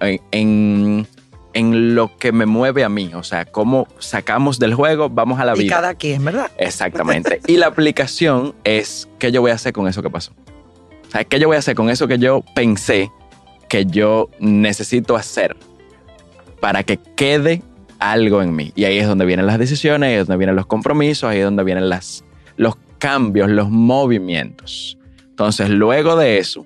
en, 0.01 0.17
en, 0.31 1.07
en 1.53 1.95
lo 1.95 2.17
que 2.17 2.31
me 2.31 2.47
mueve 2.47 2.83
a 2.83 2.89
mí. 2.89 3.11
O 3.13 3.21
sea, 3.21 3.45
cómo 3.45 3.87
sacamos 3.99 4.57
del 4.57 4.73
juego, 4.73 5.09
vamos 5.09 5.39
a 5.39 5.45
la 5.45 5.55
Y 5.55 5.59
vida. 5.63 5.75
cada 5.75 5.93
quien, 5.93 6.25
¿verdad? 6.25 6.49
Exactamente. 6.57 7.39
y 7.45 7.57
la 7.57 7.67
aplicación 7.67 8.55
es 8.63 9.07
qué 9.19 9.31
yo 9.31 9.41
voy 9.41 9.51
a 9.51 9.55
hacer 9.55 9.73
con 9.73 9.87
eso 9.87 10.01
que 10.01 10.09
pasó. 10.09 10.33
Qué 11.29 11.39
yo 11.39 11.47
voy 11.47 11.55
a 11.55 11.59
hacer 11.59 11.75
con 11.75 11.89
eso 11.89 12.07
que 12.07 12.19
yo 12.19 12.43
pensé 12.53 13.11
que 13.69 13.85
yo 13.85 14.29
necesito 14.39 15.15
hacer 15.15 15.55
para 16.59 16.83
que 16.83 16.97
quede 17.15 17.63
algo 17.99 18.41
en 18.41 18.55
mí. 18.55 18.71
Y 18.75 18.85
ahí 18.85 18.97
es 18.97 19.07
donde 19.07 19.25
vienen 19.25 19.45
las 19.45 19.59
decisiones, 19.59 20.07
ahí 20.07 20.15
es 20.15 20.27
donde 20.27 20.37
vienen 20.37 20.55
los 20.55 20.65
compromisos, 20.65 21.29
ahí 21.29 21.39
es 21.39 21.45
donde 21.45 21.63
vienen 21.63 21.89
las, 21.89 22.23
los 22.55 22.75
cambios, 22.97 23.49
los 23.49 23.69
movimientos. 23.69 24.97
Entonces, 25.21 25.69
luego 25.69 26.15
de 26.15 26.37
eso, 26.37 26.65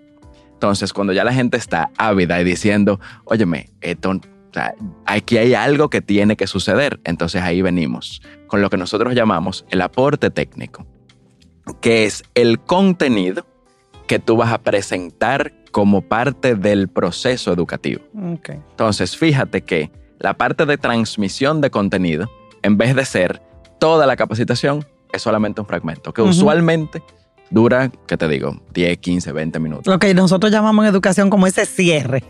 entonces 0.53 0.93
cuando 0.93 1.13
ya 1.13 1.23
la 1.23 1.33
gente 1.33 1.57
está 1.57 1.89
ávida 1.97 2.39
y 2.39 2.43
diciendo, 2.43 2.99
óyeme, 3.25 3.69
aquí 5.05 5.37
hay 5.37 5.53
algo 5.53 5.89
que 5.89 6.01
tiene 6.01 6.35
que 6.35 6.47
suceder, 6.47 6.99
entonces 7.03 7.41
ahí 7.41 7.61
venimos 7.61 8.21
con 8.47 8.61
lo 8.61 8.69
que 8.69 8.77
nosotros 8.77 9.15
llamamos 9.15 9.65
el 9.71 9.81
aporte 9.81 10.29
técnico, 10.29 10.85
que 11.81 12.05
es 12.05 12.23
el 12.35 12.59
contenido 12.59 13.45
que 14.11 14.19
tú 14.19 14.35
vas 14.35 14.51
a 14.51 14.57
presentar 14.57 15.53
como 15.71 16.01
parte 16.01 16.55
del 16.55 16.89
proceso 16.89 17.53
educativo. 17.53 18.01
Entonces, 18.13 19.15
fíjate 19.15 19.61
que 19.61 19.89
la 20.19 20.33
parte 20.33 20.65
de 20.65 20.77
transmisión 20.77 21.61
de 21.61 21.71
contenido, 21.71 22.29
en 22.61 22.77
vez 22.77 22.93
de 22.93 23.05
ser 23.05 23.41
toda 23.79 24.05
la 24.05 24.17
capacitación, 24.17 24.85
es 25.13 25.21
solamente 25.21 25.61
un 25.61 25.67
fragmento, 25.67 26.13
que 26.13 26.21
usualmente 26.21 27.01
dura, 27.51 27.89
¿qué 28.05 28.17
te 28.17 28.27
digo? 28.27 28.61
10, 28.73 28.97
15, 28.97 29.31
20 29.31 29.59
minutos. 29.59 29.87
Lo 29.87 29.97
que 29.97 30.13
nosotros 30.13 30.51
llamamos 30.51 30.83
en 30.83 30.91
educación 30.91 31.29
como 31.29 31.47
ese 31.47 31.65
cierre. 31.65 32.21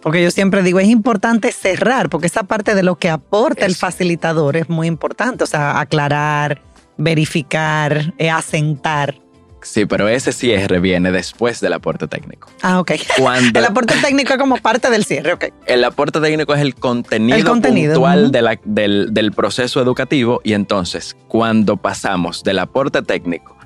Porque 0.00 0.24
yo 0.24 0.32
siempre 0.32 0.64
digo, 0.64 0.80
es 0.80 0.88
importante 0.88 1.52
cerrar, 1.52 2.10
porque 2.10 2.26
esa 2.26 2.42
parte 2.42 2.74
de 2.74 2.82
lo 2.82 2.98
que 2.98 3.10
aporta 3.10 3.64
el 3.64 3.76
facilitador 3.76 4.56
es 4.56 4.68
muy 4.68 4.88
importante. 4.88 5.44
O 5.44 5.46
sea, 5.46 5.78
aclarar, 5.78 6.60
verificar, 6.96 8.12
eh, 8.18 8.28
asentar. 8.28 9.21
Sí, 9.62 9.86
pero 9.86 10.08
ese 10.08 10.32
cierre 10.32 10.80
viene 10.80 11.12
después 11.12 11.60
del 11.60 11.72
aporte 11.72 12.08
técnico. 12.08 12.48
Ah, 12.62 12.80
ok. 12.80 12.92
Cuando 13.18 13.58
El 13.58 13.64
aporte 13.64 13.94
técnico 14.02 14.32
es 14.32 14.38
como 14.38 14.56
parte 14.56 14.90
del 14.90 15.04
cierre, 15.04 15.32
ok. 15.34 15.44
el 15.66 15.84
aporte 15.84 16.20
técnico 16.20 16.52
es 16.54 16.60
el 16.60 16.74
contenido, 16.74 17.36
El 17.38 17.44
contenido, 17.44 17.94
puntual 17.94 18.22
ujú. 18.24 18.30
de 18.32 18.42
la- 18.42 18.60
del, 18.64 19.08
del 19.14 19.32
proceso 19.32 19.80
educativo 19.80 20.40
y 20.44 20.52
entonces 20.54 21.16
cuando 21.28 21.76
pasamos 21.76 22.42
del 22.42 22.58
aporte 22.58 23.02
técnico 23.02 23.56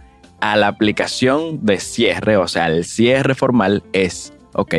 a 0.41 0.57
la 0.57 0.69
aplicación 0.69 1.65
de 1.65 1.81
cierre, 1.81 2.37
o 2.37 2.47
sea, 2.47 2.67
el 2.67 2.85
cierre 2.85 3.35
formal 3.35 3.83
es, 3.95 4.33
ok, 4.53 4.75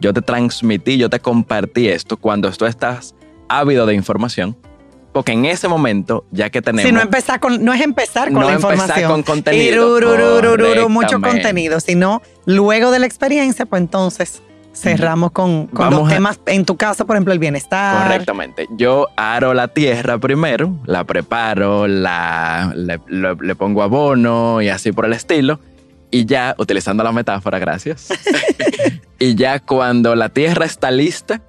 yo 0.00 0.12
te 0.14 0.22
transmití, 0.22 0.96
yo 0.96 1.10
te 1.10 1.20
compartí 1.20 1.88
esto 1.88 2.16
cuando 2.16 2.50
tú 2.52 2.64
estás 2.66 3.14
ávido 3.48 3.84
de 3.86 3.94
información, 3.94 4.56
porque 5.14 5.32
en 5.32 5.46
ese 5.46 5.68
momento, 5.68 6.26
ya 6.32 6.50
que 6.50 6.60
tenemos... 6.60 6.86
Si 6.86 6.92
no, 6.92 7.00
empezar 7.00 7.40
con, 7.40 7.64
no 7.64 7.72
es 7.72 7.80
empezar 7.80 8.24
con 8.32 8.40
No 8.42 8.48
la 8.48 8.54
empezar 8.56 8.72
información. 8.74 9.10
con 9.10 9.22
contenido. 9.22 10.88
Mucho 10.90 11.20
contenido, 11.22 11.80
sino 11.80 12.20
luego 12.44 12.90
de 12.90 12.98
la 12.98 13.06
experiencia, 13.06 13.64
pues 13.64 13.80
entonces 13.80 14.42
cerramos 14.74 15.30
con, 15.30 15.68
con 15.68 15.90
los 15.90 16.10
a- 16.10 16.14
temas, 16.14 16.40
en 16.46 16.64
tu 16.64 16.76
caso, 16.76 17.06
por 17.06 17.14
ejemplo, 17.16 17.32
el 17.32 17.38
bienestar. 17.38 18.08
Correctamente. 18.08 18.66
Yo 18.76 19.06
aro 19.16 19.54
la 19.54 19.68
tierra 19.68 20.18
primero, 20.18 20.74
la 20.84 21.04
preparo, 21.04 21.86
la, 21.86 22.72
le, 22.74 23.00
le- 23.06 23.36
le 23.40 23.54
pongo 23.54 23.82
abono 23.84 24.60
y 24.62 24.68
así 24.68 24.90
por 24.90 25.04
el 25.06 25.12
estilo. 25.12 25.60
Y 26.10 26.26
ya, 26.26 26.54
utilizando 26.58 27.02
la 27.04 27.12
metáfora, 27.12 27.58
gracias. 27.60 28.08
y 29.20 29.34
ya 29.36 29.60
cuando 29.60 30.14
la 30.16 30.28
tierra 30.28 30.64
está 30.66 30.90
lista, 30.90 31.40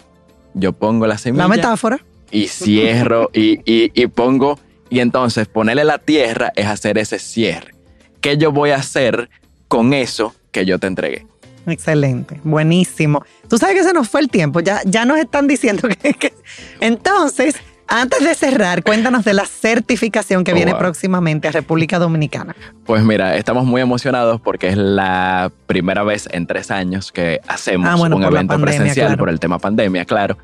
yo 0.54 0.72
pongo 0.74 1.06
la 1.08 1.18
semilla 1.18 1.44
La 1.44 1.48
metáfora. 1.50 2.00
Y 2.32 2.48
cierro 2.48 3.30
y, 3.34 3.60
y- 3.66 3.92
y 3.94 4.08
pongo. 4.08 4.60
Y 4.90 5.00
entonces 5.00 5.48
ponerle 5.48 5.84
la 5.84 5.98
tierra 5.98 6.52
es 6.56 6.68
hacer 6.68 6.98
ese 6.98 7.20
cierre. 7.20 7.74
¿Qué 8.22 8.38
yo 8.38 8.52
voy 8.52 8.70
a 8.72 8.76
hacer 8.78 9.30
con 9.68 9.94
eso 9.94 10.34
que 10.52 10.66
yo 10.66 10.80
te 10.80 10.88
entregué? 10.88 11.26
Excelente, 11.68 12.40
buenísimo. 12.44 13.26
Tú 13.50 13.58
sabes 13.58 13.76
que 13.76 13.84
se 13.84 13.94
nos 13.94 14.08
fue 14.08 14.22
el 14.22 14.30
tiempo, 14.30 14.60
ya, 14.60 14.82
ya 14.86 15.04
nos 15.06 15.18
están 15.18 15.48
diciendo 15.48 15.88
que, 16.02 16.14
que- 16.14 16.34
Entonces, 16.80 17.56
antes 17.88 18.24
de 18.24 18.36
cerrar, 18.36 18.84
cuéntanos 18.84 19.26
de 19.26 19.34
la 19.34 19.46
certificación 19.46 20.44
que 20.44 20.52
Oh, 20.52 20.56
viene 20.56 20.72
wow. 20.72 20.80
próximamente 20.80 21.48
a 21.48 21.52
República 21.52 21.98
Dominicana. 22.00 22.56
Pues 22.86 23.04
mira, 23.04 23.36
estamos 23.38 23.66
muy 23.66 23.82
emocionados 23.82 24.40
porque 24.42 24.68
es 24.70 24.78
la 24.78 25.52
primera 25.68 26.04
vez 26.04 26.30
en 26.32 26.46
tres 26.48 26.70
años 26.72 27.12
que 27.12 27.42
hacemos 27.48 27.90
Ah, 27.90 27.96
bueno, 27.96 28.18
un 28.18 28.24
evento 28.24 28.54
pandemia, 28.54 28.76
presencial 28.78 29.08
claro. 29.08 29.20
por 29.20 29.30
el 29.30 29.40
tema 29.40 29.58
pandemia, 29.60 30.06
claro. 30.06 30.38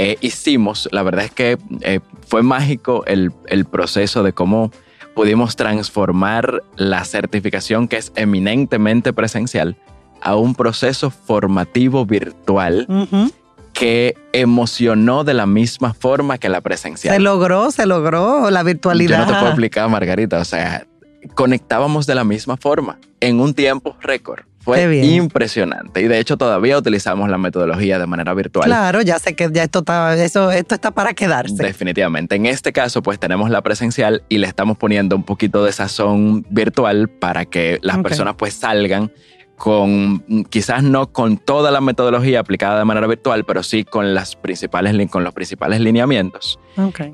Eh, 0.00 0.16
hicimos, 0.20 0.88
la 0.92 1.02
verdad 1.02 1.24
es 1.24 1.32
que 1.32 1.58
eh, 1.80 1.98
fue 2.28 2.44
mágico 2.44 3.04
el, 3.06 3.32
el 3.48 3.64
proceso 3.64 4.22
de 4.22 4.32
cómo 4.32 4.70
pudimos 5.16 5.56
transformar 5.56 6.62
la 6.76 7.04
certificación 7.04 7.88
que 7.88 7.96
es 7.96 8.12
eminentemente 8.14 9.12
presencial 9.12 9.76
a 10.22 10.36
un 10.36 10.54
proceso 10.54 11.10
formativo 11.10 12.06
virtual 12.06 12.86
Ujú. 12.88 13.32
que 13.72 14.14
emocionó 14.32 15.24
de 15.24 15.34
la 15.34 15.46
misma 15.46 15.94
forma 15.94 16.38
que 16.38 16.48
la 16.48 16.60
presencial. 16.60 17.16
Se 17.16 17.20
logró, 17.20 17.72
se 17.72 17.84
logró 17.84 18.52
la 18.52 18.62
virtualidad. 18.62 19.18
Yo 19.18 19.26
no 19.26 19.32
te 19.32 19.38
puedo 19.38 19.48
explicar, 19.48 19.88
Margarita. 19.88 20.38
O 20.38 20.44
sea, 20.44 20.86
conectábamos 21.34 22.06
de 22.06 22.14
la 22.14 22.22
misma 22.22 22.56
forma 22.56 23.00
en 23.18 23.40
un 23.40 23.52
tiempo 23.52 23.96
récord. 24.00 24.44
Fue 24.74 25.06
impresionante. 25.06 26.02
Y 26.02 26.08
de 26.08 26.18
hecho, 26.18 26.36
todavía 26.36 26.76
utilizamos 26.76 27.30
la 27.30 27.38
metodología 27.38 27.98
de 27.98 28.06
manera 28.06 28.34
virtual. 28.34 28.66
Claro, 28.66 29.00
ya 29.00 29.18
sé 29.18 29.34
que 29.34 29.48
ya 29.50 29.62
esto 29.62 29.78
está, 29.78 30.14
eso, 30.22 30.50
esto 30.50 30.74
está 30.74 30.90
para 30.90 31.14
quedarse. 31.14 31.62
Definitivamente. 31.62 32.36
En 32.36 32.44
este 32.44 32.72
caso, 32.72 33.02
pues 33.02 33.18
tenemos 33.18 33.48
la 33.48 33.62
presencial 33.62 34.22
y 34.28 34.36
le 34.36 34.46
estamos 34.46 34.76
poniendo 34.76 35.16
un 35.16 35.22
poquito 35.22 35.64
de 35.64 35.72
sazón 35.72 36.44
virtual 36.50 37.08
para 37.08 37.46
que 37.46 37.78
las 37.80 37.98
personas 37.98 38.34
pues 38.36 38.52
salgan 38.52 39.10
con, 39.58 40.46
quizás 40.48 40.82
no 40.82 41.12
con 41.12 41.36
toda 41.36 41.70
la 41.70 41.80
metodología 41.80 42.40
aplicada 42.40 42.78
de 42.78 42.84
manera 42.84 43.06
virtual, 43.06 43.44
pero 43.44 43.62
sí 43.62 43.84
con, 43.84 44.14
las 44.14 44.36
principales, 44.36 45.10
con 45.10 45.24
los 45.24 45.34
principales 45.34 45.80
lineamientos. 45.80 46.58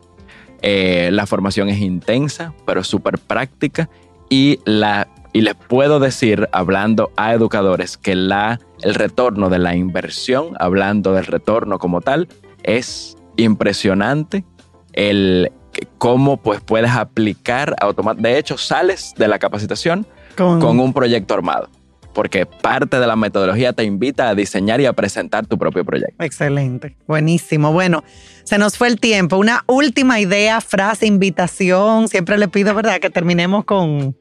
Eh, 0.61 1.09
la 1.11 1.25
formación 1.25 1.67
es 1.67 1.79
intensa, 1.79 2.53
pero 2.65 2.83
súper 2.85 3.19
práctica. 3.19 3.89
Y, 4.29 4.59
la, 4.63 5.09
y 5.33 5.41
les 5.41 5.55
puedo 5.55 5.99
decir, 5.99 6.47
hablando 6.53 7.11
a 7.17 7.33
educadores, 7.33 7.97
que 7.97 8.15
la, 8.15 8.61
el 8.83 8.95
retorno 8.95 9.49
de 9.49 9.59
la 9.59 9.75
inversión, 9.75 10.55
hablando 10.59 11.11
del 11.11 11.25
retorno 11.25 11.77
como 11.77 11.99
tal, 11.99 12.29
es 12.63 13.17
impresionante. 13.35 14.45
El 14.93 15.51
cómo 15.97 16.37
pues, 16.37 16.61
puedes 16.61 16.91
aplicar 16.91 17.75
automáticamente. 17.81 18.29
De 18.29 18.39
hecho, 18.39 18.57
sales 18.57 19.13
de 19.17 19.27
la 19.27 19.39
capacitación 19.39 20.07
Con, 20.35 20.59
con 20.59 20.79
un 20.79 20.93
proyecto 20.93 21.33
armado. 21.33 21.69
Porque 22.13 22.45
parte 22.45 22.99
de 22.99 23.07
la 23.07 23.15
metodología 23.15 23.71
te 23.71 23.85
invita 23.85 24.27
a 24.27 24.35
diseñar 24.35 24.81
y 24.81 24.85
a 24.85 24.93
presentar 24.93 25.45
tu 25.45 25.57
propio 25.57 25.85
proyecto. 25.85 26.21
Excelente, 26.23 26.97
buenísimo. 27.07 27.71
Bueno, 27.71 28.03
se 28.43 28.57
nos 28.57 28.77
fue 28.77 28.89
el 28.89 28.99
tiempo. 28.99 29.37
Una 29.37 29.63
última 29.67 30.19
idea, 30.19 30.59
frase, 30.59 31.07
invitación. 31.07 32.09
Siempre 32.09 32.37
le 32.37 32.49
pido, 32.49 32.75
¿verdad?, 32.75 32.99
que 32.99 33.09
terminemos 33.09 33.63
con... 33.63 34.17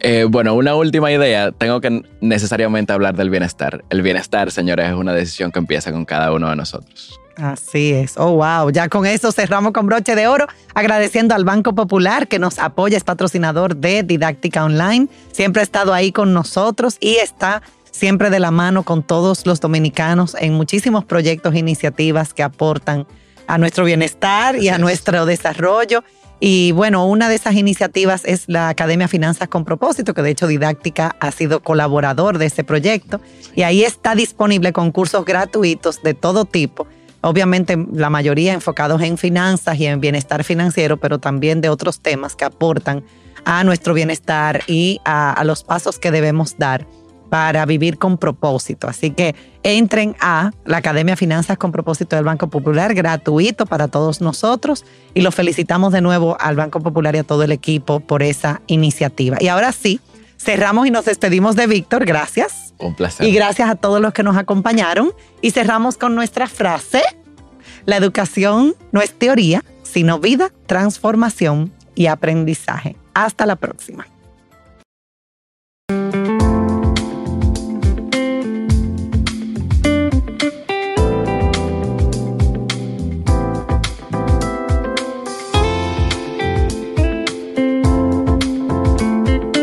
Eh, 0.00 0.26
bueno, 0.28 0.52
una 0.54 0.74
última 0.74 1.10
idea. 1.10 1.52
Tengo 1.52 1.80
que 1.80 2.02
necesariamente 2.20 2.92
hablar 2.92 3.16
del 3.16 3.30
bienestar. 3.30 3.82
El 3.88 4.02
bienestar, 4.02 4.50
señores, 4.50 4.88
es 4.88 4.94
una 4.94 5.14
decisión 5.14 5.50
que 5.50 5.58
empieza 5.58 5.90
con 5.90 6.04
cada 6.04 6.32
uno 6.32 6.50
de 6.50 6.56
nosotros. 6.56 7.18
Así 7.36 7.92
es. 7.92 8.14
Oh, 8.16 8.36
wow. 8.36 8.70
Ya 8.70 8.88
con 8.88 9.04
eso 9.04 9.30
cerramos 9.30 9.72
con 9.72 9.86
broche 9.86 10.14
de 10.14 10.26
oro, 10.26 10.46
agradeciendo 10.74 11.34
al 11.34 11.44
Banco 11.44 11.74
Popular 11.74 12.28
que 12.28 12.38
nos 12.38 12.58
apoya, 12.58 12.96
es 12.96 13.04
patrocinador 13.04 13.76
de 13.76 14.02
Didáctica 14.02 14.64
Online. 14.64 15.08
Siempre 15.32 15.60
ha 15.60 15.62
estado 15.62 15.92
ahí 15.92 16.12
con 16.12 16.32
nosotros 16.32 16.96
y 16.98 17.16
está 17.16 17.62
siempre 17.90 18.30
de 18.30 18.40
la 18.40 18.50
mano 18.50 18.82
con 18.84 19.02
todos 19.02 19.46
los 19.46 19.60
dominicanos 19.60 20.36
en 20.38 20.54
muchísimos 20.54 21.04
proyectos 21.04 21.54
e 21.54 21.58
iniciativas 21.58 22.32
que 22.32 22.42
aportan 22.42 23.06
a 23.46 23.58
nuestro 23.58 23.84
bienestar 23.84 24.56
y 24.56 24.70
a 24.70 24.78
nuestro 24.78 25.26
desarrollo. 25.26 26.04
Y 26.38 26.72
bueno, 26.72 27.06
una 27.06 27.28
de 27.28 27.34
esas 27.34 27.54
iniciativas 27.54 28.22
es 28.24 28.44
la 28.46 28.68
Academia 28.68 29.08
Finanzas 29.08 29.48
con 29.48 29.64
Propósito, 29.64 30.12
que 30.12 30.22
de 30.22 30.30
hecho 30.30 30.46
Didáctica 30.46 31.16
ha 31.20 31.32
sido 31.32 31.60
colaborador 31.60 32.38
de 32.38 32.46
ese 32.46 32.64
proyecto. 32.64 33.20
Y 33.54 33.62
ahí 33.62 33.84
está 33.84 34.14
disponible 34.14 34.72
con 34.72 34.92
cursos 34.92 35.24
gratuitos 35.24 36.02
de 36.02 36.12
todo 36.14 36.44
tipo. 36.44 36.86
Obviamente 37.20 37.76
la 37.92 38.10
mayoría 38.10 38.52
enfocados 38.52 39.02
en 39.02 39.18
finanzas 39.18 39.78
y 39.78 39.86
en 39.86 40.00
bienestar 40.00 40.44
financiero, 40.44 40.96
pero 40.96 41.18
también 41.18 41.60
de 41.60 41.68
otros 41.68 42.00
temas 42.00 42.36
que 42.36 42.44
aportan 42.44 43.04
a 43.44 43.62
nuestro 43.64 43.94
bienestar 43.94 44.62
y 44.66 45.00
a, 45.04 45.42
los 45.44 45.62
pasos 45.62 45.98
que 45.98 46.10
debemos 46.10 46.58
dar 46.58 46.86
para 47.30 47.64
vivir 47.64 47.96
con 47.96 48.18
propósito. 48.18 48.88
Así 48.88 49.10
que 49.12 49.34
entren 49.62 50.16
a 50.20 50.50
la 50.64 50.78
Academia 50.78 51.16
Finanzas 51.16 51.56
con 51.56 51.72
Propósito 51.72 52.16
del 52.16 52.24
Banco 52.24 52.48
Popular, 52.48 52.94
gratuito 52.94 53.66
para 53.66 53.88
todos 53.88 54.20
nosotros. 54.20 54.84
Y 55.14 55.20
los 55.20 55.34
felicitamos 55.34 55.92
de 55.92 56.00
nuevo 56.00 56.36
al 56.40 56.56
Banco 56.56 56.80
Popular 56.80 57.14
y 57.14 57.18
a 57.18 57.24
todo 57.24 57.44
el 57.44 57.52
equipo 57.52 58.00
por 58.00 58.22
esa 58.22 58.62
iniciativa. 58.66 59.38
Y 59.40 59.48
ahora 59.48 59.72
sí, 59.72 60.00
cerramos 60.38 60.86
y 60.86 60.90
nos 60.90 61.04
despedimos 61.04 61.56
de 61.56 61.66
Víctor. 61.68 62.04
Gracias. 62.04 62.65
Un 62.78 62.94
placer. 62.94 63.26
Y 63.26 63.32
gracias 63.32 63.68
a 63.68 63.74
todos 63.74 64.00
los 64.00 64.12
que 64.12 64.22
nos 64.22 64.36
acompañaron. 64.36 65.12
Y 65.40 65.50
cerramos 65.50 65.96
con 65.96 66.14
nuestra 66.14 66.46
frase. 66.46 67.02
La 67.84 67.96
educación 67.96 68.74
no 68.92 69.00
es 69.00 69.12
teoría, 69.12 69.64
sino 69.82 70.18
vida, 70.18 70.50
transformación 70.66 71.72
y 71.94 72.06
aprendizaje. 72.06 72.96
Hasta 73.14 73.46
la 73.46 73.56
próxima. 73.56 74.06